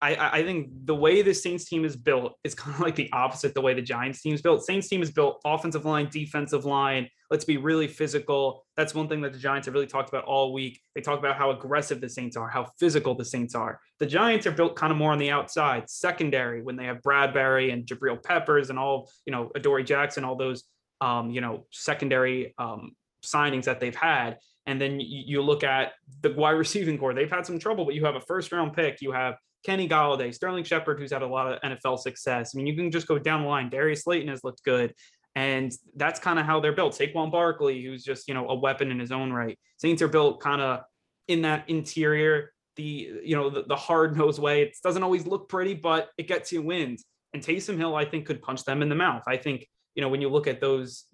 I, 0.00 0.38
I 0.38 0.42
think 0.44 0.70
the 0.84 0.94
way 0.94 1.22
the 1.22 1.34
Saints 1.34 1.64
team 1.64 1.84
is 1.84 1.96
built 1.96 2.34
is 2.44 2.54
kind 2.54 2.74
of 2.74 2.80
like 2.80 2.94
the 2.94 3.10
opposite 3.12 3.52
the 3.52 3.60
way 3.60 3.74
the 3.74 3.82
Giants 3.82 4.20
team 4.22 4.32
is 4.32 4.40
built. 4.40 4.64
Saints 4.64 4.88
team 4.88 5.02
is 5.02 5.10
built 5.10 5.40
offensive 5.44 5.84
line, 5.84 6.08
defensive 6.10 6.64
line. 6.64 7.08
Let's 7.30 7.44
be 7.44 7.56
really 7.56 7.88
physical. 7.88 8.64
That's 8.76 8.94
one 8.94 9.08
thing 9.08 9.20
that 9.22 9.32
the 9.32 9.38
Giants 9.38 9.66
have 9.66 9.74
really 9.74 9.88
talked 9.88 10.08
about 10.08 10.24
all 10.24 10.52
week. 10.52 10.80
They 10.94 11.00
talk 11.00 11.18
about 11.18 11.36
how 11.36 11.50
aggressive 11.50 12.00
the 12.00 12.08
Saints 12.08 12.36
are, 12.36 12.48
how 12.48 12.70
physical 12.78 13.16
the 13.16 13.24
Saints 13.24 13.56
are. 13.56 13.80
The 13.98 14.06
Giants 14.06 14.46
are 14.46 14.52
built 14.52 14.76
kind 14.76 14.92
of 14.92 14.98
more 14.98 15.10
on 15.10 15.18
the 15.18 15.30
outside, 15.30 15.90
secondary, 15.90 16.62
when 16.62 16.76
they 16.76 16.84
have 16.84 17.02
Bradberry 17.02 17.72
and 17.72 17.84
Jabril 17.84 18.22
Peppers 18.22 18.70
and 18.70 18.78
all, 18.78 19.10
you 19.26 19.32
know, 19.32 19.50
Adoree 19.56 19.84
Jackson, 19.84 20.24
all 20.24 20.36
those, 20.36 20.62
um, 21.00 21.30
you 21.30 21.40
know, 21.40 21.66
secondary 21.72 22.54
um, 22.56 22.92
signings 23.24 23.64
that 23.64 23.80
they've 23.80 23.96
had. 23.96 24.38
And 24.66 24.80
then 24.80 25.00
you 25.00 25.42
look 25.42 25.64
at 25.64 25.92
the 26.20 26.32
wide 26.34 26.50
receiving 26.52 26.98
corps. 26.98 27.14
They've 27.14 27.30
had 27.30 27.46
some 27.46 27.58
trouble, 27.58 27.84
but 27.84 27.94
you 27.94 28.04
have 28.04 28.16
a 28.16 28.20
first 28.20 28.52
round 28.52 28.74
pick. 28.74 29.00
You 29.00 29.12
have 29.12 29.36
Kenny 29.64 29.88
Golladay, 29.88 30.34
Sterling 30.34 30.64
Shepard, 30.64 30.98
who's 30.98 31.12
had 31.12 31.22
a 31.22 31.26
lot 31.26 31.52
of 31.52 31.60
NFL 31.62 31.98
success. 31.98 32.52
I 32.54 32.56
mean, 32.56 32.66
you 32.66 32.76
can 32.76 32.90
just 32.90 33.06
go 33.06 33.18
down 33.18 33.42
the 33.42 33.48
line. 33.48 33.68
Darius 33.68 34.04
Slayton 34.04 34.28
has 34.28 34.44
looked 34.44 34.62
good. 34.64 34.94
And 35.34 35.72
that's 35.94 36.18
kind 36.18 36.38
of 36.38 36.46
how 36.46 36.58
they're 36.60 36.72
built. 36.72 36.94
Saquon 36.94 37.30
Barkley, 37.30 37.82
who's 37.82 38.02
just, 38.02 38.28
you 38.28 38.34
know, 38.34 38.48
a 38.48 38.54
weapon 38.54 38.90
in 38.90 38.98
his 38.98 39.12
own 39.12 39.32
right. 39.32 39.58
Saints 39.76 40.02
are 40.02 40.08
built 40.08 40.40
kind 40.40 40.60
of 40.60 40.80
in 41.28 41.42
that 41.42 41.68
interior, 41.68 42.52
the, 42.76 43.20
you 43.22 43.36
know, 43.36 43.50
the, 43.50 43.62
the 43.62 43.76
hard 43.76 44.16
nosed 44.16 44.40
way. 44.40 44.62
It 44.62 44.76
doesn't 44.82 45.02
always 45.02 45.26
look 45.26 45.48
pretty, 45.48 45.74
but 45.74 46.08
it 46.18 46.26
gets 46.26 46.50
you 46.50 46.62
wins. 46.62 47.04
And 47.34 47.42
Taysom 47.42 47.76
Hill, 47.76 47.94
I 47.94 48.04
think, 48.04 48.26
could 48.26 48.42
punch 48.42 48.64
them 48.64 48.82
in 48.82 48.88
the 48.88 48.94
mouth. 48.94 49.22
I 49.28 49.36
think, 49.36 49.68
you 49.94 50.02
know, 50.02 50.08
when 50.08 50.20
you 50.20 50.28
look 50.28 50.46
at 50.46 50.60
those 50.60 51.04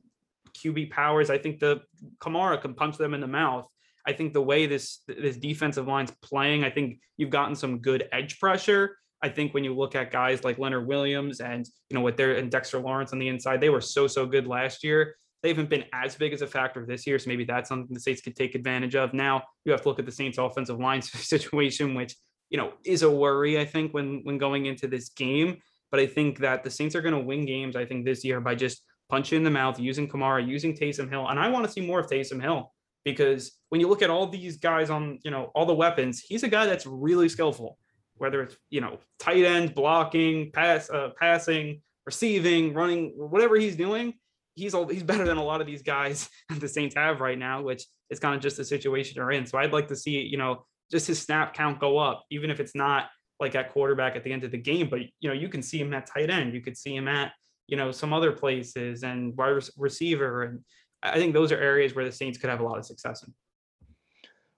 QB 0.57 0.91
powers, 0.91 1.29
I 1.29 1.39
think 1.39 1.59
the 1.59 1.83
Kamara 2.19 2.61
can 2.61 2.75
punch 2.75 2.97
them 2.97 3.15
in 3.15 3.21
the 3.21 3.27
mouth. 3.27 3.67
I 4.07 4.13
think 4.13 4.33
the 4.33 4.43
way 4.43 4.67
this 4.67 5.01
this 5.09 5.37
defensive 5.37 5.87
line's 5.87 6.13
playing, 6.23 6.65
I 6.65 6.71
think 6.71 6.99
you've 7.17 7.31
gotten 7.31 7.55
some 7.55 7.79
good 7.79 8.09
edge 8.13 8.39
pressure. 8.39 8.97
I 9.23 9.31
think 9.31 9.55
when 9.55 9.65
you 9.65 9.75
look 9.75 9.95
at 9.95 10.11
guys 10.11 10.45
like 10.45 10.59
Leonard 10.59 10.87
Williams 10.87 11.41
and 11.41 11.67
you 11.89 11.95
know 11.95 12.03
what 12.03 12.17
they're 12.17 12.37
and 12.37 12.51
Dexter 12.51 12.79
Lawrence 12.79 13.13
on 13.13 13.19
the 13.19 13.29
inside, 13.29 13.61
they 13.61 13.71
were 13.71 13.81
so 13.81 14.07
so 14.07 14.27
good 14.27 14.47
last 14.47 14.85
year. 14.85 15.17
They 15.43 15.49
haven't 15.49 15.71
been 15.71 15.85
as 15.93 16.15
big 16.15 16.33
as 16.33 16.43
a 16.43 16.47
factor 16.47 16.85
this 16.87 17.07
year, 17.07 17.19
so 17.19 17.29
maybe 17.29 17.45
that's 17.45 17.69
something 17.69 17.93
the 17.93 18.01
Saints 18.01 18.21
could 18.21 18.37
take 18.37 18.55
advantage 18.55 18.95
of. 18.95 19.15
Now 19.15 19.43
you 19.65 19.73
have 19.73 19.83
to 19.83 19.89
look 19.89 19.99
at 19.99 20.07
the 20.07 20.13
Saints' 20.13 20.39
offensive 20.39 20.79
line 20.79 21.01
situation, 21.03 21.95
which 21.95 22.15
you 22.51 22.59
know 22.59 22.75
is 22.85 23.03
a 23.03 23.11
worry. 23.11 23.59
I 23.59 23.65
think 23.65 23.95
when 23.95 24.21
when 24.25 24.37
going 24.37 24.67
into 24.67 24.87
this 24.87 25.09
game, 25.09 25.57
but 25.91 26.01
I 26.01 26.07
think 26.07 26.39
that 26.41 26.63
the 26.63 26.71
Saints 26.71 26.95
are 26.95 27.01
going 27.01 27.15
to 27.15 27.21
win 27.21 27.47
games. 27.47 27.77
I 27.77 27.87
think 27.87 28.05
this 28.05 28.25
year 28.25 28.41
by 28.41 28.55
just 28.55 28.83
punching 29.09 29.39
in 29.39 29.45
the 29.45 29.51
mouth, 29.51 29.81
using 29.81 30.07
Kamara, 30.09 30.47
using 30.47 30.77
Taysom 30.77 31.09
Hill, 31.09 31.29
and 31.29 31.41
I 31.41 31.49
want 31.49 31.65
to 31.65 31.73
see 31.73 31.81
more 31.81 32.01
of 32.01 32.07
Taysom 32.09 32.43
Hill 32.43 32.74
because 33.05 33.53
when 33.69 33.81
you 33.81 33.89
look 33.89 34.03
at 34.03 34.11
all 34.11 34.27
these 34.27 34.57
guys 34.57 34.91
on, 34.91 35.19
you 35.25 35.31
know, 35.31 35.51
all 35.55 35.67
the 35.67 35.75
weapons, 35.75 36.21
he's 36.21 36.43
a 36.43 36.49
guy 36.49 36.67
that's 36.67 36.87
really 36.87 37.29
skillful, 37.29 37.79
whether 38.17 38.43
it's, 38.43 38.57
you 38.71 38.81
know, 38.81 38.99
tight 39.19 39.45
end, 39.45 39.75
blocking, 39.75 40.51
pass, 40.53 40.89
uh, 40.91 41.11
passing, 41.19 41.83
receiving, 42.07 42.73
running, 42.73 43.13
whatever 43.17 43.57
he's 43.57 43.77
doing, 43.77 44.15
he's 44.55 44.75
all, 44.75 44.87
he's 44.87 45.03
better 45.03 45.27
than 45.27 45.37
a 45.37 45.45
lot 45.45 45.61
of 45.61 45.67
these 45.67 45.83
guys 45.83 46.29
that 46.49 46.61
the 46.61 46.69
Saints 46.69 46.95
have 46.95 47.21
right 47.21 47.39
now, 47.39 47.63
which 47.63 47.85
is 48.11 48.19
kind 48.19 48.35
of 48.35 48.41
just 48.41 48.57
the 48.57 48.65
situation 48.65 49.15
they're 49.17 49.33
in. 49.33 49.47
So 49.47 49.59
I'd 49.59 49.73
like 49.73 49.89
to 49.89 49.97
see, 49.97 50.21
you 50.21 50.39
know, 50.39 50.65
just 50.91 51.07
his 51.07 51.21
snap 51.21 51.55
count 51.55 51.81
go 51.81 51.99
up, 51.99 52.25
even 52.31 52.51
if 52.51 52.61
it's 52.61 52.75
not 52.75 53.09
like 53.41 53.55
at 53.55 53.73
quarterback 53.73 54.17
at 54.17 54.25
the 54.25 54.33
end 54.33 54.45
of 54.45 54.53
the 54.53 54.59
game, 54.59 54.89
but 54.89 55.01
you 55.21 55.29
know, 55.29 55.33
you 55.33 55.49
can 55.49 55.63
see 55.63 55.79
him 55.79 55.93
at 55.93 56.07
tight 56.07 56.31
end, 56.31 56.55
you 56.55 56.61
could 56.61 56.77
see 56.77 56.95
him 56.95 57.09
at, 57.09 57.33
you 57.67 57.77
know, 57.77 57.91
some 57.91 58.13
other 58.13 58.33
places 58.33 59.03
and 59.03 59.37
wide 59.37 59.61
receiver 59.77 60.45
and 60.45 60.61
I 61.05 61.19
think 61.19 61.35
those 61.35 61.53
are 61.53 61.59
areas 61.59 61.95
where 61.95 62.05
the 62.05 62.13
Saints 62.13 62.39
could 62.39 62.51
have 62.51 62.61
a 62.61 62.65
lot 62.65 62.79
of 62.79 62.87
success 62.87 63.23
in. 63.23 63.33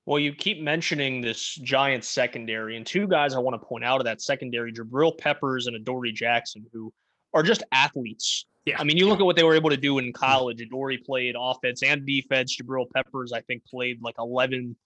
Well, 0.06 0.20
you 0.20 0.32
keep 0.32 0.60
mentioning 0.60 1.20
this 1.20 1.56
Giants 1.56 2.08
secondary, 2.08 2.76
and 2.76 2.86
two 2.86 3.08
guys 3.08 3.34
I 3.34 3.40
want 3.40 3.60
to 3.60 3.66
point 3.66 3.84
out 3.84 4.00
of 4.00 4.04
that 4.04 4.22
secondary, 4.22 4.72
Jabril 4.72 5.18
Peppers 5.18 5.66
and 5.66 5.74
Adoree 5.74 6.12
Jackson, 6.12 6.64
who 6.72 6.92
are 7.34 7.42
just 7.42 7.64
athletes. 7.72 8.46
Yeah. 8.66 8.76
I 8.78 8.84
mean, 8.84 8.96
you 8.96 9.08
look 9.08 9.18
at 9.18 9.26
what 9.26 9.34
they 9.34 9.42
were 9.42 9.54
able 9.54 9.70
to 9.70 9.76
do 9.76 9.98
in 9.98 10.12
college. 10.12 10.60
Adoree 10.60 10.98
played 10.98 11.34
offense 11.38 11.82
and 11.82 12.06
defense. 12.06 12.56
Jabril 12.56 12.86
Peppers, 12.94 13.32
I 13.32 13.40
think, 13.42 13.64
played 13.64 14.00
like 14.00 14.14
11 14.18 14.76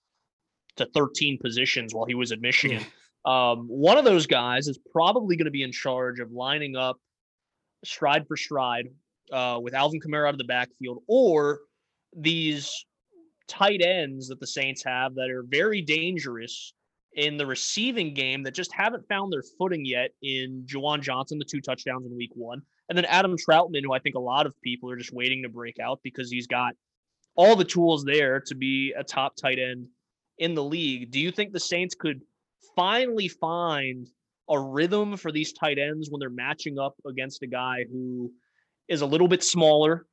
to 0.76 0.86
13 0.86 1.38
positions 1.38 1.94
while 1.94 2.06
he 2.06 2.14
was 2.14 2.32
at 2.32 2.40
Michigan. 2.40 2.80
Yeah. 2.80 2.86
Um, 3.22 3.68
one 3.68 3.98
of 3.98 4.06
those 4.06 4.26
guys 4.26 4.66
is 4.66 4.78
probably 4.92 5.36
going 5.36 5.44
to 5.44 5.50
be 5.50 5.62
in 5.62 5.72
charge 5.72 6.20
of 6.20 6.32
lining 6.32 6.74
up 6.74 6.96
stride 7.84 8.26
for 8.26 8.34
stride 8.34 8.88
uh, 9.32 9.58
with 9.60 9.74
Alvin 9.74 10.00
Kamara 10.00 10.28
out 10.28 10.34
of 10.34 10.38
the 10.38 10.44
backfield, 10.44 11.02
or 11.08 11.60
these 12.16 12.84
tight 13.48 13.82
ends 13.82 14.28
that 14.28 14.40
the 14.40 14.46
Saints 14.46 14.84
have 14.84 15.14
that 15.14 15.30
are 15.30 15.44
very 15.48 15.82
dangerous 15.82 16.72
in 17.14 17.36
the 17.36 17.46
receiving 17.46 18.14
game 18.14 18.42
that 18.44 18.54
just 18.54 18.72
haven't 18.72 19.06
found 19.08 19.32
their 19.32 19.42
footing 19.58 19.84
yet 19.84 20.10
in 20.22 20.64
Juwan 20.66 21.02
Johnson, 21.02 21.38
the 21.38 21.44
two 21.44 21.60
touchdowns 21.60 22.06
in 22.06 22.16
week 22.16 22.30
one. 22.34 22.62
And 22.88 22.96
then 22.96 23.04
Adam 23.06 23.36
Trautman, 23.36 23.82
who 23.82 23.92
I 23.92 23.98
think 23.98 24.14
a 24.14 24.20
lot 24.20 24.46
of 24.46 24.60
people 24.62 24.90
are 24.90 24.96
just 24.96 25.12
waiting 25.12 25.42
to 25.42 25.48
break 25.48 25.78
out 25.80 26.00
because 26.02 26.30
he's 26.30 26.46
got 26.46 26.74
all 27.34 27.56
the 27.56 27.64
tools 27.64 28.04
there 28.04 28.40
to 28.40 28.54
be 28.54 28.94
a 28.96 29.02
top 29.02 29.34
tight 29.36 29.58
end 29.58 29.88
in 30.38 30.54
the 30.54 30.62
league. 30.62 31.10
Do 31.10 31.20
you 31.20 31.30
think 31.30 31.52
the 31.52 31.60
Saints 31.60 31.94
could 31.94 32.20
finally 32.76 33.28
find 33.28 34.08
a 34.48 34.58
rhythm 34.58 35.16
for 35.16 35.30
these 35.30 35.52
tight 35.52 35.78
ends 35.78 36.10
when 36.10 36.18
they're 36.18 36.30
matching 36.30 36.78
up 36.78 36.94
against 37.06 37.42
a 37.42 37.46
guy 37.46 37.84
who 37.90 38.32
is 38.90 39.00
a 39.00 39.06
little 39.06 39.28
bit 39.28 39.42
smaller, 39.42 40.06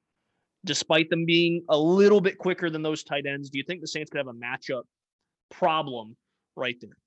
despite 0.63 1.09
them 1.09 1.25
being 1.25 1.63
a 1.69 1.77
little 1.77 2.21
bit 2.21 2.37
quicker 2.37 2.69
than 2.69 2.81
those 2.81 3.03
tight 3.03 3.25
ends. 3.25 3.49
Do 3.49 3.57
you 3.57 3.65
think 3.67 3.81
the 3.81 3.87
Saints 3.87 4.09
could 4.09 4.19
have 4.19 4.27
a 4.27 4.33
matchup 4.33 4.83
problem 5.51 6.15
right 6.55 6.77
there? 6.79 6.97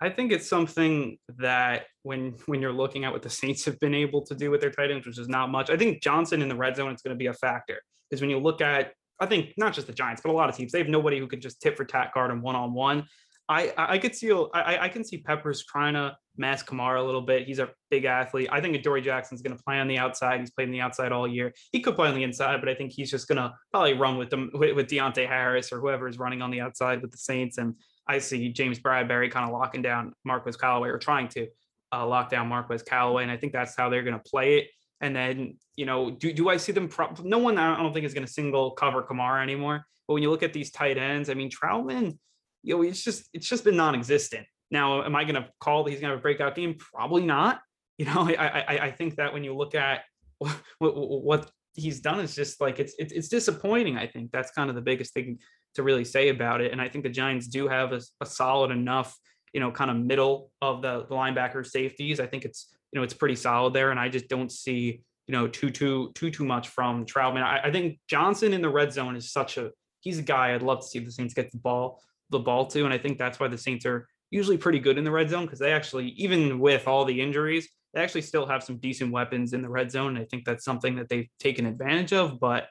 I 0.00 0.10
think 0.10 0.32
it's 0.32 0.48
something 0.48 1.16
that 1.38 1.84
when 2.02 2.34
when 2.46 2.60
you're 2.60 2.72
looking 2.72 3.04
at 3.04 3.12
what 3.12 3.22
the 3.22 3.30
Saints 3.30 3.64
have 3.66 3.78
been 3.78 3.94
able 3.94 4.20
to 4.22 4.34
do 4.34 4.50
with 4.50 4.60
their 4.60 4.72
tight 4.72 4.90
ends, 4.90 5.06
which 5.06 5.18
is 5.18 5.28
not 5.28 5.48
much. 5.48 5.70
I 5.70 5.76
think 5.76 6.02
Johnson 6.02 6.42
in 6.42 6.48
the 6.48 6.56
red 6.56 6.74
zone 6.74 6.92
is 6.92 7.02
going 7.02 7.14
to 7.14 7.18
be 7.18 7.28
a 7.28 7.34
factor 7.34 7.80
because 8.10 8.20
when 8.20 8.28
you 8.28 8.40
look 8.40 8.60
at, 8.60 8.94
I 9.20 9.26
think 9.26 9.54
not 9.56 9.72
just 9.72 9.86
the 9.86 9.92
Giants, 9.92 10.20
but 10.20 10.30
a 10.30 10.32
lot 10.32 10.48
of 10.48 10.56
teams, 10.56 10.72
they 10.72 10.78
have 10.78 10.88
nobody 10.88 11.20
who 11.20 11.28
can 11.28 11.40
just 11.40 11.60
tip 11.60 11.76
for 11.76 11.84
tat 11.84 12.10
guard 12.12 12.32
and 12.32 12.42
one 12.42 12.56
on 12.56 12.74
one. 12.74 13.06
I 13.48 13.72
I 13.76 13.98
could 13.98 14.14
see 14.14 14.32
I 14.32 14.84
I 14.84 14.88
can 14.88 15.04
see 15.04 15.18
Peppers 15.18 15.64
trying 15.64 15.94
to 15.94 16.16
mask 16.36 16.68
Kamara 16.68 17.00
a 17.00 17.02
little 17.02 17.20
bit. 17.20 17.46
He's 17.46 17.58
a 17.58 17.70
big 17.90 18.04
athlete. 18.04 18.48
I 18.50 18.60
think 18.60 18.74
Adoree 18.76 19.02
Jackson's 19.02 19.42
going 19.42 19.56
to 19.56 19.62
play 19.62 19.78
on 19.78 19.88
the 19.88 19.98
outside. 19.98 20.40
He's 20.40 20.50
played 20.50 20.68
on 20.68 20.72
the 20.72 20.80
outside 20.80 21.12
all 21.12 21.28
year. 21.28 21.52
He 21.72 21.80
could 21.80 21.94
play 21.94 22.08
on 22.08 22.14
the 22.14 22.22
inside, 22.22 22.60
but 22.60 22.68
I 22.68 22.74
think 22.74 22.92
he's 22.92 23.10
just 23.10 23.28
going 23.28 23.36
to 23.36 23.52
probably 23.70 23.94
run 23.94 24.16
with 24.16 24.30
them 24.30 24.50
with, 24.54 24.74
with 24.74 24.88
Deonte 24.88 25.26
Harris 25.26 25.72
or 25.72 25.80
whoever 25.80 26.08
is 26.08 26.18
running 26.18 26.40
on 26.40 26.50
the 26.50 26.60
outside 26.60 27.02
with 27.02 27.10
the 27.10 27.18
Saints. 27.18 27.58
And 27.58 27.74
I 28.06 28.18
see 28.18 28.50
James 28.50 28.78
Bradberry 28.78 29.30
kind 29.30 29.46
of 29.46 29.52
locking 29.52 29.82
down 29.82 30.14
Marquez 30.24 30.56
Callaway 30.56 30.88
or 30.88 30.98
trying 30.98 31.28
to 31.28 31.48
uh, 31.92 32.06
lock 32.06 32.30
down 32.30 32.48
Marquez 32.48 32.82
Callaway, 32.82 33.22
and 33.22 33.32
I 33.32 33.36
think 33.36 33.52
that's 33.52 33.76
how 33.76 33.88
they're 33.88 34.02
going 34.02 34.18
to 34.18 34.30
play 34.30 34.58
it. 34.58 34.68
And 35.00 35.14
then, 35.14 35.56
you 35.76 35.84
know, 35.84 36.10
do, 36.10 36.32
do 36.32 36.48
I 36.48 36.56
see 36.56 36.72
them? 36.72 36.88
Pro- 36.88 37.12
no 37.22 37.38
one 37.38 37.58
I 37.58 37.76
don't 37.76 37.92
think 37.92 38.06
is 38.06 38.14
going 38.14 38.26
to 38.26 38.32
single 38.32 38.70
cover 38.70 39.02
Kamara 39.02 39.42
anymore. 39.42 39.84
But 40.06 40.14
when 40.14 40.22
you 40.22 40.30
look 40.30 40.42
at 40.42 40.52
these 40.52 40.70
tight 40.70 40.96
ends, 40.96 41.28
I 41.28 41.34
mean, 41.34 41.50
Trautman, 41.50 42.18
you 42.62 42.76
know, 42.76 42.82
it's 42.82 43.02
just 43.02 43.28
it's 43.32 43.48
just 43.48 43.64
been 43.64 43.76
non-existent. 43.76 44.46
Now, 44.70 45.04
am 45.04 45.14
I 45.14 45.24
going 45.24 45.34
to 45.34 45.48
call 45.60 45.84
that 45.84 45.90
he's 45.90 46.00
going 46.00 46.10
to 46.10 46.14
have 46.14 46.20
a 46.20 46.22
breakout 46.22 46.54
game? 46.54 46.76
Probably 46.78 47.24
not. 47.24 47.60
You 47.98 48.06
know, 48.06 48.26
I 48.26 48.64
I, 48.66 48.78
I 48.86 48.90
think 48.90 49.16
that 49.16 49.32
when 49.32 49.44
you 49.44 49.54
look 49.54 49.74
at 49.74 50.00
what, 50.38 50.52
what 50.80 51.50
he's 51.74 52.00
done 52.00 52.20
it's 52.20 52.34
just 52.34 52.60
like 52.60 52.80
it's, 52.80 52.94
it's 52.98 53.28
disappointing. 53.28 53.96
I 53.96 54.06
think 54.06 54.32
that's 54.32 54.50
kind 54.50 54.68
of 54.68 54.74
the 54.74 54.82
biggest 54.82 55.14
thing 55.14 55.38
to 55.74 55.82
really 55.82 56.04
say 56.04 56.28
about 56.28 56.60
it. 56.60 56.72
And 56.72 56.80
I 56.80 56.88
think 56.88 57.04
the 57.04 57.10
Giants 57.10 57.46
do 57.46 57.68
have 57.68 57.92
a, 57.92 58.00
a 58.20 58.26
solid 58.26 58.70
enough, 58.70 59.16
you 59.52 59.60
know, 59.60 59.70
kind 59.70 59.90
of 59.90 59.96
middle 59.96 60.50
of 60.60 60.82
the, 60.82 61.06
the 61.08 61.14
linebacker 61.14 61.64
safeties. 61.64 62.20
I 62.20 62.26
think 62.26 62.44
it's 62.44 62.74
you 62.92 62.98
know 62.98 63.04
it's 63.04 63.14
pretty 63.14 63.36
solid 63.36 63.72
there, 63.72 63.90
and 63.90 63.98
I 63.98 64.08
just 64.08 64.28
don't 64.28 64.52
see 64.52 65.02
you 65.26 65.32
know 65.32 65.48
too 65.48 65.70
too 65.70 66.12
too 66.14 66.30
too 66.30 66.44
much 66.44 66.68
from 66.68 67.06
Trautman. 67.06 67.42
I, 67.42 67.60
I 67.64 67.72
think 67.72 67.98
Johnson 68.08 68.52
in 68.52 68.62
the 68.62 68.68
red 68.68 68.92
zone 68.92 69.16
is 69.16 69.32
such 69.32 69.56
a 69.58 69.70
he's 70.00 70.18
a 70.18 70.22
guy 70.22 70.54
I'd 70.54 70.62
love 70.62 70.80
to 70.80 70.86
see 70.86 70.98
the 70.98 71.10
Saints 71.10 71.34
get 71.34 71.50
the 71.52 71.58
ball 71.58 72.02
the 72.32 72.40
ball 72.40 72.66
to, 72.66 72.84
and 72.84 72.92
I 72.92 72.98
think 72.98 73.18
that's 73.18 73.38
why 73.38 73.48
the 73.48 73.58
Saints 73.58 73.86
are 73.86 74.08
usually 74.30 74.56
pretty 74.56 74.80
good 74.80 74.98
in 74.98 75.04
the 75.04 75.10
red 75.10 75.30
zone 75.30 75.44
because 75.44 75.60
they 75.60 75.72
actually, 75.72 76.08
even 76.16 76.58
with 76.58 76.88
all 76.88 77.04
the 77.04 77.20
injuries, 77.20 77.68
they 77.94 78.00
actually 78.00 78.22
still 78.22 78.46
have 78.46 78.64
some 78.64 78.78
decent 78.78 79.12
weapons 79.12 79.52
in 79.52 79.62
the 79.62 79.68
red 79.68 79.90
zone. 79.90 80.16
And 80.16 80.18
I 80.18 80.24
think 80.24 80.44
that's 80.44 80.64
something 80.64 80.96
that 80.96 81.08
they've 81.08 81.28
taken 81.38 81.66
advantage 81.66 82.12
of. 82.12 82.40
But 82.40 82.66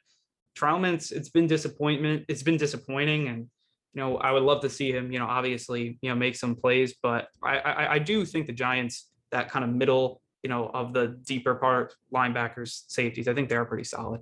Trautman, 0.57 0.95
it's, 0.95 1.29
been 1.29 1.47
disappointment. 1.47 2.25
It's 2.27 2.43
been 2.43 2.57
disappointing, 2.57 3.27
and 3.27 3.47
you 3.93 4.01
know 4.01 4.17
I 4.17 4.31
would 4.31 4.43
love 4.43 4.61
to 4.61 4.69
see 4.69 4.91
him. 4.91 5.11
You 5.11 5.19
know, 5.19 5.27
obviously, 5.27 5.97
you 6.01 6.09
know, 6.09 6.15
make 6.15 6.35
some 6.35 6.55
plays, 6.55 6.95
but 7.01 7.27
I 7.43 7.59
I, 7.59 7.93
I 7.93 7.99
do 7.99 8.25
think 8.25 8.47
the 8.47 8.53
Giants 8.53 9.09
that 9.31 9.49
kind 9.49 9.63
of 9.63 9.71
middle, 9.71 10.21
you 10.43 10.49
know, 10.49 10.69
of 10.73 10.93
the 10.93 11.19
deeper 11.23 11.55
part 11.55 11.95
linebackers, 12.13 12.83
safeties, 12.87 13.27
I 13.27 13.33
think 13.33 13.47
they 13.47 13.55
are 13.55 13.65
pretty 13.65 13.85
solid. 13.85 14.21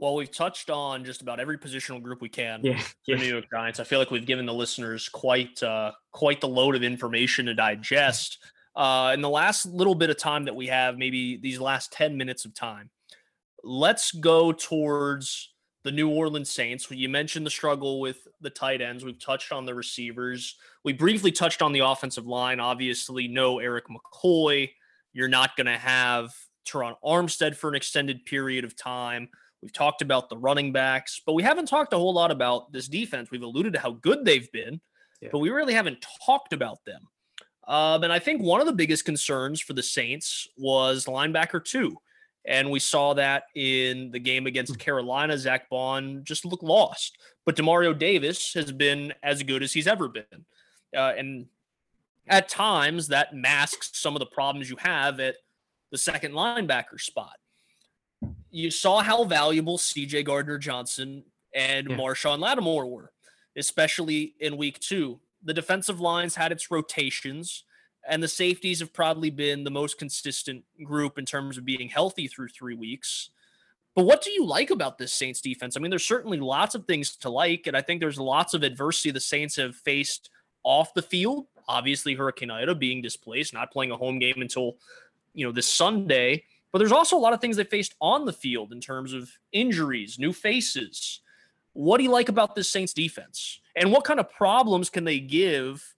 Well, 0.00 0.14
we've 0.14 0.30
touched 0.30 0.70
on 0.70 1.04
just 1.04 1.20
about 1.20 1.40
every 1.40 1.58
positional 1.58 2.02
group 2.02 2.22
we 2.22 2.30
can. 2.30 2.60
Yeah. 2.62 2.82
New 3.06 3.16
York 3.16 3.44
Giants. 3.52 3.80
I 3.80 3.84
feel 3.84 3.98
like 3.98 4.10
we've 4.10 4.24
given 4.24 4.46
the 4.46 4.54
listeners 4.54 5.10
quite 5.10 5.62
uh, 5.62 5.92
quite 6.10 6.40
the 6.40 6.48
load 6.48 6.74
of 6.74 6.82
information 6.82 7.44
to 7.46 7.54
digest. 7.54 8.38
Uh, 8.74 9.10
in 9.12 9.20
the 9.20 9.28
last 9.28 9.66
little 9.66 9.94
bit 9.94 10.08
of 10.08 10.16
time 10.16 10.46
that 10.46 10.56
we 10.56 10.68
have, 10.68 10.96
maybe 10.96 11.36
these 11.36 11.60
last 11.60 11.92
ten 11.92 12.16
minutes 12.16 12.46
of 12.46 12.54
time, 12.54 12.88
let's 13.62 14.12
go 14.12 14.52
towards 14.52 15.52
the 15.84 15.92
New 15.92 16.08
Orleans 16.08 16.50
Saints. 16.50 16.90
You 16.90 17.10
mentioned 17.10 17.44
the 17.44 17.50
struggle 17.50 18.00
with 18.00 18.26
the 18.40 18.50
tight 18.50 18.80
ends. 18.80 19.04
We've 19.04 19.20
touched 19.20 19.52
on 19.52 19.66
the 19.66 19.74
receivers. 19.74 20.56
We 20.82 20.94
briefly 20.94 21.30
touched 21.30 21.60
on 21.60 21.72
the 21.72 21.80
offensive 21.80 22.26
line. 22.26 22.58
Obviously, 22.58 23.28
no 23.28 23.58
Erik 23.58 23.84
McCoy. 23.88 24.70
You're 25.12 25.28
not 25.28 25.56
going 25.56 25.66
to 25.66 25.76
have 25.76 26.32
Terron 26.66 26.94
Armstead 27.04 27.54
for 27.54 27.68
an 27.68 27.74
extended 27.74 28.24
period 28.24 28.64
of 28.64 28.76
time. 28.76 29.28
We've 29.62 29.72
talked 29.72 30.00
about 30.02 30.28
the 30.28 30.36
running 30.38 30.72
backs, 30.72 31.20
but 31.24 31.34
we 31.34 31.42
haven't 31.42 31.66
talked 31.66 31.92
a 31.92 31.96
whole 31.98 32.14
lot 32.14 32.30
about 32.30 32.72
this 32.72 32.88
defense. 32.88 33.30
We've 33.30 33.42
alluded 33.42 33.74
to 33.74 33.78
how 33.80 33.92
good 33.92 34.24
they've 34.24 34.50
been, 34.52 34.80
Yeah. 35.20 35.28
but 35.32 35.38
we 35.38 35.50
really 35.50 35.74
haven't 35.74 36.04
talked 36.24 36.52
about 36.52 36.84
them. 36.86 37.02
Um, 37.68 38.02
and 38.02 38.12
I 38.12 38.18
think 38.18 38.42
one 38.42 38.60
of 38.60 38.66
the 38.66 38.72
biggest 38.72 39.04
concerns 39.04 39.60
for 39.60 39.74
the 39.74 39.82
Saints 39.82 40.48
was 40.56 41.04
linebacker 41.04 41.62
two. 41.64 41.96
And 42.46 42.70
we 42.70 42.78
saw 42.80 43.12
that 43.14 43.44
in 43.54 44.10
the 44.12 44.18
game 44.18 44.46
against 44.46 44.78
Carolina. 44.78 45.36
Zack 45.36 45.68
Baun 45.68 46.24
just 46.24 46.46
looked 46.46 46.62
lost. 46.62 47.18
But 47.44 47.54
Demario 47.54 47.96
Davis 47.96 48.54
has 48.54 48.72
been 48.72 49.12
as 49.22 49.42
good 49.42 49.62
as 49.62 49.74
he's 49.74 49.86
ever 49.86 50.08
been. 50.08 50.46
Uh, 50.96 51.12
and 51.18 51.46
at 52.26 52.48
times 52.48 53.08
that 53.08 53.34
masks 53.34 53.90
some 53.92 54.16
of 54.16 54.20
the 54.20 54.26
problems 54.26 54.70
you 54.70 54.76
have 54.78 55.20
at 55.20 55.36
the 55.92 55.98
second 55.98 56.32
linebacker 56.32 56.98
spot. 56.98 57.36
You 58.50 58.70
saw 58.70 59.02
how 59.02 59.24
valuable 59.24 59.78
CJ 59.78 60.24
Gardner 60.24 60.58
Johnson 60.58 61.24
and 61.54 61.88
Yeah. 61.88 61.96
Marshon 61.96 62.38
Lattimore 62.38 62.86
were, 62.86 63.12
especially 63.56 64.34
in 64.40 64.56
week 64.56 64.78
two. 64.80 65.20
The 65.42 65.54
defensive 65.54 66.00
lines 66.00 66.34
had 66.34 66.52
its 66.52 66.70
rotations, 66.70 67.64
and 68.06 68.22
the 68.22 68.28
safeties 68.28 68.80
have 68.80 68.92
probably 68.92 69.30
been 69.30 69.64
the 69.64 69.70
most 69.70 69.98
consistent 69.98 70.64
group 70.82 71.18
in 71.18 71.24
terms 71.24 71.56
of 71.56 71.64
being 71.64 71.88
healthy 71.88 72.26
through 72.28 72.48
three 72.48 72.74
weeks. 72.74 73.30
But 73.94 74.04
what 74.04 74.22
do 74.22 74.30
you 74.30 74.44
like 74.44 74.70
about 74.70 74.98
this 74.98 75.12
Saints 75.12 75.40
defense? 75.40 75.76
I 75.76 75.80
mean, 75.80 75.90
there's 75.90 76.06
certainly 76.06 76.38
lots 76.38 76.74
of 76.74 76.86
things 76.86 77.16
to 77.16 77.30
like, 77.30 77.66
and 77.66 77.76
I 77.76 77.82
think 77.82 78.00
there's 78.00 78.20
lots 78.20 78.54
of 78.54 78.62
adversity 78.62 79.10
the 79.10 79.20
Saints 79.20 79.56
have 79.56 79.74
faced 79.76 80.30
off 80.62 80.94
the 80.94 81.02
field. 81.02 81.46
Obviously, 81.68 82.14
Hurricane 82.14 82.50
Ida 82.50 82.74
being 82.74 83.02
displaced, 83.02 83.52
not 83.52 83.72
playing 83.72 83.90
a 83.90 83.96
home 83.96 84.18
game 84.18 84.40
until 84.40 84.76
you 85.34 85.46
know 85.46 85.52
this 85.52 85.66
Sunday. 85.66 86.44
But 86.72 86.78
there's 86.78 86.92
also 86.92 87.16
a 87.16 87.18
lot 87.18 87.32
of 87.32 87.40
things 87.40 87.56
they 87.56 87.64
faced 87.64 87.94
on 88.00 88.26
the 88.26 88.32
field 88.32 88.72
in 88.72 88.80
terms 88.80 89.12
of 89.12 89.30
injuries, 89.52 90.18
new 90.18 90.32
faces. 90.32 91.20
What 91.72 91.98
do 91.98 92.04
you 92.04 92.10
like 92.10 92.28
about 92.28 92.54
this 92.54 92.70
Saints 92.70 92.92
defense? 92.92 93.60
And 93.76 93.92
what 93.92 94.04
kind 94.04 94.20
of 94.20 94.30
problems 94.30 94.90
can 94.90 95.04
they 95.04 95.20
give 95.20 95.94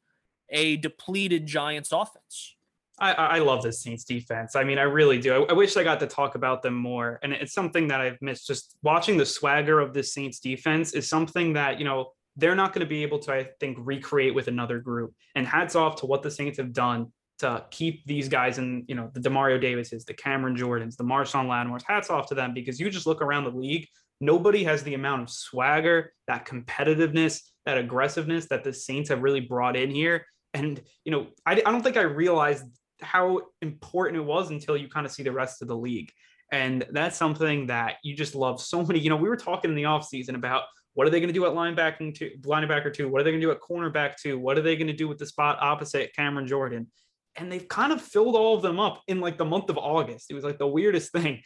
a 0.51 0.77
depleted 0.77 1.47
Giants 1.47 1.93
offense? 1.93 2.57
I, 2.99 3.13
I 3.13 3.39
love 3.39 3.63
this 3.63 3.81
Saints 3.83 4.05
defense. 4.05 4.55
I 4.55 4.65
mean, 4.65 4.79
I 4.79 4.83
really 4.83 5.19
do. 5.19 5.45
I, 5.45 5.51
I 5.51 5.53
wish 5.55 5.77
I 5.77 5.83
got 5.83 5.99
to 6.01 6.07
talk 6.07 6.35
about 6.37 6.63
them 6.63 6.75
more. 6.75 7.19
And 7.23 7.33
it's 7.33 7.53
something 7.53 7.89
that 7.89 8.01
I've 8.01 8.21
missed. 8.21 8.47
Just 8.47 8.77
watching 8.83 9.17
the 9.17 9.27
swagger 9.27 9.81
of 9.81 9.93
this 9.93 10.15
Saints 10.15 10.39
defense 10.39 10.93
is 10.93 11.09
something 11.09 11.55
that, 11.55 11.79
you 11.79 11.85
know, 11.85 12.13
they're 12.37 12.55
not 12.55 12.73
going 12.73 12.81
to 12.81 12.89
be 12.89 13.03
able 13.03 13.19
to, 13.21 13.33
I 13.33 13.49
think, 13.61 13.77
recreate 13.81 14.35
with 14.35 14.49
another 14.49 14.79
group. 14.79 15.15
And 15.35 15.47
hats 15.47 15.75
off 15.75 15.97
to 15.97 16.07
what 16.07 16.23
the 16.23 16.31
Saints 16.31 16.59
have 16.59 16.73
done 16.73 17.13
to 17.43 17.65
keep 17.71 18.05
these 18.07 18.29
guys 18.29 18.59
in, 18.59 18.85
you 18.89 18.95
know, 18.95 19.11
the 19.13 19.21
Demario 19.21 19.61
Davises, 19.61 20.05
the 20.05 20.15
Cameron 20.15 20.57
Jordans, 20.57 20.97
the 20.97 21.05
Marshon 21.05 21.47
Lattimores. 21.47 21.83
Hats 21.87 22.11
off 22.11 22.27
to 22.29 22.35
them 22.35 22.55
because 22.55 22.81
you 22.81 22.91
just 22.91 23.07
look 23.07 23.23
around 23.23 23.45
the 23.45 23.51
league, 23.51 23.87
nobody 24.21 24.65
has 24.65 24.83
the 24.83 24.95
amount 24.95 25.23
of 25.23 25.31
swagger, 25.31 26.13
that 26.27 26.47
competitiveness, 26.47 27.41
that 27.67 27.79
aggressiveness 27.79 28.47
that 28.47 28.65
the 28.65 28.73
Saints 28.73 29.11
have 29.11 29.23
really 29.23 29.41
brought 29.41 29.77
in 29.77 29.91
here. 29.91 30.27
And, 30.55 30.81
you 31.05 31.13
know, 31.13 31.29
I, 31.47 31.53
I 31.53 31.71
don't 31.71 31.83
think 31.83 31.97
I 31.97 32.03
realized 32.03 32.65
how 33.01 33.43
important 33.61 34.17
it 34.17 34.25
was 34.25 34.51
until 34.51 34.77
you 34.77 34.89
kind 34.89 35.07
of 35.07 35.13
see 35.13 35.23
the 35.23 35.33
rest 35.33 35.63
of 35.63 35.69
the 35.69 35.77
league. 35.77 36.11
And 36.53 36.85
that's 36.91 37.17
something 37.17 37.67
that 37.69 37.97
you 38.05 38.15
just 38.15 38.35
love 38.35 38.61
so 38.61 38.85
many. 38.85 39.01
You 39.01 39.11
know, 39.11 39.17
we 39.17 39.29
were 39.29 39.37
talking 39.37 39.71
in 39.71 39.77
the 39.77 39.85
offseason 39.85 40.35
about 40.35 40.65
what 40.95 41.07
are 41.07 41.11
they 41.11 41.21
going 41.21 41.33
to 41.33 41.35
do 41.35 41.47
at 41.47 41.53
linebacker 41.53 42.13
two? 42.93 43.09
What 43.09 43.21
are 43.21 43.25
they 43.25 43.31
going 43.31 43.41
to 43.41 43.47
do 43.47 43.51
at 43.51 43.61
cornerback 43.61 44.17
two? 44.17 44.39
What 44.39 44.59
are 44.59 44.63
they 44.63 44.77
going 44.77 44.89
to 44.89 44.93
do 44.93 45.09
with 45.09 45.19
the 45.19 45.27
spot 45.27 45.59
opposite 45.61 46.15
Cameron 46.15 46.47
Jordan? 46.47 46.89
And 47.37 47.51
they've 47.51 47.67
kind 47.67 47.93
of 47.93 48.03
filled 48.03 48.37
all 48.37 48.57
of 48.57 48.63
them 48.63 48.79
up 48.79 49.03
in 49.09 49.21
like 49.21 49.39
the 49.39 49.45
month 49.45 49.71
of 49.71 49.79
August. 49.79 50.31
It 50.31 50.35
was 50.35 50.45
like 50.45 50.59
the 50.59 50.67
weirdest 50.67 51.13
thing. 51.17 51.43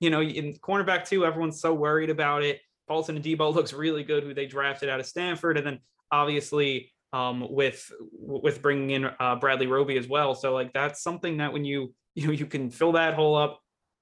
you 0.00 0.10
know, 0.10 0.22
in 0.22 0.54
cornerback 0.54 1.06
two, 1.06 1.24
everyone's 1.24 1.60
so 1.60 1.72
worried 1.74 2.10
about 2.10 2.42
it. 2.42 2.60
Paulson 2.88 3.20
Adebo 3.20 3.54
looks 3.54 3.72
really 3.72 4.02
good, 4.02 4.24
who 4.24 4.34
they 4.34 4.46
drafted 4.46 4.88
out 4.88 5.00
of 5.00 5.06
Stanford. 5.06 5.56
And 5.56 5.66
then 5.66 5.78
obviously 6.10 6.92
um, 7.12 7.46
with 7.50 7.90
with 8.12 8.62
bringing 8.62 8.90
in 8.90 9.10
uh, 9.18 9.36
Bradley 9.36 9.66
Roby 9.66 9.98
as 9.98 10.08
well. 10.08 10.34
So 10.34 10.54
like 10.54 10.72
that's 10.72 11.02
something 11.02 11.38
that 11.38 11.52
when 11.52 11.64
you 11.64 11.94
you 12.14 12.26
know 12.26 12.32
you 12.32 12.46
can 12.46 12.70
fill 12.70 12.92
that 12.92 13.14
hole 13.14 13.34
up. 13.34 13.58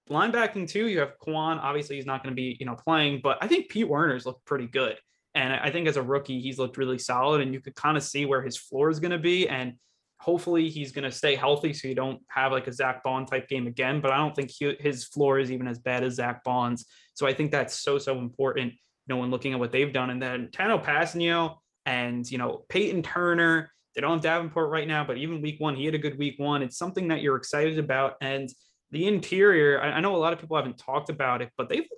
Linebacking 0.08 0.68
too, 0.68 0.88
you 0.88 0.98
have 0.98 1.12
Kwon. 1.24 1.60
Obviously, 1.62 1.94
he's 1.94 2.06
not 2.06 2.24
going 2.24 2.34
to 2.34 2.36
be 2.36 2.56
you 2.58 2.66
know 2.66 2.74
playing, 2.74 3.20
but 3.22 3.38
I 3.40 3.46
think 3.46 3.68
Pete 3.68 3.88
Werner's 3.88 4.26
looked 4.26 4.44
pretty 4.44 4.66
good, 4.66 4.96
and 5.36 5.52
I 5.52 5.70
think 5.70 5.86
as 5.86 5.96
a 5.96 6.02
rookie, 6.02 6.40
he's 6.40 6.58
looked 6.58 6.76
really 6.76 6.98
solid, 6.98 7.42
and 7.42 7.54
you 7.54 7.60
could 7.60 7.76
kind 7.76 7.96
of 7.96 8.02
see 8.02 8.26
where 8.26 8.42
his 8.42 8.56
floor 8.56 8.90
is 8.90 8.98
going 8.98 9.12
to 9.12 9.18
be, 9.18 9.48
and 9.48 9.74
hopefully 10.20 10.68
he's 10.68 10.92
going 10.92 11.04
to 11.04 11.10
stay 11.10 11.34
healthy, 11.34 11.72
so 11.72 11.88
you 11.88 11.94
don't 11.94 12.20
have 12.28 12.52
like 12.52 12.66
a 12.66 12.72
Zack 12.72 13.02
Baun 13.02 13.26
type 13.26 13.48
game 13.48 13.66
again. 13.66 14.00
But 14.00 14.12
I 14.12 14.18
don't 14.18 14.36
think 14.36 14.50
he, 14.50 14.76
his 14.78 15.04
floor 15.04 15.38
is 15.38 15.50
even 15.50 15.66
as 15.66 15.78
bad 15.78 16.04
as 16.04 16.14
Zack 16.14 16.44
Baun's, 16.44 16.86
so 17.14 17.26
I 17.26 17.34
think 17.34 17.50
that's 17.50 17.80
so 17.80 17.98
so 17.98 18.18
important. 18.18 18.72
You 18.72 19.14
know, 19.14 19.16
when 19.16 19.30
looking 19.30 19.52
at 19.52 19.58
what 19.58 19.72
they've 19.72 19.92
done, 19.92 20.10
and 20.10 20.22
then 20.22 20.48
Tanoh 20.52 20.84
Kpassagnon 20.84 21.56
and 21.86 22.30
you 22.30 22.38
know 22.38 22.64
Peyton 22.68 23.02
Turner. 23.02 23.72
They 23.96 24.00
don't 24.02 24.12
have 24.12 24.20
Davenport 24.20 24.70
right 24.70 24.86
now, 24.86 25.02
but 25.02 25.16
even 25.16 25.42
week 25.42 25.58
one, 25.58 25.74
he 25.74 25.84
had 25.84 25.96
a 25.96 25.98
good 25.98 26.16
week 26.16 26.38
one. 26.38 26.62
It's 26.62 26.78
something 26.78 27.08
that 27.08 27.22
you're 27.22 27.34
excited 27.34 27.76
about, 27.78 28.14
and 28.20 28.48
the 28.92 29.08
interior. 29.08 29.80
I, 29.80 29.92
I 29.92 30.00
know 30.00 30.14
a 30.14 30.18
lot 30.18 30.32
of 30.32 30.38
people 30.38 30.56
haven't 30.56 30.78
talked 30.78 31.10
about 31.10 31.42
it, 31.42 31.50
but 31.56 31.68
they've 31.68 31.88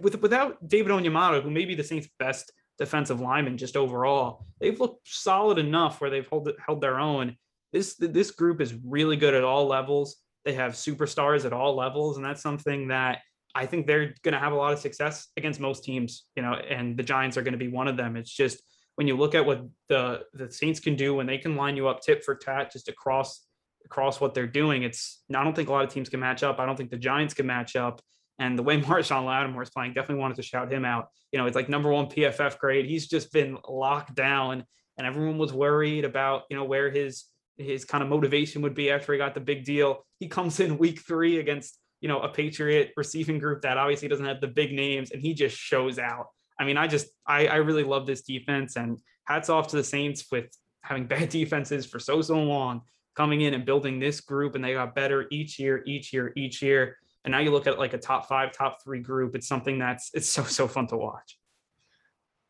with 0.00 0.20
without 0.22 0.66
David 0.66 0.92
Onyemata, 0.92 1.42
who 1.42 1.50
may 1.50 1.64
be 1.64 1.74
the 1.74 1.84
Saints' 1.84 2.08
best 2.18 2.50
defensive 2.78 3.20
lineman 3.20 3.58
just 3.58 3.76
overall, 3.76 4.46
they've 4.60 4.80
looked 4.80 5.06
solid 5.06 5.58
enough 5.58 6.00
where 6.00 6.10
they've 6.10 6.28
held 6.28 6.50
held 6.64 6.80
their 6.80 6.98
own. 6.98 7.36
This 7.72 7.94
this 7.94 8.30
group 8.30 8.60
is 8.60 8.74
really 8.84 9.16
good 9.16 9.34
at 9.34 9.44
all 9.44 9.66
levels. 9.66 10.16
They 10.44 10.54
have 10.54 10.72
superstars 10.72 11.44
at 11.44 11.52
all 11.52 11.74
levels, 11.76 12.16
and 12.16 12.24
that's 12.24 12.42
something 12.42 12.88
that 12.88 13.20
I 13.54 13.66
think 13.66 13.86
they're 13.86 14.14
going 14.22 14.32
to 14.32 14.38
have 14.38 14.52
a 14.52 14.56
lot 14.56 14.72
of 14.72 14.78
success 14.78 15.28
against 15.36 15.60
most 15.60 15.84
teams. 15.84 16.24
You 16.36 16.42
know, 16.42 16.54
and 16.54 16.96
the 16.96 17.02
Giants 17.02 17.36
are 17.36 17.42
going 17.42 17.52
to 17.52 17.58
be 17.58 17.68
one 17.68 17.88
of 17.88 17.96
them. 17.96 18.16
It's 18.16 18.32
just 18.32 18.62
when 18.96 19.06
you 19.06 19.16
look 19.16 19.34
at 19.34 19.46
what 19.46 19.64
the 19.88 20.22
the 20.34 20.50
Saints 20.50 20.80
can 20.80 20.96
do 20.96 21.14
when 21.14 21.26
they 21.26 21.38
can 21.38 21.56
line 21.56 21.76
you 21.76 21.88
up 21.88 22.00
tit 22.00 22.24
for 22.24 22.34
tat 22.34 22.72
just 22.72 22.88
across 22.88 23.46
across 23.84 24.20
what 24.20 24.34
they're 24.34 24.46
doing, 24.46 24.82
it's 24.82 25.22
I 25.34 25.42
don't 25.42 25.54
think 25.54 25.68
a 25.68 25.72
lot 25.72 25.84
of 25.84 25.90
teams 25.90 26.08
can 26.08 26.20
match 26.20 26.42
up. 26.42 26.58
I 26.58 26.66
don't 26.66 26.76
think 26.76 26.90
the 26.90 26.98
Giants 26.98 27.34
can 27.34 27.46
match 27.46 27.76
up. 27.76 28.00
And 28.38 28.58
the 28.58 28.62
way 28.62 28.80
Marshon 28.80 29.24
Lattimore 29.24 29.62
is 29.62 29.70
playing, 29.70 29.94
definitely 29.94 30.20
wanted 30.20 30.36
to 30.36 30.42
shout 30.42 30.72
him 30.72 30.84
out. 30.84 31.08
You 31.30 31.38
know, 31.38 31.46
it's 31.46 31.56
like 31.56 31.68
number 31.68 31.90
one 31.90 32.06
PFF 32.06 32.58
grade. 32.58 32.86
He's 32.86 33.06
just 33.06 33.32
been 33.32 33.58
locked 33.68 34.14
down, 34.14 34.64
and 34.98 35.06
everyone 35.06 35.38
was 35.38 35.52
worried 35.52 36.04
about 36.04 36.42
you 36.50 36.56
know 36.56 36.64
where 36.64 36.90
his 36.90 37.24
his 37.62 37.84
kind 37.84 38.02
of 38.02 38.08
motivation 38.08 38.62
would 38.62 38.74
be 38.74 38.90
after 38.90 39.12
he 39.12 39.18
got 39.18 39.34
the 39.34 39.40
big 39.40 39.64
deal. 39.64 40.04
He 40.18 40.28
comes 40.28 40.60
in 40.60 40.78
week 40.78 41.00
three 41.00 41.38
against 41.38 41.78
you 42.00 42.08
know 42.08 42.20
a 42.20 42.28
Patriot 42.28 42.92
receiving 42.96 43.38
group 43.38 43.62
that 43.62 43.78
obviously 43.78 44.08
doesn't 44.08 44.26
have 44.26 44.40
the 44.40 44.48
big 44.48 44.72
names, 44.72 45.10
and 45.10 45.22
he 45.22 45.34
just 45.34 45.56
shows 45.56 45.98
out. 45.98 46.26
I 46.58 46.64
mean, 46.64 46.76
I 46.76 46.86
just 46.86 47.06
I, 47.26 47.46
I 47.46 47.56
really 47.56 47.84
love 47.84 48.06
this 48.06 48.22
defense, 48.22 48.76
and 48.76 48.98
hats 49.24 49.48
off 49.48 49.68
to 49.68 49.76
the 49.76 49.84
Saints 49.84 50.26
with 50.30 50.46
having 50.82 51.06
bad 51.14 51.28
defenses 51.28 51.86
for 51.86 51.98
so 51.98 52.20
so 52.22 52.42
long, 52.42 52.82
coming 53.14 53.42
in 53.42 53.54
and 53.54 53.64
building 53.64 53.98
this 53.98 54.20
group, 54.20 54.54
and 54.54 54.64
they 54.64 54.74
got 54.74 54.94
better 54.94 55.26
each 55.30 55.58
year, 55.58 55.82
each 55.86 56.12
year, 56.12 56.32
each 56.36 56.60
year. 56.60 56.96
And 57.24 57.32
now 57.32 57.38
you 57.38 57.52
look 57.52 57.68
at 57.68 57.78
like 57.78 57.94
a 57.94 57.98
top 57.98 58.28
five, 58.28 58.52
top 58.52 58.78
three 58.82 59.00
group. 59.00 59.36
It's 59.36 59.46
something 59.46 59.78
that's 59.78 60.10
it's 60.12 60.28
so 60.28 60.42
so 60.42 60.66
fun 60.66 60.88
to 60.88 60.96
watch. 60.96 61.38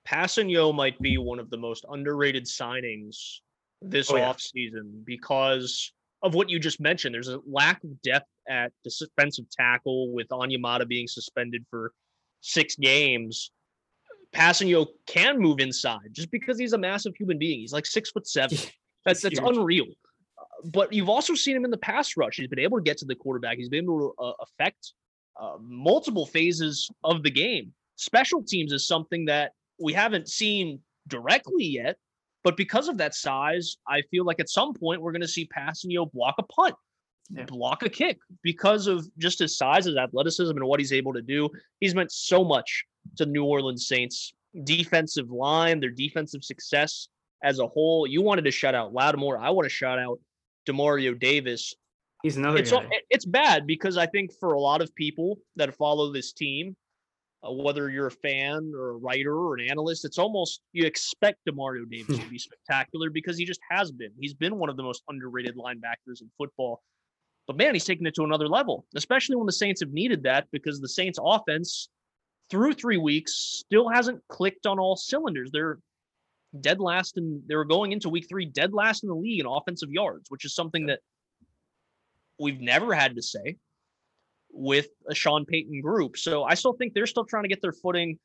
Kpassagnon 0.09 0.75
might 0.75 0.99
be 1.01 1.19
one 1.19 1.39
of 1.39 1.51
the 1.51 1.57
most 1.57 1.85
underrated 1.89 2.45
signings 2.45 3.39
this 3.85 4.11
Oh, 4.11 4.16
yeah. 4.16 4.33
offseason 4.33 5.05
because 5.05 5.93
of 6.22 6.35
what 6.35 6.49
you 6.49 6.59
just 6.61 6.80
mentioned. 6.80 7.14
There's 7.14 7.28
a 7.28 7.41
lack 7.47 7.83
of 7.85 8.01
depth 8.03 8.28
at 8.49 8.72
the 8.85 8.91
defensive 8.99 9.47
tackle 9.51 10.12
with 10.12 10.28
Onyemata 10.28 10.87
being 10.87 11.07
suspended 11.09 11.64
for 11.70 11.93
six 12.41 12.76
games. 12.76 13.51
Kpassagnon 14.35 14.87
can 15.07 15.39
move 15.39 15.61
inside 15.61 16.09
just 16.12 16.30
because 16.30 16.59
he's 16.59 16.72
a 16.72 16.78
massive 16.78 17.14
human 17.16 17.39
being. 17.39 17.61
He's 17.61 17.72
like 17.72 17.87
six 17.87 18.11
foot 18.11 18.26
seven. 18.26 18.57
That's 19.05 19.20
that's 19.20 19.37
huge. 19.41 19.57
unreal. 19.57 19.87
Uh, 20.39 20.45
But 20.72 20.93
you've 20.93 21.09
also 21.09 21.35
seen 21.35 21.57
him 21.57 21.64
in 21.64 21.72
the 21.72 21.76
pass 21.76 22.16
rush. 22.16 22.37
He's 22.37 22.47
been 22.47 22.61
able 22.61 22.78
to 22.78 22.83
get 22.85 22.97
to 22.99 23.05
the 23.05 23.16
quarterback. 23.16 23.57
He's 23.59 23.68
been 23.68 23.83
able 23.85 24.14
to 24.16 24.22
uh, 24.24 24.33
affect 24.41 24.93
uh, 25.41 25.57
multiple 25.61 26.24
phases 26.24 26.89
of 27.03 27.24
the 27.24 27.30
game. 27.30 27.72
Special 27.97 28.45
teams 28.45 28.72
is 28.72 28.87
something 28.87 29.24
that 29.24 29.53
we 29.80 29.93
haven't 29.93 30.28
seen 30.28 30.78
directly 31.09 31.64
yet, 31.64 31.97
but 32.45 32.57
because 32.57 32.88
of 32.88 32.99
that 32.99 33.14
size, 33.14 33.76
I 33.86 34.03
feel 34.11 34.24
like 34.24 34.40
at 34.40 34.49
some 34.49 34.74
point 34.74 35.01
we're 35.01 35.12
going 35.12 35.22
to 35.22 35.28
see 35.28 35.47
Kpassagnon 35.47 36.11
block 36.12 36.34
a 36.38 36.43
punt, 36.45 36.74
Yeah. 37.30 37.45
block 37.45 37.82
a 37.82 37.88
kick 37.88 38.18
because 38.43 38.86
of 38.86 39.07
just 39.18 39.38
his 39.38 39.57
size, 39.57 39.84
his 39.84 39.97
athleticism, 39.97 40.57
and 40.57 40.64
what 40.66 40.80
he's 40.80 40.93
able 40.93 41.12
to 41.14 41.22
do. 41.22 41.49
He's 41.80 41.95
meant 41.95 42.12
so 42.12 42.45
much 42.45 42.84
to 43.16 43.24
the 43.24 43.30
New 43.30 43.45
Orleans 43.45 43.86
Saints 43.86 44.34
defensive 44.64 45.30
line, 45.30 45.80
their 45.80 45.90
defensive 45.90 46.45
success 46.45 47.09
as 47.43 47.59
a 47.59 47.66
whole. 47.66 48.07
You 48.07 48.22
wanted 48.22 48.45
to 48.45 48.51
shout 48.51 48.74
out 48.74 48.93
Lattimore. 48.93 49.38
I 49.38 49.51
want 49.51 49.64
to 49.66 49.70
shout 49.74 49.99
out 49.99 50.20
Demario 50.68 51.18
Davis. 51.18 51.74
He's 52.22 52.36
another 52.36 52.59
It's 52.59 52.70
guy. 52.70 52.86
it's 53.11 53.24
bad 53.24 53.66
because 53.66 53.97
I 53.97 54.07
think 54.07 54.30
for 54.38 54.53
a 54.53 54.61
lot 54.61 54.80
of 54.80 54.95
people 54.95 55.38
that 55.57 55.74
follow 55.74 56.12
this 56.12 56.32
team, 56.32 56.76
uh, 57.47 57.53
whether 57.53 57.90
you're 57.90 58.07
a 58.07 58.11
fan 58.11 58.72
or 58.74 58.90
a 58.90 58.97
writer 58.97 59.34
or 59.34 59.57
an 59.57 59.68
analyst, 59.68 60.05
it's 60.05 60.18
almost 60.18 60.61
you 60.72 60.86
expect 60.86 61.38
Demario 61.49 61.88
Davis 61.90 62.18
to 62.18 62.26
be 62.30 62.38
spectacular 62.38 63.11
because 63.11 63.36
he 63.36 63.45
just 63.45 63.61
has 63.70 63.90
been. 63.90 64.11
He's 64.18 64.34
been 64.34 64.59
one 64.59 64.70
of 64.70 64.76
the 64.76 64.82
most 64.82 65.03
underrated 65.09 65.57
linebackers 65.57 66.20
in 66.20 66.30
football. 66.38 66.82
But 67.47 67.57
man, 67.57 67.74
he's 67.74 67.84
taken 67.84 68.07
it 68.07 68.14
to 68.14 68.22
another 68.22 68.49
level, 68.49 68.86
especially 68.95 69.36
when 69.36 69.47
the 69.47 69.53
Saints 69.53 69.80
have 69.80 69.93
needed 69.93 70.22
that 70.22 70.47
because 70.53 70.80
the 70.80 70.88
Saints 70.88 71.18
offense 71.20 71.88
through 72.51 72.74
three 72.74 72.99
weeks 72.99 73.32
still 73.32 73.88
hasn't 73.88 74.22
clicked 74.28 74.66
on 74.66 74.78
all 74.78 74.95
cylinders. 74.95 75.51
They're 75.53 75.78
dead 76.61 76.80
last 76.80 77.16
and 77.16 77.43
they 77.49 77.57
were 77.57 77.64
going 77.64 77.93
into 77.93 78.09
week 78.09 78.26
three 78.28 78.45
dead 78.45 78.72
last 78.72 79.03
in 79.03 79.09
the 79.09 79.14
league 79.14 79.40
in 79.40 79.47
offensive 79.47 79.90
yards, 79.90 80.26
which 80.28 80.45
is 80.45 80.55
something 80.55 80.86
that 80.86 81.01
we've 82.38 82.61
never 82.61 82.95
had 82.95 83.16
to 83.16 83.22
say 83.22 83.57
with 84.53 84.89
a 85.09 85.15
Sean 85.15 85.45
Payton 85.45 85.81
group. 85.81 86.17
So 86.17 86.45
I 86.45 86.55
still 86.55 86.75
think 86.75 86.95
they're 86.95 87.07
still 87.07 87.25
trying 87.25 87.45
to 87.45 87.49
get 87.49 87.63
their 87.63 87.73
footing. 87.73 88.19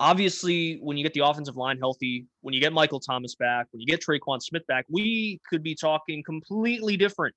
Obviously, 0.00 0.78
when 0.80 0.96
you 0.96 1.02
get 1.02 1.12
the 1.12 1.26
offensive 1.26 1.56
line 1.56 1.78
healthy, 1.78 2.26
when 2.40 2.54
you 2.54 2.60
get 2.60 2.72
Michael 2.72 3.00
Thomas 3.00 3.34
back, 3.34 3.66
when 3.72 3.80
you 3.80 3.86
get 3.86 4.00
Tre'Quan 4.00 4.40
Smith 4.40 4.66
back, 4.66 4.86
we 4.88 5.40
could 5.48 5.62
be 5.62 5.74
talking 5.74 6.22
completely 6.22 6.96
different 6.96 7.34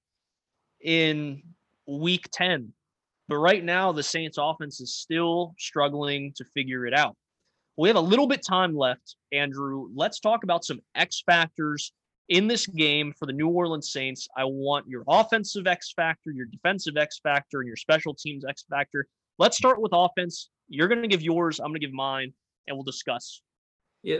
in 0.83 1.41
week 1.87 2.27
10. 2.31 2.71
But 3.27 3.37
right 3.37 3.63
now, 3.63 3.91
the 3.91 4.03
Saints 4.03 4.37
offense 4.39 4.81
is 4.81 4.93
still 4.93 5.55
struggling 5.57 6.33
to 6.35 6.45
figure 6.53 6.85
it 6.85 6.93
out. 6.93 7.15
We 7.77 7.87
have 7.87 7.95
a 7.95 8.01
little 8.01 8.27
bit 8.27 8.45
time 8.45 8.75
left, 8.75 9.15
Andrew. 9.31 9.89
Let's 9.95 10.19
talk 10.19 10.43
about 10.43 10.65
some 10.65 10.81
X 10.93 11.23
factors 11.25 11.93
in 12.31 12.47
this 12.47 12.65
game 12.65 13.13
for 13.19 13.25
the 13.25 13.33
New 13.33 13.49
Orleans 13.49 13.91
Saints. 13.91 14.27
I 14.37 14.45
want 14.45 14.87
your 14.87 15.03
offensive 15.07 15.67
X 15.67 15.93
factor, 15.93 16.31
your 16.31 16.45
defensive 16.45 16.95
X 16.95 17.19
factor, 17.21 17.59
and 17.59 17.67
your 17.67 17.75
special 17.75 18.15
teams 18.15 18.45
X 18.47 18.63
factor. 18.69 19.05
Let's 19.37 19.57
start 19.57 19.81
with 19.81 19.91
offense. 19.93 20.49
You're 20.69 20.87
going 20.87 21.01
to 21.01 21.09
give 21.09 21.21
yours, 21.21 21.59
I'm 21.59 21.67
going 21.67 21.81
to 21.81 21.85
give 21.85 21.93
mine, 21.93 22.33
and 22.67 22.77
we'll 22.77 22.85
discuss. 22.85 23.41
Yeah, 24.01 24.19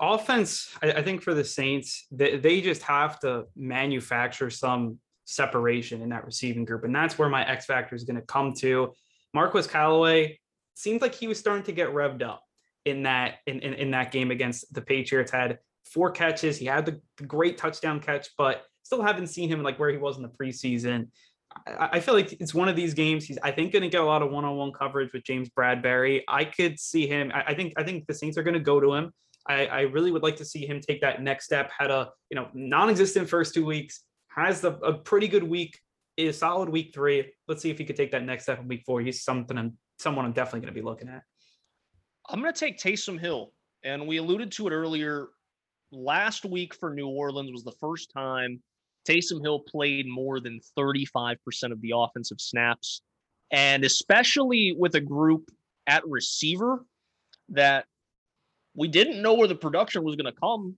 offense. 0.00 0.74
I, 0.82 1.02
think 1.02 1.20
for 1.22 1.34
the 1.34 1.44
Saints, 1.44 2.06
they, 2.10 2.38
they 2.38 2.62
just 2.62 2.82
have 2.82 3.20
to 3.20 3.44
manufacture 3.54 4.48
some 4.48 4.98
separation 5.26 6.00
in 6.00 6.08
that 6.08 6.24
receiving 6.24 6.64
group, 6.64 6.84
and 6.84 6.94
that's 6.94 7.18
where 7.18 7.28
my 7.28 7.46
X 7.46 7.66
factor 7.66 7.94
is 7.94 8.04
going 8.04 8.16
to 8.16 8.22
come 8.22 8.54
to. 8.54 8.94
Marquez 9.34 9.66
Callaway 9.66 10.40
seemed 10.74 11.02
like 11.02 11.14
he 11.14 11.28
was 11.28 11.38
starting 11.38 11.64
to 11.64 11.72
get 11.72 11.90
revved 11.90 12.22
up 12.22 12.42
in 12.86 13.02
that 13.02 13.34
in, 13.46 13.60
in, 13.60 13.74
in 13.74 13.90
that 13.90 14.12
game 14.12 14.30
against 14.30 14.72
the 14.72 14.80
Patriots. 14.80 15.30
Had 15.30 15.58
four 15.92 16.10
catches. 16.10 16.56
He 16.56 16.66
had 16.66 16.86
the, 16.86 17.00
great 17.26 17.58
touchdown 17.58 18.00
catch, 18.00 18.28
but 18.38 18.64
still 18.82 19.02
haven't 19.02 19.26
seen 19.26 19.48
him 19.48 19.62
like 19.62 19.78
where 19.78 19.90
he 19.90 19.98
was 19.98 20.16
in 20.16 20.22
the 20.22 20.28
preseason. 20.28 21.08
I, 21.66 22.00
feel 22.00 22.14
like 22.14 22.32
it's 22.40 22.54
one 22.54 22.68
of 22.68 22.76
these 22.76 22.94
games. 22.94 23.24
He's 23.24 23.38
I 23.42 23.50
think 23.50 23.72
going 23.72 23.82
to 23.82 23.88
get 23.88 24.00
a 24.00 24.04
lot 24.04 24.22
of 24.22 24.30
one-on-one 24.30 24.72
coverage 24.72 25.12
with 25.12 25.24
James 25.24 25.50
Bradberry. 25.50 26.22
I 26.28 26.44
could 26.44 26.78
see 26.78 27.06
him. 27.06 27.32
I, 27.34 27.54
think 27.54 27.74
I 27.76 27.82
think 27.82 28.06
the 28.06 28.14
Saints 28.14 28.38
are 28.38 28.42
going 28.42 28.54
to 28.54 28.60
go 28.60 28.78
to 28.78 28.94
him. 28.94 29.12
I, 29.48 29.66
I 29.66 29.80
really 29.82 30.12
would 30.12 30.22
like 30.22 30.36
to 30.36 30.44
see 30.44 30.64
him 30.64 30.80
take 30.80 31.00
that 31.00 31.22
next 31.22 31.46
step. 31.46 31.70
Had 31.76 31.90
a 31.90 32.10
you 32.30 32.36
know 32.36 32.48
non-existent 32.54 33.28
first 33.28 33.52
two 33.52 33.64
weeks. 33.64 34.04
Has 34.28 34.62
a 34.62 34.72
pretty 35.04 35.26
good 35.26 35.42
week. 35.42 35.78
Is 36.16 36.38
solid 36.38 36.68
week 36.68 36.92
three. 36.94 37.32
Let's 37.48 37.62
see 37.62 37.70
if 37.70 37.78
he 37.78 37.84
could 37.84 37.96
take 37.96 38.12
that 38.12 38.24
next 38.24 38.44
step 38.44 38.60
in 38.60 38.68
week 38.68 38.84
four. 38.86 39.00
He's 39.00 39.24
something 39.24 39.58
I'm 39.58 39.76
someone 39.98 40.24
I'm 40.24 40.32
definitely 40.32 40.60
going 40.60 40.74
to 40.74 40.80
be 40.80 40.84
looking 40.84 41.08
at. 41.08 41.22
I'm 42.28 42.40
going 42.40 42.52
to 42.52 42.58
take 42.58 42.78
Taysom 42.78 43.18
Hill, 43.18 43.52
and 43.82 44.06
we 44.06 44.18
alluded 44.18 44.52
to 44.52 44.68
it 44.68 44.70
earlier. 44.70 45.28
Last 45.92 46.44
week 46.44 46.74
for 46.74 46.94
New 46.94 47.08
Orleans 47.08 47.50
was 47.52 47.64
the 47.64 47.74
first 47.80 48.12
time 48.12 48.62
Taysom 49.08 49.42
Hill 49.42 49.60
played 49.60 50.06
more 50.06 50.40
than 50.40 50.60
35% 50.78 51.36
of 51.72 51.80
the 51.80 51.92
offensive 51.96 52.40
snaps. 52.40 53.02
And 53.50 53.84
especially 53.84 54.74
with 54.78 54.94
a 54.94 55.00
group 55.00 55.50
at 55.86 56.06
receiver 56.06 56.84
that 57.48 57.86
we 58.74 58.86
didn't 58.86 59.20
know 59.20 59.34
where 59.34 59.48
the 59.48 59.56
production 59.56 60.04
was 60.04 60.14
going 60.14 60.32
to 60.32 60.40
come, 60.40 60.76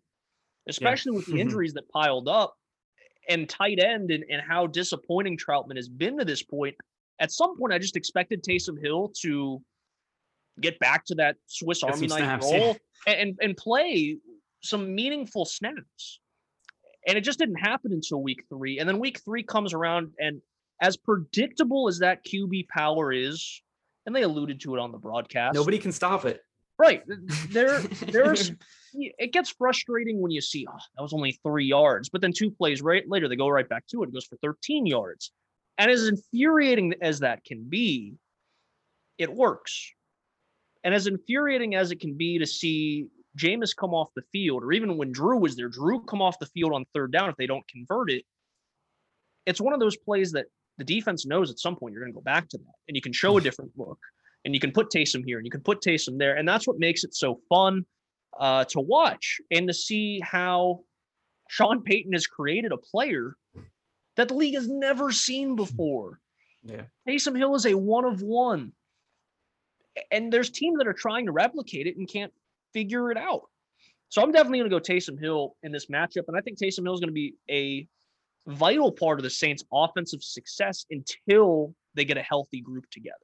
especially 0.68 1.12
with 1.12 1.26
the 1.26 1.40
injuries 1.40 1.74
that 1.74 1.88
piled 1.90 2.28
up 2.28 2.54
and 3.28 3.48
tight 3.48 3.78
end 3.78 4.10
and, 4.10 4.24
and 4.30 4.40
how 4.46 4.66
disappointing 4.66 5.36
Trautman 5.36 5.76
has 5.76 5.88
been 5.88 6.18
to 6.18 6.24
this 6.24 6.42
point. 6.42 6.74
At 7.20 7.30
some 7.30 7.58
point, 7.58 7.72
I 7.72 7.78
just 7.78 7.96
expected 7.96 8.42
Taysom 8.42 8.82
Hill 8.82 9.12
to 9.22 9.62
get 10.60 10.78
back 10.78 11.04
to 11.06 11.14
that 11.16 11.36
Swiss 11.46 11.82
Army 11.82 12.06
knife 12.06 12.20
yeah. 12.20 12.38
role 12.42 12.76
and 13.06 13.38
and 13.40 13.56
play 13.56 14.18
some 14.62 14.94
meaningful 14.94 15.44
snaps. 15.44 16.20
And 17.06 17.18
it 17.18 17.22
just 17.22 17.38
didn't 17.38 17.56
happen 17.56 17.92
until 17.92 18.22
week 18.22 18.44
three. 18.48 18.78
And 18.78 18.88
then 18.88 18.98
week 18.98 19.20
three 19.24 19.42
comes 19.42 19.74
around, 19.74 20.12
and 20.18 20.40
as 20.80 20.96
predictable 20.96 21.88
as 21.88 21.98
that 21.98 22.24
QB 22.24 22.68
power 22.68 23.12
is, 23.12 23.62
and 24.06 24.14
they 24.14 24.22
alluded 24.22 24.60
to 24.60 24.74
it 24.74 24.80
on 24.80 24.92
the 24.92 24.98
broadcast. 24.98 25.54
Nobody 25.54 25.78
can 25.78 25.92
stop 25.92 26.24
it. 26.24 26.42
right. 26.78 27.02
There, 27.50 27.80
there's 27.80 28.52
it 28.94 29.32
gets 29.32 29.50
frustrating 29.50 30.20
when 30.20 30.30
you 30.30 30.40
see, 30.40 30.66
oh, 30.68 30.78
that 30.96 31.02
was 31.02 31.12
only 31.12 31.38
three 31.42 31.64
yards, 31.66 32.08
but 32.08 32.20
then 32.20 32.32
two 32.32 32.50
plays 32.50 32.82
right 32.82 33.08
later, 33.08 33.28
they 33.28 33.36
go 33.36 33.48
right 33.48 33.68
back 33.68 33.86
to 33.88 34.02
it. 34.02 34.08
It 34.08 34.12
goes 34.12 34.26
for 34.26 34.36
13 34.42 34.86
yards. 34.86 35.32
And 35.78 35.90
as 35.90 36.06
infuriating 36.06 36.94
as 37.00 37.20
that 37.20 37.44
can 37.44 37.64
be, 37.68 38.14
it 39.18 39.32
works. 39.32 39.92
And 40.84 40.94
as 40.94 41.06
infuriating 41.06 41.74
as 41.74 41.90
it 41.90 42.00
can 42.00 42.14
be 42.14 42.38
to 42.38 42.46
see 42.46 43.06
Jameis 43.38 43.74
come 43.74 43.94
off 43.94 44.08
the 44.14 44.22
field, 44.32 44.62
or 44.62 44.72
even 44.72 44.96
when 44.96 45.12
Drew 45.12 45.38
was 45.38 45.56
there, 45.56 45.68
Drew 45.68 46.04
come 46.04 46.20
off 46.20 46.38
the 46.38 46.46
field 46.46 46.72
on 46.72 46.84
third 46.92 47.12
down 47.12 47.30
if 47.30 47.36
they 47.36 47.46
don't 47.46 47.66
convert 47.68 48.10
it, 48.10 48.24
it's 49.46 49.60
one 49.60 49.72
of 49.72 49.80
those 49.80 49.96
plays 49.96 50.32
that 50.32 50.46
the 50.78 50.84
defense 50.84 51.26
knows 51.26 51.50
at 51.50 51.58
some 51.58 51.76
point 51.76 51.92
you're 51.92 52.02
going 52.02 52.12
to 52.12 52.16
go 52.16 52.22
back 52.22 52.48
to 52.48 52.58
that. 52.58 52.74
And 52.88 52.96
you 52.96 53.02
can 53.02 53.12
show 53.12 53.36
a 53.36 53.40
different 53.40 53.72
look. 53.76 53.98
And 54.44 54.54
you 54.54 54.60
can 54.60 54.72
put 54.72 54.90
Taysom 54.90 55.24
here 55.24 55.38
and 55.38 55.46
you 55.46 55.50
can 55.50 55.60
put 55.60 55.80
Taysom 55.80 56.18
there. 56.18 56.36
And 56.36 56.48
that's 56.48 56.66
what 56.66 56.78
makes 56.78 57.04
it 57.04 57.14
so 57.14 57.40
fun 57.48 57.84
uh, 58.38 58.64
to 58.64 58.80
watch 58.80 59.40
and 59.50 59.68
to 59.68 59.74
see 59.74 60.20
how 60.20 60.80
Sean 61.48 61.82
Payton 61.82 62.12
has 62.12 62.26
created 62.26 62.72
a 62.72 62.76
player 62.76 63.36
that 64.16 64.28
the 64.28 64.34
league 64.34 64.54
has 64.54 64.68
never 64.68 65.12
seen 65.12 65.54
before. 65.54 66.18
Yeah. 66.64 66.82
Taysom 67.08 67.36
Hill 67.36 67.54
is 67.54 67.66
a 67.66 67.74
one 67.74 68.04
of 68.04 68.22
one. 68.22 68.72
And 70.10 70.32
there's 70.32 70.50
teams 70.50 70.78
that 70.78 70.88
are 70.88 70.94
trying 70.94 71.26
to 71.26 71.32
replicate 71.32 71.86
it 71.86 71.96
and 71.96 72.08
can't 72.08 72.32
figure 72.72 73.10
it 73.10 73.16
out. 73.18 73.42
So 74.08 74.22
I'm 74.22 74.30
definitely 74.30 74.58
going 74.58 74.70
to 74.70 74.76
go 74.76 74.80
Taysom 74.80 75.18
Hill 75.18 75.56
in 75.62 75.72
this 75.72 75.86
matchup. 75.86 76.24
And 76.28 76.36
I 76.36 76.40
think 76.40 76.58
Taysom 76.58 76.84
Hill 76.84 76.94
is 76.94 77.00
going 77.00 77.08
to 77.08 77.14
be 77.14 77.34
a 77.50 77.86
vital 78.46 78.92
part 78.92 79.18
of 79.18 79.22
the 79.22 79.30
Saints' 79.30 79.64
offensive 79.72 80.22
success 80.22 80.84
until 80.90 81.74
they 81.94 82.04
get 82.04 82.18
a 82.18 82.22
healthy 82.22 82.60
group 82.60 82.84
together. 82.90 83.16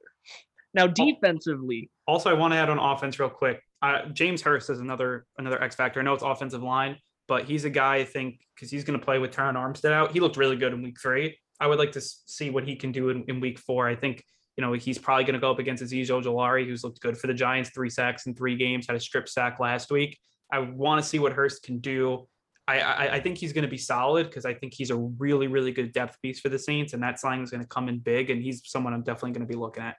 Now, 0.73 0.87
defensively, 0.87 1.89
Also, 2.07 2.29
I 2.29 2.33
want 2.33 2.53
to 2.53 2.57
add 2.57 2.69
on 2.69 2.79
offense 2.79 3.19
real 3.19 3.29
quick. 3.29 3.61
Uh, 3.81 4.05
James 4.13 4.41
Hurst 4.41 4.69
is 4.69 4.79
another 4.79 5.25
another 5.37 5.61
X 5.61 5.75
factor. 5.75 5.99
I 5.99 6.03
know 6.03 6.13
it's 6.13 6.23
offensive 6.23 6.61
line, 6.61 6.97
but 7.27 7.45
he's 7.45 7.65
a 7.65 7.69
guy 7.69 7.97
I 7.97 8.05
think 8.05 8.41
because 8.55 8.69
he's 8.69 8.83
going 8.83 8.99
to 8.99 9.03
play 9.03 9.19
with 9.19 9.31
Terron 9.31 9.55
Armstead 9.55 9.91
out. 9.91 10.11
He 10.11 10.19
looked 10.19 10.37
really 10.37 10.55
good 10.55 10.73
in 10.73 10.81
week 10.81 10.99
three. 10.99 11.37
I 11.59 11.67
would 11.67 11.79
like 11.79 11.91
to 11.93 12.01
see 12.01 12.49
what 12.49 12.63
he 12.65 12.75
can 12.75 12.91
do 12.91 13.09
in, 13.09 13.25
in 13.27 13.39
week 13.39 13.59
four. 13.59 13.87
I 13.87 13.95
think 13.95 14.23
you 14.59 14.65
know 14.65 14.73
he's 14.73 14.97
probably 14.97 15.23
going 15.23 15.35
to 15.35 15.39
go 15.39 15.49
up 15.51 15.59
against 15.59 15.81
Azeez 15.81 16.07
Ojulari, 16.09 16.65
who's 16.67 16.83
looked 16.83 16.99
good 16.99 17.17
for 17.17 17.27
the 17.27 17.33
Giants, 17.33 17.69
three 17.73 17.89
sacks 17.89 18.25
in 18.25 18.35
three 18.35 18.57
games, 18.57 18.87
had 18.87 18.95
a 18.97 18.99
strip 18.99 19.29
sack 19.29 19.57
last 19.57 19.89
week. 19.89 20.19
I 20.51 20.59
want 20.59 21.01
to 21.01 21.07
see 21.07 21.17
what 21.17 21.31
Hurst 21.31 21.63
can 21.63 21.79
do. 21.79 22.27
I, 22.67 22.81
I, 22.81 23.13
I 23.13 23.19
think 23.21 23.37
he's 23.37 23.53
going 23.53 23.63
to 23.63 23.69
be 23.69 23.77
solid 23.77 24.25
because 24.27 24.43
I 24.43 24.53
think 24.53 24.73
he's 24.75 24.89
a 24.89 24.97
really, 24.97 25.47
really 25.47 25.71
good 25.71 25.93
depth 25.93 26.21
piece 26.21 26.41
for 26.41 26.49
the 26.49 26.59
Saints, 26.59 26.91
and 26.91 27.01
that 27.03 27.21
signing 27.21 27.41
is 27.41 27.51
going 27.51 27.61
to 27.63 27.69
come 27.69 27.87
in 27.87 27.99
big. 27.99 28.31
And 28.31 28.43
he's 28.43 28.61
someone 28.65 28.93
I'm 28.93 29.01
definitely 29.01 29.31
going 29.31 29.47
to 29.47 29.53
be 29.53 29.57
looking 29.57 29.81
at. 29.81 29.95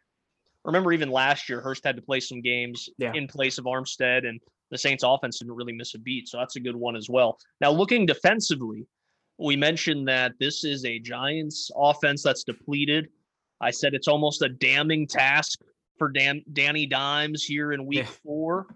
remember 0.67 0.93
even 0.93 1.09
last 1.11 1.49
year, 1.49 1.63
Hurst 1.63 1.83
had 1.83 1.97
to 1.97 2.03
play 2.03 2.21
some 2.21 2.43
games 2.43 2.87
Yeah. 2.99 3.13
in 3.15 3.29
place 3.29 3.57
of 3.57 3.65
Armstead, 3.65 4.29
and 4.29 4.39
the 4.71 4.77
Saints 4.77 5.05
offense 5.07 5.39
didn't 5.39 5.55
really 5.55 5.73
miss 5.73 5.95
a 5.95 5.99
beat. 5.99 6.29
So 6.29 6.37
that's 6.37 6.57
a 6.57 6.61
good 6.61 6.77
one 6.77 6.97
as 6.97 7.09
well. 7.09 7.39
Now, 7.63 7.71
looking 7.71 8.05
defensively, 8.05 8.87
we 9.39 9.57
mentioned 9.57 10.07
that 10.09 10.33
this 10.39 10.65
is 10.65 10.85
a 10.85 10.99
Giants 10.99 11.71
offense 11.75 12.23
that's 12.23 12.45
depleted. 12.45 13.09
I 13.61 13.71
said 13.71 13.95
it's 13.95 14.09
almost 14.09 14.43
a 14.43 14.49
damning 14.49 15.07
task 15.07 15.61
for 15.99 16.09
Dan, 16.09 16.43
Danny 16.53 16.87
Dimes 16.87 17.45
here 17.45 17.73
in 17.73 17.85
week 17.87 17.99
Yeah. 18.01 18.05
four. 18.25 18.75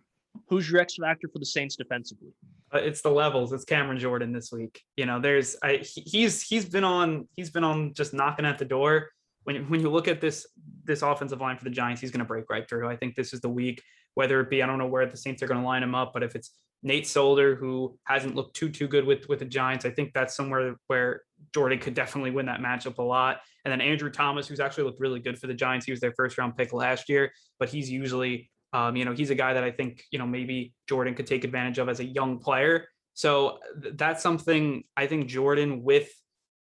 Who's 0.49 0.71
your 0.71 0.81
X 0.81 0.97
factor 0.97 1.29
for 1.29 1.39
the 1.39 1.47
Saints 1.47 1.77
defensively? 1.77 2.31
Uh, 2.73 2.79
it's 2.79 3.01
the 3.03 3.11
levels. 3.11 3.53
It's 3.53 3.65
Cameron 3.65 3.99
Jordan 3.99 4.33
this 4.33 4.51
week. 4.53 4.83
You 4.97 5.07
know, 5.07 5.21
there's 5.21 5.57
I, 5.63 5.77
he's 5.83 6.43
he's 6.43 6.65
been 6.69 6.85
on 6.85 7.29
he's 7.37 7.51
been 7.51 7.65
on 7.65 7.95
just 7.95 8.13
knocking 8.13 8.45
at 8.45 8.59
the 8.59 8.65
door. 8.65 9.11
When 9.45 9.57
you- 9.57 9.63
when 9.65 9.81
you 9.81 9.91
look 9.91 10.09
at 10.09 10.21
this 10.21 10.47
this 10.85 11.03
offensive 11.03 11.41
line 11.41 11.57
for 11.57 11.65
the 11.65 11.71
Giants, 11.71 12.01
he's 12.01 12.11
going 12.11 12.19
to 12.21 12.25
break 12.27 12.47
right 12.51 12.69
through. 12.69 12.89
I 12.89 12.97
think 12.97 13.15
this 13.15 13.33
is 13.33 13.41
the 13.41 13.49
week. 13.49 13.83
Whether 14.15 14.41
it 14.41 14.51
be 14.51 14.63
I 14.63 14.67
don't 14.67 14.79
know 14.79 14.87
where 14.87 15.07
the 15.07 15.17
Saints 15.17 15.43
are 15.43 15.47
going 15.47 15.61
to 15.61 15.67
line 15.67 15.83
him 15.83 15.95
up, 15.95 16.13
but 16.13 16.23
if 16.23 16.35
it's 16.35 16.51
Nate 16.83 17.07
Solder 17.07 17.55
who 17.55 17.97
hasn't 18.05 18.35
looked 18.35 18.55
too 18.57 18.69
too 18.71 18.89
good 18.89 19.05
with 19.07 19.29
with 19.29 19.39
the 19.39 19.45
Giants, 19.45 19.85
I 19.85 19.91
think 19.91 20.13
that's 20.13 20.35
somewhere 20.37 20.77
where 20.89 21.23
Jordan 21.55 21.79
could 21.79 21.95
definitely 21.95 22.33
win 22.33 22.47
that 22.47 22.61
matchup 22.61 22.99
a 22.99 23.03
lot. 23.03 23.41
And 23.65 23.73
then 23.73 23.81
Andrew 23.81 24.11
Thomas, 24.11 24.47
who's 24.47 24.61
actually 24.61 24.85
looked 24.85 25.01
really 25.01 25.21
good 25.21 25.39
for 25.39 25.47
the 25.47 25.55
Giants. 25.55 25.87
He 25.87 25.93
was 25.93 26.01
their 26.01 26.15
first 26.17 26.39
round 26.39 26.57
pick 26.57 26.73
last 26.73 27.09
year, 27.09 27.33
but 27.59 27.69
he's 27.69 27.91
usually 27.91 28.51
Um, 28.75 28.97
you 28.97 29.05
know, 29.05 29.15
he's 29.15 29.31
a 29.31 29.37
guy 29.37 29.55
that 29.55 29.63
I 29.63 29.71
think, 29.71 30.03
you 30.11 30.19
know, 30.19 30.27
maybe 30.27 30.75
Jordan 30.89 31.15
could 31.15 31.29
take 31.29 31.45
advantage 31.45 31.79
of 31.79 31.89
as 31.89 32.01
a 32.01 32.05
young 32.05 32.41
player. 32.41 32.89
So 33.13 33.61
th- 33.81 33.95
that's 33.97 34.21
something 34.21 34.83
I 34.97 35.07
think 35.07 35.29
Jordan 35.29 35.85
with, 35.85 36.11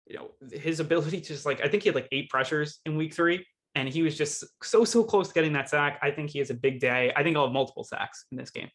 you 0.09 0.17
know, 0.17 0.33
his 0.51 0.81
ability 0.81 1.21
to 1.21 1.29
just 1.29 1.47
like, 1.47 1.61
I 1.65 1.69
think 1.69 1.85
he 1.85 1.89
had 1.91 1.95
like 1.95 2.09
eight 2.11 2.29
pressures 2.29 2.81
in 2.85 2.97
week 2.97 3.15
three 3.15 3.47
and 3.77 3.89
he 3.89 4.03
was 4.03 4.19
just 4.19 4.45
so, 4.65 4.85
so 4.85 5.05
close 5.05 5.29
to 5.29 5.35
getting 5.35 5.53
that 5.53 5.69
sack. 5.69 6.01
I 6.03 6.11
think 6.11 6.31
he 6.31 6.41
has 6.41 6.51
a 6.51 6.55
big 6.55 6.81
day. 6.81 7.13
I 7.15 7.23
think 7.23 7.37
I'll 7.37 7.47
have 7.47 7.53
multiple 7.53 7.85
sacks 7.85 8.27
in 8.33 8.37
this 8.37 8.51
game. 8.51 8.71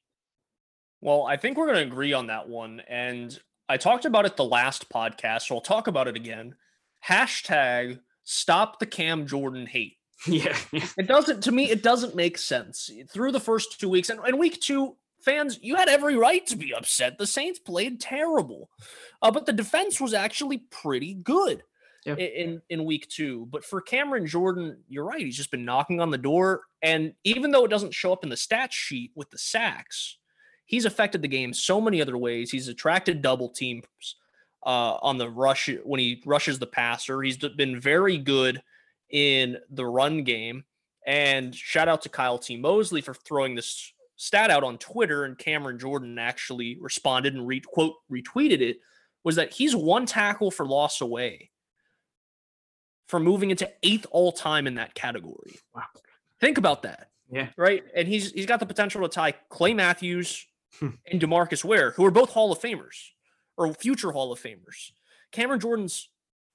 Well, 1.01 1.25
I 1.25 1.35
think 1.35 1.57
we're 1.57 1.67
going 1.67 1.83
to 1.85 1.93
agree 1.93 2.13
on 2.13 2.27
that 2.27 2.47
one. 2.47 2.81
And 2.87 3.37
I 3.67 3.75
talked 3.75 4.05
about 4.05 4.25
it 4.25 4.37
the 4.37 4.45
last 4.45 4.87
podcast, 4.87 5.41
so 5.41 5.55
I'll 5.55 5.61
talk 5.61 5.87
about 5.87 6.07
it 6.07 6.15
again. 6.15 6.55
Hashtag 7.05 7.99
stop 8.29 8.77
the 8.79 8.85
Cam 8.85 9.25
Jordan 9.25 9.65
hate. 9.65 9.93
Yeah. 10.27 10.57
It 10.73 11.07
doesn't, 11.07 11.43
to 11.43 11.51
me, 11.51 11.69
it 11.69 11.81
doesn't 11.83 12.15
make 12.15 12.37
sense. 12.37 12.89
Through 13.09 13.31
the 13.31 13.39
first 13.39 13.79
two 13.79 13.87
weeks, 13.87 14.09
and, 14.09 14.19
and 14.19 14.37
week 14.39 14.59
two, 14.59 14.95
fans, 15.21 15.59
you 15.61 15.75
had 15.75 15.87
every 15.89 16.17
right 16.17 16.45
to 16.47 16.55
be 16.55 16.73
upset. 16.73 17.17
The 17.17 17.27
Saints 17.27 17.59
played 17.59 18.01
terrible, 18.01 18.69
uh, 19.21 19.29
but 19.31 19.45
the 19.45 19.53
defense 19.53 20.01
was 20.01 20.13
actually 20.15 20.57
pretty 20.71 21.13
good 21.13 21.61
Yeah. 22.05 22.15
in, 22.15 22.61
in 22.69 22.83
week 22.83 23.07
two. 23.09 23.45
But 23.51 23.63
for 23.63 23.79
Cameron 23.79 24.25
Jordan, 24.25 24.77
you're 24.89 25.05
right. 25.05 25.21
He's 25.21 25.37
just 25.37 25.51
been 25.51 25.65
knocking 25.65 26.01
on 26.01 26.09
the 26.09 26.17
door. 26.17 26.63
And 26.81 27.13
even 27.23 27.51
though 27.51 27.63
it 27.65 27.69
doesn't 27.71 27.93
show 27.93 28.11
up 28.11 28.23
in 28.23 28.29
the 28.29 28.37
stat 28.37 28.73
sheet 28.73 29.11
with 29.15 29.29
the 29.29 29.37
sacks, 29.37 30.17
he's 30.65 30.85
affected 30.85 31.21
the 31.21 31.27
game 31.27 31.53
so 31.53 31.79
many 31.79 32.01
other 32.01 32.17
ways. 32.17 32.49
He's 32.49 32.67
attracted 32.67 33.21
double 33.21 33.49
teams 33.49 33.85
uh, 34.65 34.97
on 35.01 35.17
the 35.17 35.29
rush 35.29 35.69
when 35.83 35.99
he 35.99 36.21
rushes 36.25 36.59
the 36.59 36.67
passer. 36.67 37.21
He's 37.21 37.37
been 37.37 37.79
very 37.79 38.17
good 38.17 38.61
in 39.09 39.57
the 39.69 39.85
run 39.85 40.23
game. 40.23 40.65
And 41.05 41.55
shout 41.55 41.87
out 41.87 42.01
to 42.01 42.09
Kyle 42.09 42.37
T. 42.37 42.57
Mosley 42.57 43.01
for 43.01 43.13
throwing 43.13 43.55
this 43.55 43.93
stat 44.17 44.49
out 44.51 44.63
on 44.63 44.77
Twitter. 44.77 45.23
And 45.23 45.37
Cameron 45.37 45.79
Jordan 45.79 46.19
actually 46.19 46.77
responded 46.81 47.33
and 47.33 47.47
re- 47.47 47.61
quote 47.61 47.95
retweeted 48.11 48.59
it. 48.61 48.79
Was 49.23 49.35
that 49.37 49.53
he's 49.53 49.75
one 49.75 50.05
tackle 50.05 50.51
for 50.51 50.65
loss 50.65 51.01
away 51.01 51.49
from 53.07 53.23
moving 53.23 53.51
into 53.51 53.69
eighth 53.83 54.05
all 54.11 54.31
time 54.31 54.67
in 54.67 54.75
that 54.75 54.93
category. 54.95 55.59
Wow. 55.73 55.83
Think 56.41 56.57
about 56.57 56.83
that. 56.83 57.09
Yeah. 57.29 57.47
Right. 57.57 57.83
And 57.95 58.07
he's 58.07 58.31
he's 58.31 58.45
got 58.45 58.59
the 58.59 58.65
potential 58.65 59.01
to 59.01 59.09
tie 59.09 59.33
Clay 59.49 59.73
Matthews 59.73 60.45
Hmm. 60.79 60.89
and 61.09 61.19
Demarcus 61.21 61.63
Ware, 61.63 61.91
who 61.91 62.05
are 62.05 62.11
both 62.11 62.29
Hall 62.31 62.51
of 62.51 62.59
Famers 62.59 63.11
or 63.57 63.73
future 63.73 64.11
Hall 64.11 64.31
of 64.31 64.39
Famers. 64.39 64.91
Cameron 65.31 65.59
Jordan's 65.59 66.09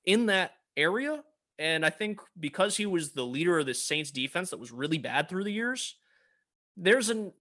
in 0.05 0.27
that 0.27 0.53
area. 0.77 1.23
And 1.59 1.85
I 1.85 1.91
think 1.91 2.21
because 2.41 2.77
he 2.77 2.87
was 2.87 3.13
the 3.13 3.25
leader 3.27 3.59
of 3.59 3.67
the 3.67 3.75
Saints 3.75 4.11
defense 4.11 4.51
that 4.51 4.59
was 4.59 4.73
really 4.73 4.99
bad 4.99 5.29
through 5.29 5.45
the 5.45 5.53
years, 5.53 5.97
there's 6.77 7.11
an 7.11 7.33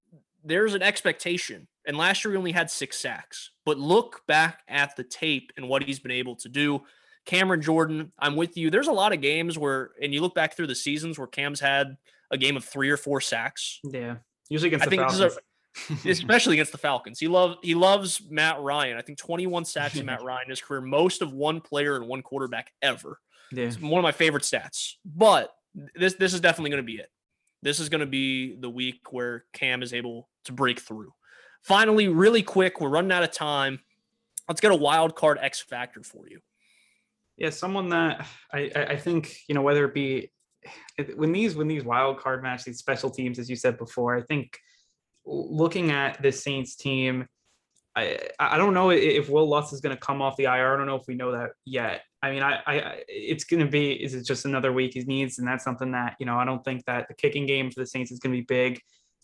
there's 0.43 0.74
an 0.74 0.82
expectation. 0.82 1.68
And 1.88 1.97
last 1.97 2.24
year 2.26 2.34
he 2.34 2.38
only 2.38 2.51
had 2.51 2.70
six 2.70 2.97
sacks. 2.97 3.51
But 3.66 3.78
look 3.78 4.22
back 4.28 4.59
at 4.68 4.95
the 4.95 5.03
tape 5.03 5.51
and 5.55 5.70
what 5.70 5.84
he's 5.84 5.99
been 5.99 6.12
able 6.12 6.36
to 6.38 6.49
do. 6.49 6.82
Cameron 7.26 7.62
Jordan, 7.62 8.12
I'm 8.20 8.36
with 8.36 8.57
you. 8.57 8.70
There's 8.72 8.88
a 8.88 8.91
lot 8.91 9.14
of 9.14 9.22
games 9.22 9.57
where, 9.57 9.91
and 10.01 10.12
you 10.14 10.22
look 10.22 10.34
back 10.34 10.55
through 10.55 10.68
the 10.68 10.76
seasons 10.76 11.18
where 11.20 11.28
Cam's 11.28 11.59
had 11.59 11.95
a 12.32 12.38
game 12.38 12.57
of 12.57 12.66
three 12.66 12.89
or 12.89 12.97
four 12.97 13.22
sacks, 13.22 13.80
Yeah. 13.84 14.16
Usually 14.49 14.70
against 14.70 14.84
I 14.84 14.89
the 14.89 14.89
think 14.95 15.03
this 15.03 15.14
is 15.14 15.20
a- 15.20 15.30
Falcons. 15.30 15.45
especially 16.05 16.55
against 16.55 16.72
the 16.72 16.78
Falcons. 16.78 17.19
He 17.19 17.28
love 17.28 17.57
he 17.61 17.76
loves 17.76 18.22
Matt 18.30 18.61
Ryan. 18.61 18.97
I 18.97 19.01
think 19.01 19.17
21 19.17 19.65
sacks 19.65 19.95
in 19.95 20.05
Matt 20.05 20.24
Ryan 20.24 20.43
in 20.45 20.49
his 20.49 20.61
career, 20.61 20.82
most 20.82 21.22
of 21.22 21.34
one 21.34 21.61
player 21.61 21.95
and 21.95 22.07
one 22.07 22.22
quarterback 22.22 22.72
ever. 22.82 23.19
yeah. 23.51 23.65
It's 23.65 23.80
one 23.80 23.99
of 23.99 24.03
my 24.03 24.11
favorite 24.11 24.43
stats. 24.43 24.93
But 25.05 25.53
this 25.95 26.15
this 26.15 26.34
is 26.34 26.41
definitely 26.41 26.72
going 26.72 26.84
to 26.84 26.91
be 26.91 26.97
it. 26.97 27.09
This 27.63 27.80
is 27.80 27.89
going 27.89 28.01
to 28.01 28.07
be 28.07 28.55
the 28.55 28.69
week 28.69 29.11
where 29.11 29.45
Cam 29.53 29.84
is 29.84 29.93
able 29.93 30.30
to 30.45 30.51
break 30.51 30.80
through. 30.80 31.13
Finally, 31.61 32.07
really 32.07 32.41
quick, 32.41 32.82
we're 32.82 32.89
running 32.89 33.11
out 33.11 33.24
of 33.24 33.32
time. 33.32 33.80
Let's 34.47 34.61
get 34.61 34.72
a 34.72 34.76
wild 34.76 35.15
card 35.15 35.38
X 35.39 35.61
factor 35.61 36.01
for 36.03 36.28
you. 36.28 36.39
Yeah, 37.38 37.51
someone 37.51 37.89
that 37.89 38.26
I, 38.51 38.72
I 38.76 38.86
I 38.86 38.97
think 38.97 39.36
you 39.47 39.55
know 39.55 39.61
whether 39.61 39.86
it 39.86 39.93
be 39.93 40.32
when 41.15 41.32
these 41.32 41.55
when 41.55 41.67
these 41.67 41.84
wild 41.84 42.19
card 42.19 42.43
match 42.43 42.63
these 42.63 42.78
special 42.78 43.09
teams 43.09 43.39
as 43.39 43.49
you 43.49 43.55
said 43.55 43.78
before 43.78 44.15
I 44.15 44.22
think 44.22 44.59
looking 45.32 45.91
at 45.91 46.21
the 46.21 46.32
Saints 46.32 46.75
team 46.75 47.27
I 47.95 48.19
I 48.39 48.57
don't 48.57 48.73
know 48.73 48.91
if 48.91 49.29
Wil 49.29 49.49
Lutz 49.49 49.73
is 49.73 49.82
going 49.82 49.95
to 49.95 49.99
come 49.99 50.21
off 50.21 50.38
the 50.38 50.45
IR 50.45 50.73
I 50.73 50.77
don't 50.77 50.86
know 50.86 50.95
if 50.95 51.07
we 51.07 51.15
know 51.15 51.32
that 51.32 51.51
yet. 51.65 52.03
I 52.21 52.32
mean 52.32 52.43
I 52.43 52.59
I 52.65 53.03
it's 53.07 53.43
going 53.43 53.59
to 53.59 53.69
be 53.69 53.91
is 53.91 54.13
it 54.13 54.25
just 54.25 54.45
another 54.45 54.71
week? 54.71 54.93
He 54.93 55.03
needs 55.03 55.39
and 55.39 55.47
that's 55.47 55.63
something 55.63 55.91
that 55.91 56.15
you 56.19 56.25
know 56.25 56.38
I 56.38 56.45
don't 56.45 56.63
think 56.63 56.86
that 56.86 57.07
the 57.07 57.13
kicking 57.13 57.45
game 57.45 57.69
for 57.71 57.79
the 57.79 57.88
Saints 57.88 58.11
is 58.11 58.19
going 58.19 58.34
to 58.34 58.39
be 58.39 58.45
big. 58.45 58.79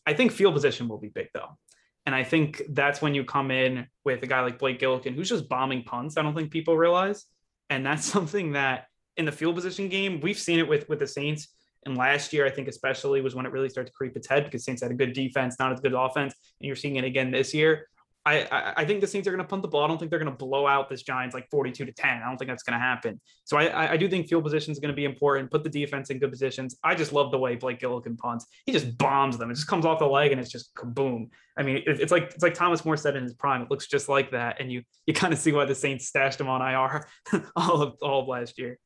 I 0.06 0.14
think 0.14 0.32
field 0.32 0.54
position 0.54 0.88
will 0.88 0.98
be 0.98 1.10
big 1.10 1.30
though. 1.34 1.58
And 2.06 2.16
I 2.16 2.24
think 2.24 2.62
that's 2.70 3.02
when 3.02 3.14
you 3.14 3.26
come 3.26 3.52
in 3.52 3.88
with 4.06 4.24
a 4.24 4.28
guy 4.28 4.42
like 4.42 4.60
Blake 4.60 4.80
Gillikin 4.80 5.16
who's 5.16 5.30
just 5.30 5.50
bombing 5.50 5.84
punts 5.84 6.18
I 6.18 6.22
don't 6.22 6.36
think 6.36 6.52
people 6.52 6.78
realize. 6.78 7.26
And 7.70 7.86
that's 7.86 8.06
something 8.12 8.54
that 8.54 8.88
in 9.16 9.26
the 9.26 9.32
field 9.32 9.56
position 9.56 9.90
game, 9.90 10.20
we've 10.22 10.38
seen 10.38 10.60
it 10.60 10.68
with 10.68 10.88
with 10.90 11.00
the 11.00 11.08
Saints. 11.08 11.48
And 11.86 11.98
last 11.98 12.34
year, 12.34 12.46
I 12.46 12.50
think 12.50 12.68
especially 12.68 13.22
was 13.22 13.36
when 13.36 13.46
it 13.46 13.52
really 13.52 13.70
started 13.70 13.90
to 13.90 13.94
creep 13.94 14.16
its 14.18 14.28
head 14.28 14.44
because 14.46 14.66
Saints 14.66 14.82
had 14.82 14.92
a 14.92 14.96
good 14.96 15.14
defense, 15.14 15.56
not 15.60 15.72
as 15.72 15.80
good 15.80 15.94
offense, 15.94 16.34
and 16.60 16.68
you're 16.68 16.76
seeing 16.76 16.98
it 16.98 17.04
again 17.06 17.32
this 17.32 17.54
year. 17.54 17.88
I 18.26 18.42
I, 18.52 18.74
I 18.82 18.86
think 18.86 19.00
the 19.00 19.08
Saints 19.08 19.26
are 19.26 19.32
going 19.32 19.42
to 19.42 19.48
punt 19.48 19.62
the 19.62 19.70
ball. 19.70 19.86
I 19.86 19.88
don't 19.88 19.98
think 19.98 20.12
they're 20.12 20.20
going 20.20 20.32
to 20.32 20.38
blow 20.38 20.68
out 20.68 20.90
this 20.90 21.02
Giants 21.04 21.34
like 21.34 21.48
42 21.50 21.86
to 21.86 21.92
10. 21.94 22.22
I 22.22 22.28
don't 22.28 22.36
think 22.38 22.50
that's 22.50 22.64
going 22.64 22.78
to 22.78 22.84
happen. 22.84 23.22
So 23.46 23.56
I 23.58 23.94
I- 23.94 23.98
do 23.98 24.10
think 24.10 24.28
field 24.28 24.44
position 24.44 24.74
is 24.74 24.80
going 24.80 24.90
to 24.92 24.96
be 24.96 25.06
important. 25.06 25.50
Put 25.50 25.64
the 25.64 25.70
defense 25.70 26.10
in 26.10 26.20
good 26.20 26.30
positions. 26.32 26.78
I 26.84 26.94
just 26.94 27.14
love 27.14 27.32
the 27.32 27.38
way 27.38 27.56
Blake 27.56 27.80
Gillikin 27.80 28.18
punts. 28.18 28.46
He 28.66 28.74
just 28.74 28.98
bombs 28.98 29.38
them. 29.38 29.50
It 29.50 29.54
just 29.54 29.68
comes 29.68 29.86
off 29.86 30.00
the 30.00 30.08
leg 30.08 30.34
and 30.34 30.42
it's 30.42 30.52
just 30.52 30.76
kaboom. 30.76 31.30
I 31.58 31.64
mean, 31.64 31.78
it- 31.78 32.02
it's 32.02 32.12
like 32.12 32.24
it's 32.34 32.44
like 32.44 32.54
Thomas 32.54 32.82
Morstead 32.82 33.16
in 33.16 33.24
his 33.24 33.34
prime. 33.34 33.62
It 33.62 33.72
looks 33.72 33.88
just 33.88 34.10
like 34.10 34.32
that, 34.32 34.60
and 34.60 34.70
you 34.70 34.84
you 35.06 35.14
kind 35.14 35.32
of 35.32 35.40
see 35.40 35.54
why 35.54 35.64
the 35.64 35.76
Saints 35.76 36.06
stashed 36.08 36.42
him 36.42 36.50
on 36.50 36.62
IR 36.62 37.08
all 37.56 37.82
of 37.82 37.96
all 38.02 38.22
of 38.24 38.28
last 38.28 38.58
year. 38.60 38.78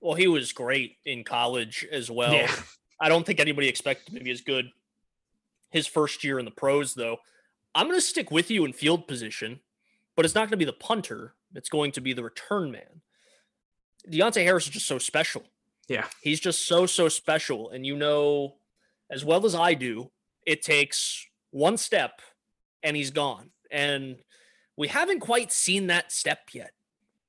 Well, 0.00 0.14
he 0.14 0.28
was 0.28 0.52
great 0.52 0.96
in 1.04 1.24
college 1.24 1.86
as 1.90 2.10
well. 2.10 2.32
Yeah. 2.32 2.50
I 3.00 3.08
don't 3.08 3.24
think 3.24 3.40
anybody 3.40 3.68
expected 3.68 4.12
him 4.12 4.18
to 4.18 4.24
be 4.24 4.30
as 4.30 4.40
good 4.40 4.70
his 5.70 5.86
first 5.86 6.24
year 6.24 6.38
in 6.38 6.44
the 6.44 6.50
pros, 6.50 6.94
though. 6.94 7.18
I'm 7.74 7.86
going 7.86 7.98
to 7.98 8.04
stick 8.04 8.30
with 8.30 8.50
you 8.50 8.64
in 8.64 8.72
field 8.72 9.06
position, 9.06 9.60
but 10.16 10.24
it's 10.24 10.34
not 10.34 10.42
going 10.42 10.50
to 10.50 10.56
be 10.56 10.64
the 10.64 10.72
punter. 10.72 11.34
It's 11.54 11.68
going 11.68 11.92
to 11.92 12.00
be 12.00 12.12
the 12.12 12.24
return 12.24 12.70
man. 12.70 13.02
Deonte 14.10 14.42
Harris 14.42 14.64
is 14.64 14.70
just 14.70 14.86
so 14.86 14.98
special. 14.98 15.44
Yeah. 15.88 16.06
He's 16.22 16.40
just 16.40 16.66
so, 16.66 16.86
so 16.86 17.08
special. 17.08 17.70
And 17.70 17.84
you 17.84 17.96
know, 17.96 18.56
as 19.10 19.24
well 19.24 19.44
as 19.44 19.54
I 19.54 19.74
do, 19.74 20.10
it 20.46 20.62
takes 20.62 21.26
one 21.50 21.76
step 21.76 22.20
and 22.82 22.96
he's 22.96 23.10
gone. 23.10 23.50
And 23.70 24.16
we 24.76 24.88
haven't 24.88 25.20
quite 25.20 25.52
seen 25.52 25.88
that 25.88 26.10
step 26.10 26.40
yet. 26.52 26.72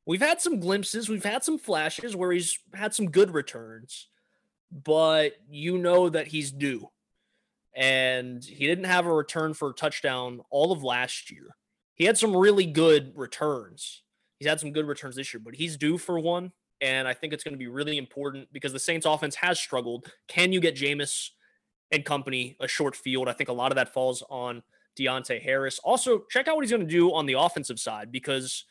We've 0.05 0.21
had 0.21 0.41
some 0.41 0.59
glimpses, 0.59 1.09
we've 1.09 1.23
had 1.23 1.43
some 1.43 1.59
flashes 1.59 2.15
where 2.15 2.31
he's 2.31 2.57
had 2.73 2.93
some 2.93 3.11
good 3.11 3.33
returns, 3.33 4.07
but 4.71 5.33
you 5.49 5.77
know 5.77 6.09
that 6.09 6.27
he's 6.27 6.51
due. 6.51 6.89
And 7.75 8.43
he 8.43 8.67
didn't 8.67 8.85
have 8.85 9.05
a 9.05 9.13
return 9.13 9.53
for 9.53 9.69
a 9.69 9.73
touchdown 9.73 10.41
all 10.49 10.71
of 10.71 10.83
last 10.83 11.31
year. 11.31 11.55
He 11.95 12.05
had 12.05 12.17
some 12.17 12.35
really 12.35 12.65
good 12.65 13.13
returns. 13.15 14.01
He's 14.39 14.47
had 14.47 14.59
some 14.59 14.71
good 14.71 14.87
returns 14.87 15.15
this 15.15 15.33
year, 15.33 15.41
but 15.43 15.55
he's 15.55 15.77
due 15.77 15.97
for 15.97 16.19
one. 16.19 16.51
And 16.81 17.07
I 17.07 17.13
think 17.13 17.31
it's 17.31 17.43
going 17.43 17.53
to 17.53 17.59
be 17.59 17.67
really 17.67 17.97
important 17.97 18.51
because 18.51 18.73
the 18.73 18.79
Saints 18.79 19.05
offense 19.05 19.35
has 19.35 19.59
struggled. 19.59 20.11
Can 20.27 20.51
you 20.51 20.59
get 20.59 20.75
Jameis 20.75 21.29
and 21.91 22.03
company 22.03 22.57
a 22.59 22.67
short 22.67 22.95
field? 22.95 23.29
I 23.29 23.33
think 23.33 23.49
a 23.49 23.53
lot 23.53 23.71
of 23.71 23.75
that 23.75 23.93
falls 23.93 24.23
on 24.31 24.63
Deonte 24.99 25.41
Harris. 25.41 25.79
Also, 25.83 26.23
check 26.29 26.47
out 26.47 26.55
what 26.55 26.63
he's 26.63 26.71
going 26.71 26.87
to 26.87 26.91
do 26.91 27.13
on 27.13 27.27
the 27.27 27.33
offensive 27.33 27.79
side 27.79 28.11
because 28.11 28.65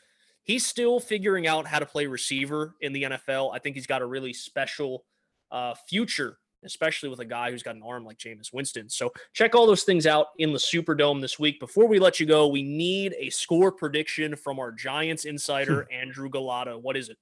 he's 0.45 0.67
still 0.67 1.01
figuring 1.01 1.47
out 1.47 1.67
how 1.67 1.79
to 1.79 1.87
play 1.87 2.07
receiver 2.07 2.75
in 2.81 2.93
the 2.93 3.05
NFL. 3.05 3.55
I 3.55 3.59
think 3.59 3.77
he's 3.77 3.87
got 3.87 4.03
a 4.03 4.07
really 4.07 4.33
special 4.33 5.05
uh, 5.51 5.75
future, 5.89 6.39
especially 6.65 7.09
with 7.09 7.21
a 7.21 7.25
guy 7.25 7.51
who's 7.51 7.63
got 7.63 7.77
an 7.77 7.83
arm 7.85 8.05
like 8.05 8.19
Jameis 8.19 8.53
Winston. 8.53 8.89
So 8.89 9.13
check 9.33 9.55
all 9.55 9.67
those 9.67 9.85
things 9.85 10.07
out 10.07 10.29
in 10.39 10.53
the 10.53 10.59
Superdome 10.59 11.21
this 11.21 11.39
week. 11.39 11.61
Before 11.61 11.87
we 11.87 11.99
let 11.99 12.21
you 12.21 12.27
go, 12.27 12.49
we 12.49 12.63
need 12.63 13.15
a 13.19 13.31
score 13.31 13.73
prediction 13.73 14.37
from 14.37 14.59
our 14.59 14.73
Giants 14.73 15.25
insider, 15.25 15.87
Andrew 15.93 16.29
Gullotta. 16.29 16.81
What 16.81 16.97
is 16.97 17.09
it? 17.09 17.19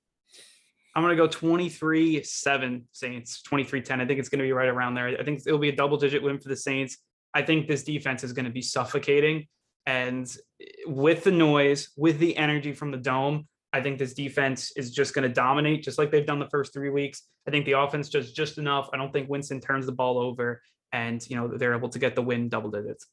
I'm 0.94 1.04
going 1.04 1.16
to 1.16 1.22
go 1.22 1.28
23 1.28 2.24
7 2.24 2.84
Saints, 2.90 3.42
23 3.42 3.82
10. 3.82 4.00
I 4.00 4.06
think 4.06 4.18
it's 4.18 4.28
going 4.28 4.40
to 4.40 4.44
be 4.44 4.52
right 4.52 4.68
around 4.68 4.94
there. 4.94 5.08
I 5.08 5.22
think 5.22 5.42
it'll 5.46 5.58
be 5.58 5.68
a 5.68 5.76
double 5.76 5.96
digit 5.96 6.22
win 6.22 6.40
for 6.40 6.48
the 6.48 6.56
Saints. 6.56 6.98
I 7.34 7.42
think 7.42 7.68
this 7.68 7.84
defense 7.84 8.24
is 8.24 8.32
going 8.32 8.46
to 8.46 8.50
be 8.50 8.62
suffocating. 8.62 9.46
And 9.89 10.30
eh, 10.61 10.64
with 10.86 11.24
the 11.24 11.30
noise, 11.32 11.89
with 11.97 12.18
the 12.18 12.36
energy 12.36 12.72
from 12.74 12.91
the 12.91 12.99
dome, 12.99 13.49
I 13.72 13.80
think 13.80 13.99
this 13.99 14.12
defense 14.14 14.70
is 14.76 14.91
just 14.93 15.14
going 15.14 15.26
to 15.26 15.34
dominate, 15.34 15.82
just 15.82 15.99
like 15.99 16.11
they've 16.11 16.26
done 16.26 16.39
the 16.39 16.49
first 16.51 16.72
three 16.74 16.91
weeks. 16.91 17.22
I 17.47 17.51
think 17.51 17.64
the 17.64 17.72
offense 17.72 18.11
does 18.11 18.32
just 18.32 18.59
enough. 18.59 18.91
I 18.93 18.99
don't 18.99 19.12
think 19.12 19.28
Winston 19.30 19.61
turns 19.61 19.86
the 19.86 19.93
ball 19.93 20.18
over, 20.18 20.61
and 20.93 21.26
you 21.28 21.36
know 21.36 21.49
they're 21.49 21.74
able 21.74 21.89
to 21.89 21.99
get 21.99 22.14
the 22.14 22.22
win 22.22 22.49
double 22.51 22.70
digits. 22.70 23.07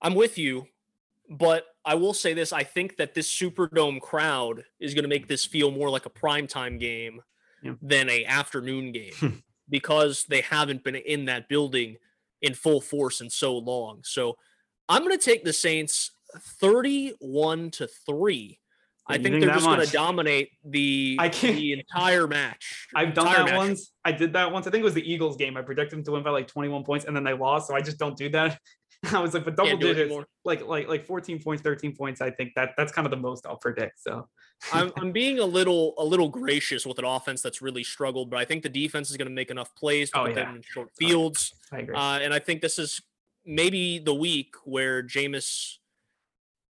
I'm 0.00 0.14
with 0.14 0.38
you, 0.38 0.66
but 1.28 1.64
I 1.84 1.96
will 1.96 2.14
say 2.14 2.32
this: 2.32 2.52
I 2.52 2.62
think 2.62 2.96
that 2.98 3.14
this 3.14 3.28
Superdome 3.32 4.00
crowd 4.00 4.64
is 4.80 4.94
going 4.94 5.02
to 5.04 5.08
make 5.08 5.26
this 5.26 5.44
feel 5.44 5.70
more 5.72 5.90
like 5.90 6.06
a 6.06 6.10
primetime 6.10 6.78
game 6.78 7.20
Yeah. 7.62 7.74
than 7.82 8.08
a 8.08 8.24
afternoon 8.24 8.92
game 8.92 9.42
because 9.68 10.24
they 10.28 10.42
haven't 10.42 10.84
been 10.84 10.96
in 10.96 11.24
that 11.26 11.48
building 11.48 11.96
in 12.40 12.54
full 12.54 12.80
force 12.80 13.20
in 13.20 13.30
so 13.30 13.56
long. 13.56 14.00
So 14.04 14.36
I'm 14.88 15.02
going 15.04 15.16
to 15.16 15.24
take 15.24 15.44
the 15.44 15.52
Saints 15.52 16.10
31 16.36 17.70
to 17.72 17.86
3. 17.86 18.58
I 19.04 19.14
think 19.14 19.24
think 19.24 19.40
they're 19.40 19.54
just 19.54 19.66
going 19.66 19.84
to 19.84 19.92
dominate 19.92 20.50
the 20.64 21.16
I 21.18 21.28
can't- 21.28 21.56
the 21.56 21.72
entire 21.72 22.28
match. 22.28 22.86
I've 22.94 23.14
done 23.14 23.26
that 23.26 23.46
match. 23.46 23.56
once. 23.56 23.92
I 24.04 24.12
did 24.12 24.32
that 24.34 24.52
once. 24.52 24.66
I 24.66 24.70
think 24.70 24.82
it 24.82 24.84
was 24.84 24.94
the 24.94 25.10
Eagles 25.12 25.36
game. 25.36 25.56
I 25.56 25.62
predicted 25.62 25.98
them 25.98 26.04
to 26.04 26.12
win 26.12 26.22
by 26.22 26.30
like 26.30 26.46
21 26.46 26.84
points 26.84 27.04
and 27.04 27.14
then 27.16 27.24
they 27.24 27.32
lost. 27.32 27.66
So 27.68 27.74
I 27.74 27.80
just 27.80 27.98
don't 27.98 28.16
do 28.16 28.28
that. 28.30 28.58
I 29.12 29.18
was 29.18 29.34
like, 29.34 29.44
but 29.44 29.56
double 29.56 29.76
digits, 29.76 30.14
like 30.44 30.64
like 30.64 30.86
like 30.86 31.04
14 31.04 31.42
points, 31.42 31.60
13 31.62 31.96
points. 31.96 32.20
I 32.20 32.30
think 32.30 32.52
that 32.54 32.74
that's 32.76 32.92
kind 32.92 33.04
of 33.04 33.10
the 33.10 33.16
most 33.16 33.44
I'll 33.44 33.56
predict. 33.56 34.00
So 34.00 34.28
I'm, 34.72 34.92
I'm 34.96 35.10
being 35.10 35.40
a 35.40 35.44
little 35.44 35.94
a 35.98 36.04
little 36.04 36.28
gracious 36.28 36.86
with 36.86 37.00
an 37.00 37.04
offense 37.04 37.42
that's 37.42 37.60
really 37.60 37.82
struggled, 37.82 38.30
but 38.30 38.38
I 38.38 38.44
think 38.44 38.62
the 38.62 38.68
defense 38.68 39.10
is 39.10 39.16
going 39.16 39.26
to 39.26 39.34
make 39.34 39.50
enough 39.50 39.74
plays 39.74 40.12
to 40.12 40.20
Oh, 40.20 40.26
put 40.26 40.36
yeah. 40.36 40.44
them 40.44 40.56
in 40.56 40.62
short 40.62 40.90
fields. 40.96 41.52
I 41.72 41.78
agree. 41.80 41.96
Uh, 41.96 42.20
and 42.20 42.32
I 42.32 42.38
think 42.38 42.60
this 42.60 42.78
is 42.78 43.02
maybe 43.44 43.98
the 43.98 44.14
week 44.14 44.54
where 44.64 45.02
Jameis 45.02 45.76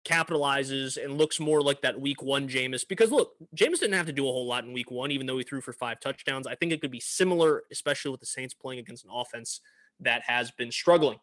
capitalizes 0.05 1.03
and 1.03 1.17
looks 1.17 1.39
more 1.39 1.63
like 1.63 1.81
that 1.83 2.01
week 2.01 2.23
one 2.23 2.49
Jameis. 2.49 2.87
Because 2.87 3.11
look, 3.11 3.35
Jameis 3.57 3.81
didn't 3.81 3.93
have 3.93 4.07
to 4.07 4.13
do 4.13 4.29
a 4.29 4.33
whole 4.33 4.47
lot 4.47 4.65
in 4.65 4.73
week 4.73 4.91
one, 4.91 5.11
even 5.11 5.27
though 5.27 5.39
he 5.39 5.45
threw 5.45 5.61
for 5.61 5.73
five 5.73 6.01
touchdowns. 6.01 6.47
I 6.47 6.55
think 6.55 6.73
it 6.73 6.81
could 6.81 6.91
be 6.91 7.01
similar, 7.01 7.63
especially 7.71 8.11
with 8.11 8.21
the 8.21 8.27
Saints 8.27 8.55
playing 8.55 8.81
against 8.81 9.05
an 9.05 9.11
offense 9.13 9.61
that 10.01 10.23
has 10.27 10.51
been 10.51 10.73
struggling. 10.73 11.19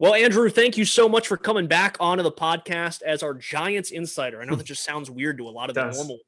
Well, 0.00 0.14
Andrew, 0.14 0.48
thank 0.48 0.76
you 0.76 0.84
so 0.84 1.08
much 1.08 1.26
for 1.26 1.36
coming 1.36 1.66
back 1.66 1.96
onto 1.98 2.22
the 2.22 2.32
podcast 2.32 3.02
as 3.02 3.22
our 3.22 3.34
Giants 3.34 3.90
insider. 3.90 4.40
I 4.40 4.44
know 4.44 4.54
that 4.54 4.64
just 4.66 4.84
sounds 4.84 5.10
weird 5.10 5.38
to 5.38 5.48
a 5.48 5.50
lot 5.50 5.68
of 5.70 5.74
the 5.74 5.90
normal, 5.90 6.18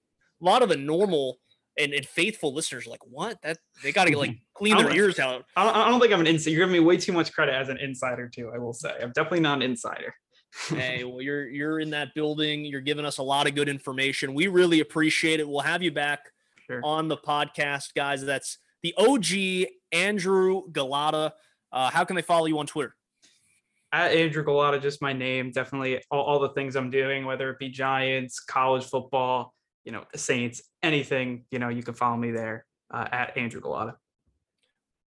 a 0.41 0.45
lot 0.45 0.63
of 0.63 0.69
the 0.69 0.77
normal 0.77 1.39
and, 1.81 1.93
and 1.93 2.07
faithful 2.07 2.53
listeners. 2.53 2.87
are 2.87 2.91
Like, 2.91 3.07
what? 3.07 3.41
That 3.43 3.59
they 3.83 3.93
got 3.93 4.07
to 4.07 4.17
like 4.17 4.37
clean 4.55 4.77
their 4.77 4.95
ears 4.95 5.19
out. 5.19 5.45
I 5.57 5.65
don't, 5.65 5.77
I 5.77 5.89
don't 5.89 6.01
think 6.01 6.13
I'm 6.13 6.21
an 6.21 6.27
insider. 6.27 6.51
You're 6.51 6.67
giving 6.67 6.81
me 6.81 6.87
way 6.87 6.97
too 6.97 7.13
much 7.13 7.33
credit 7.33 7.55
as 7.55 7.69
an 7.69 7.79
insider 7.79 8.29
too. 8.29 8.51
I 8.55 8.59
will 8.59 8.73
say 8.73 8.95
I'm 9.01 9.13
definitely 9.13 9.41
not 9.41 9.57
an 9.59 9.63
insider. 9.63 10.15
hey, 10.69 11.05
well, 11.05 11.21
you're 11.23 11.49
you're 11.49 11.81
in 11.81 11.91
that 11.91 12.15
building. 12.15 12.65
You're 12.65 12.81
giving 12.81 13.05
us 13.05 13.19
a 13.19 13.23
lot 13.23 13.47
of 13.47 13.55
good 13.55 13.69
information. 13.69 14.35
We 14.35 14.49
really 14.49 14.81
appreciate 14.81 15.41
it. 15.41 15.49
We'll 15.49 15.61
have 15.61 15.83
you 15.83 15.93
back 15.93 16.31
Sure. 16.67 16.81
on 16.85 17.09
the 17.09 17.17
podcast, 17.17 17.95
guys. 17.97 18.25
That's 18.25 18.59
the 18.83 18.95
OG 18.97 19.69
Andrew 19.93 20.63
Gullotta. 20.71 21.33
Uh, 21.73 21.91
how 21.91 22.05
can 22.05 22.15
they 22.17 22.23
follow 22.23 22.47
you 22.47 22.59
on 22.61 22.67
Twitter? 22.67 22.95
At 23.93 24.13
Andrew 24.13 24.45
Gullotta, 24.45 24.81
just 24.81 25.03
my 25.03 25.13
name. 25.13 25.51
Definitely 25.51 26.01
all, 26.13 26.23
all 26.23 26.39
the 26.39 26.51
things 26.51 26.77
I'm 26.77 26.91
doing, 26.91 27.25
whether 27.25 27.51
it 27.51 27.59
be 27.59 27.71
Giants, 27.71 28.39
college 28.39 28.85
football, 28.85 29.53
you 29.91 29.97
know, 29.97 30.05
the 30.13 30.19
Saints, 30.19 30.63
anything. 30.85 31.47
You 31.51 31.59
know, 31.59 31.69
you 31.69 31.83
can 31.83 31.95
follow 31.95 32.17
me 32.17 32.31
there 32.31 32.65
uh, 32.93 33.09
at 33.11 33.37
Andrew 33.37 33.61
Gullotta. 33.61 33.97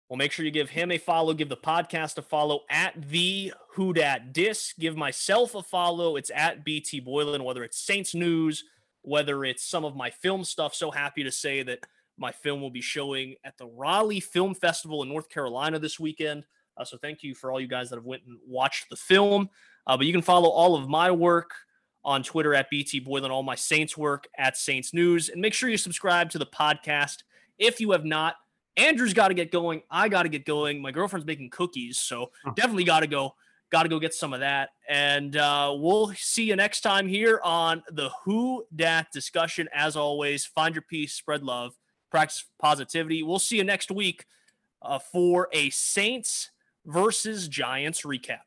Well, 0.07 0.15
make 0.15 0.32
sure 0.32 0.45
you 0.45 0.51
give 0.51 0.69
him 0.69 0.89
a 0.89 0.97
follow. 0.97 1.34
Give 1.34 1.49
the 1.49 1.57
podcast 1.57 2.17
a 2.17 2.21
follow 2.21 2.61
at 2.69 2.93
the 3.09 3.53
Who 3.73 3.91
Dat 3.91 4.32
Dis. 4.32 4.73
Give 4.80 4.95
myself 4.95 5.53
a 5.53 5.61
follow. 5.61 6.15
It's 6.15 6.32
at 6.34 6.63
BT 6.63 7.01
Boylan. 7.01 7.43
Whether 7.43 7.65
it's 7.65 7.77
Saints 7.77 8.15
news, 8.15 8.63
whether 9.01 9.43
it's 9.43 9.65
some 9.65 9.84
of 9.84 9.97
my 9.97 10.11
film 10.11 10.45
stuff. 10.45 10.73
So 10.73 10.91
happy 10.91 11.25
to 11.25 11.32
say 11.32 11.61
that 11.63 11.86
my 12.17 12.32
film 12.32 12.61
will 12.61 12.71
be 12.71 12.80
showing 12.80 13.36
at 13.43 13.57
the 13.57 13.67
Raleigh 13.67 14.21
Film 14.21 14.55
Festival 14.55 15.03
in 15.03 15.09
North 15.09 15.27
Carolina 15.27 15.77
this 15.77 15.99
weekend. 15.99 16.45
Uh, 16.77 16.86
so 16.86 16.95
thank 16.95 17.21
you 17.21 17.36
for 17.36 17.51
all 17.51 17.59
you 17.59 17.67
guys 17.67 17.89
that 17.89 17.97
have 17.97 18.05
went 18.05 18.23
and 18.25 18.38
watched 18.47 18.89
the 18.89 18.95
film. 18.95 19.49
Uh, 19.86 19.97
but 19.97 20.05
you 20.05 20.13
can 20.13 20.21
follow 20.21 20.47
all 20.47 20.77
of 20.77 20.88
my 20.88 21.11
work 21.11 21.51
on 22.04 22.24
Twitter 22.24 22.54
at 22.54 22.70
BT 22.70 23.00
Boylan, 23.00 23.32
all 23.32 23.43
my 23.43 23.56
Saints 23.56 23.97
work 23.97 24.28
at 24.38 24.58
Saints 24.58 24.93
News, 24.93 25.30
and 25.30 25.41
make 25.41 25.54
sure 25.54 25.70
you 25.70 25.78
subscribe 25.78 26.30
to 26.32 26.39
the 26.39 26.45
podcast 26.45 27.24
if 27.58 27.80
you 27.80 27.91
have 27.91 28.06
not. 28.06 28.36
Andrew's 28.78 29.14
got 29.14 29.28
to 29.28 29.34
get 29.34 29.52
going. 29.52 29.82
I 29.91 30.08
got 30.08 30.24
to 30.24 30.30
get 30.30 30.45
going. 30.45 30.82
My 30.82 30.91
girlfriend's 30.91 31.28
making 31.28 31.50
cookies, 31.50 31.97
so 31.97 32.32
definitely 32.56 32.86
got 32.86 33.02
to 33.02 33.08
go. 33.08 33.36
Got 33.72 33.84
to 33.84 33.89
go 33.89 34.00
get 34.00 34.14
some 34.14 34.34
of 34.34 34.39
that. 34.39 34.70
And 34.88 35.36
uh, 35.36 35.76
we'll 35.78 36.12
see 36.16 36.45
you 36.45 36.56
next 36.56 36.82
time 36.82 37.08
here 37.08 37.39
on 37.43 37.84
the 37.91 38.10
Who 38.24 38.66
Dat 38.76 39.08
discussion. 39.14 39.68
As 39.74 39.95
always, 39.95 40.45
find 40.45 40.74
your 40.74 40.82
peace, 40.82 41.14
spread 41.14 41.43
love, 41.43 41.74
practice 42.10 42.45
positivity. 42.60 43.22
We'll 43.22 43.38
see 43.38 43.58
you 43.58 43.64
next 43.64 43.91
week 43.91 44.26
uh, 44.82 44.97
for 44.97 45.50
a 45.52 45.70
Saints 45.70 46.50
versus 46.86 47.47
Giants 47.47 48.04
recap. 48.04 48.39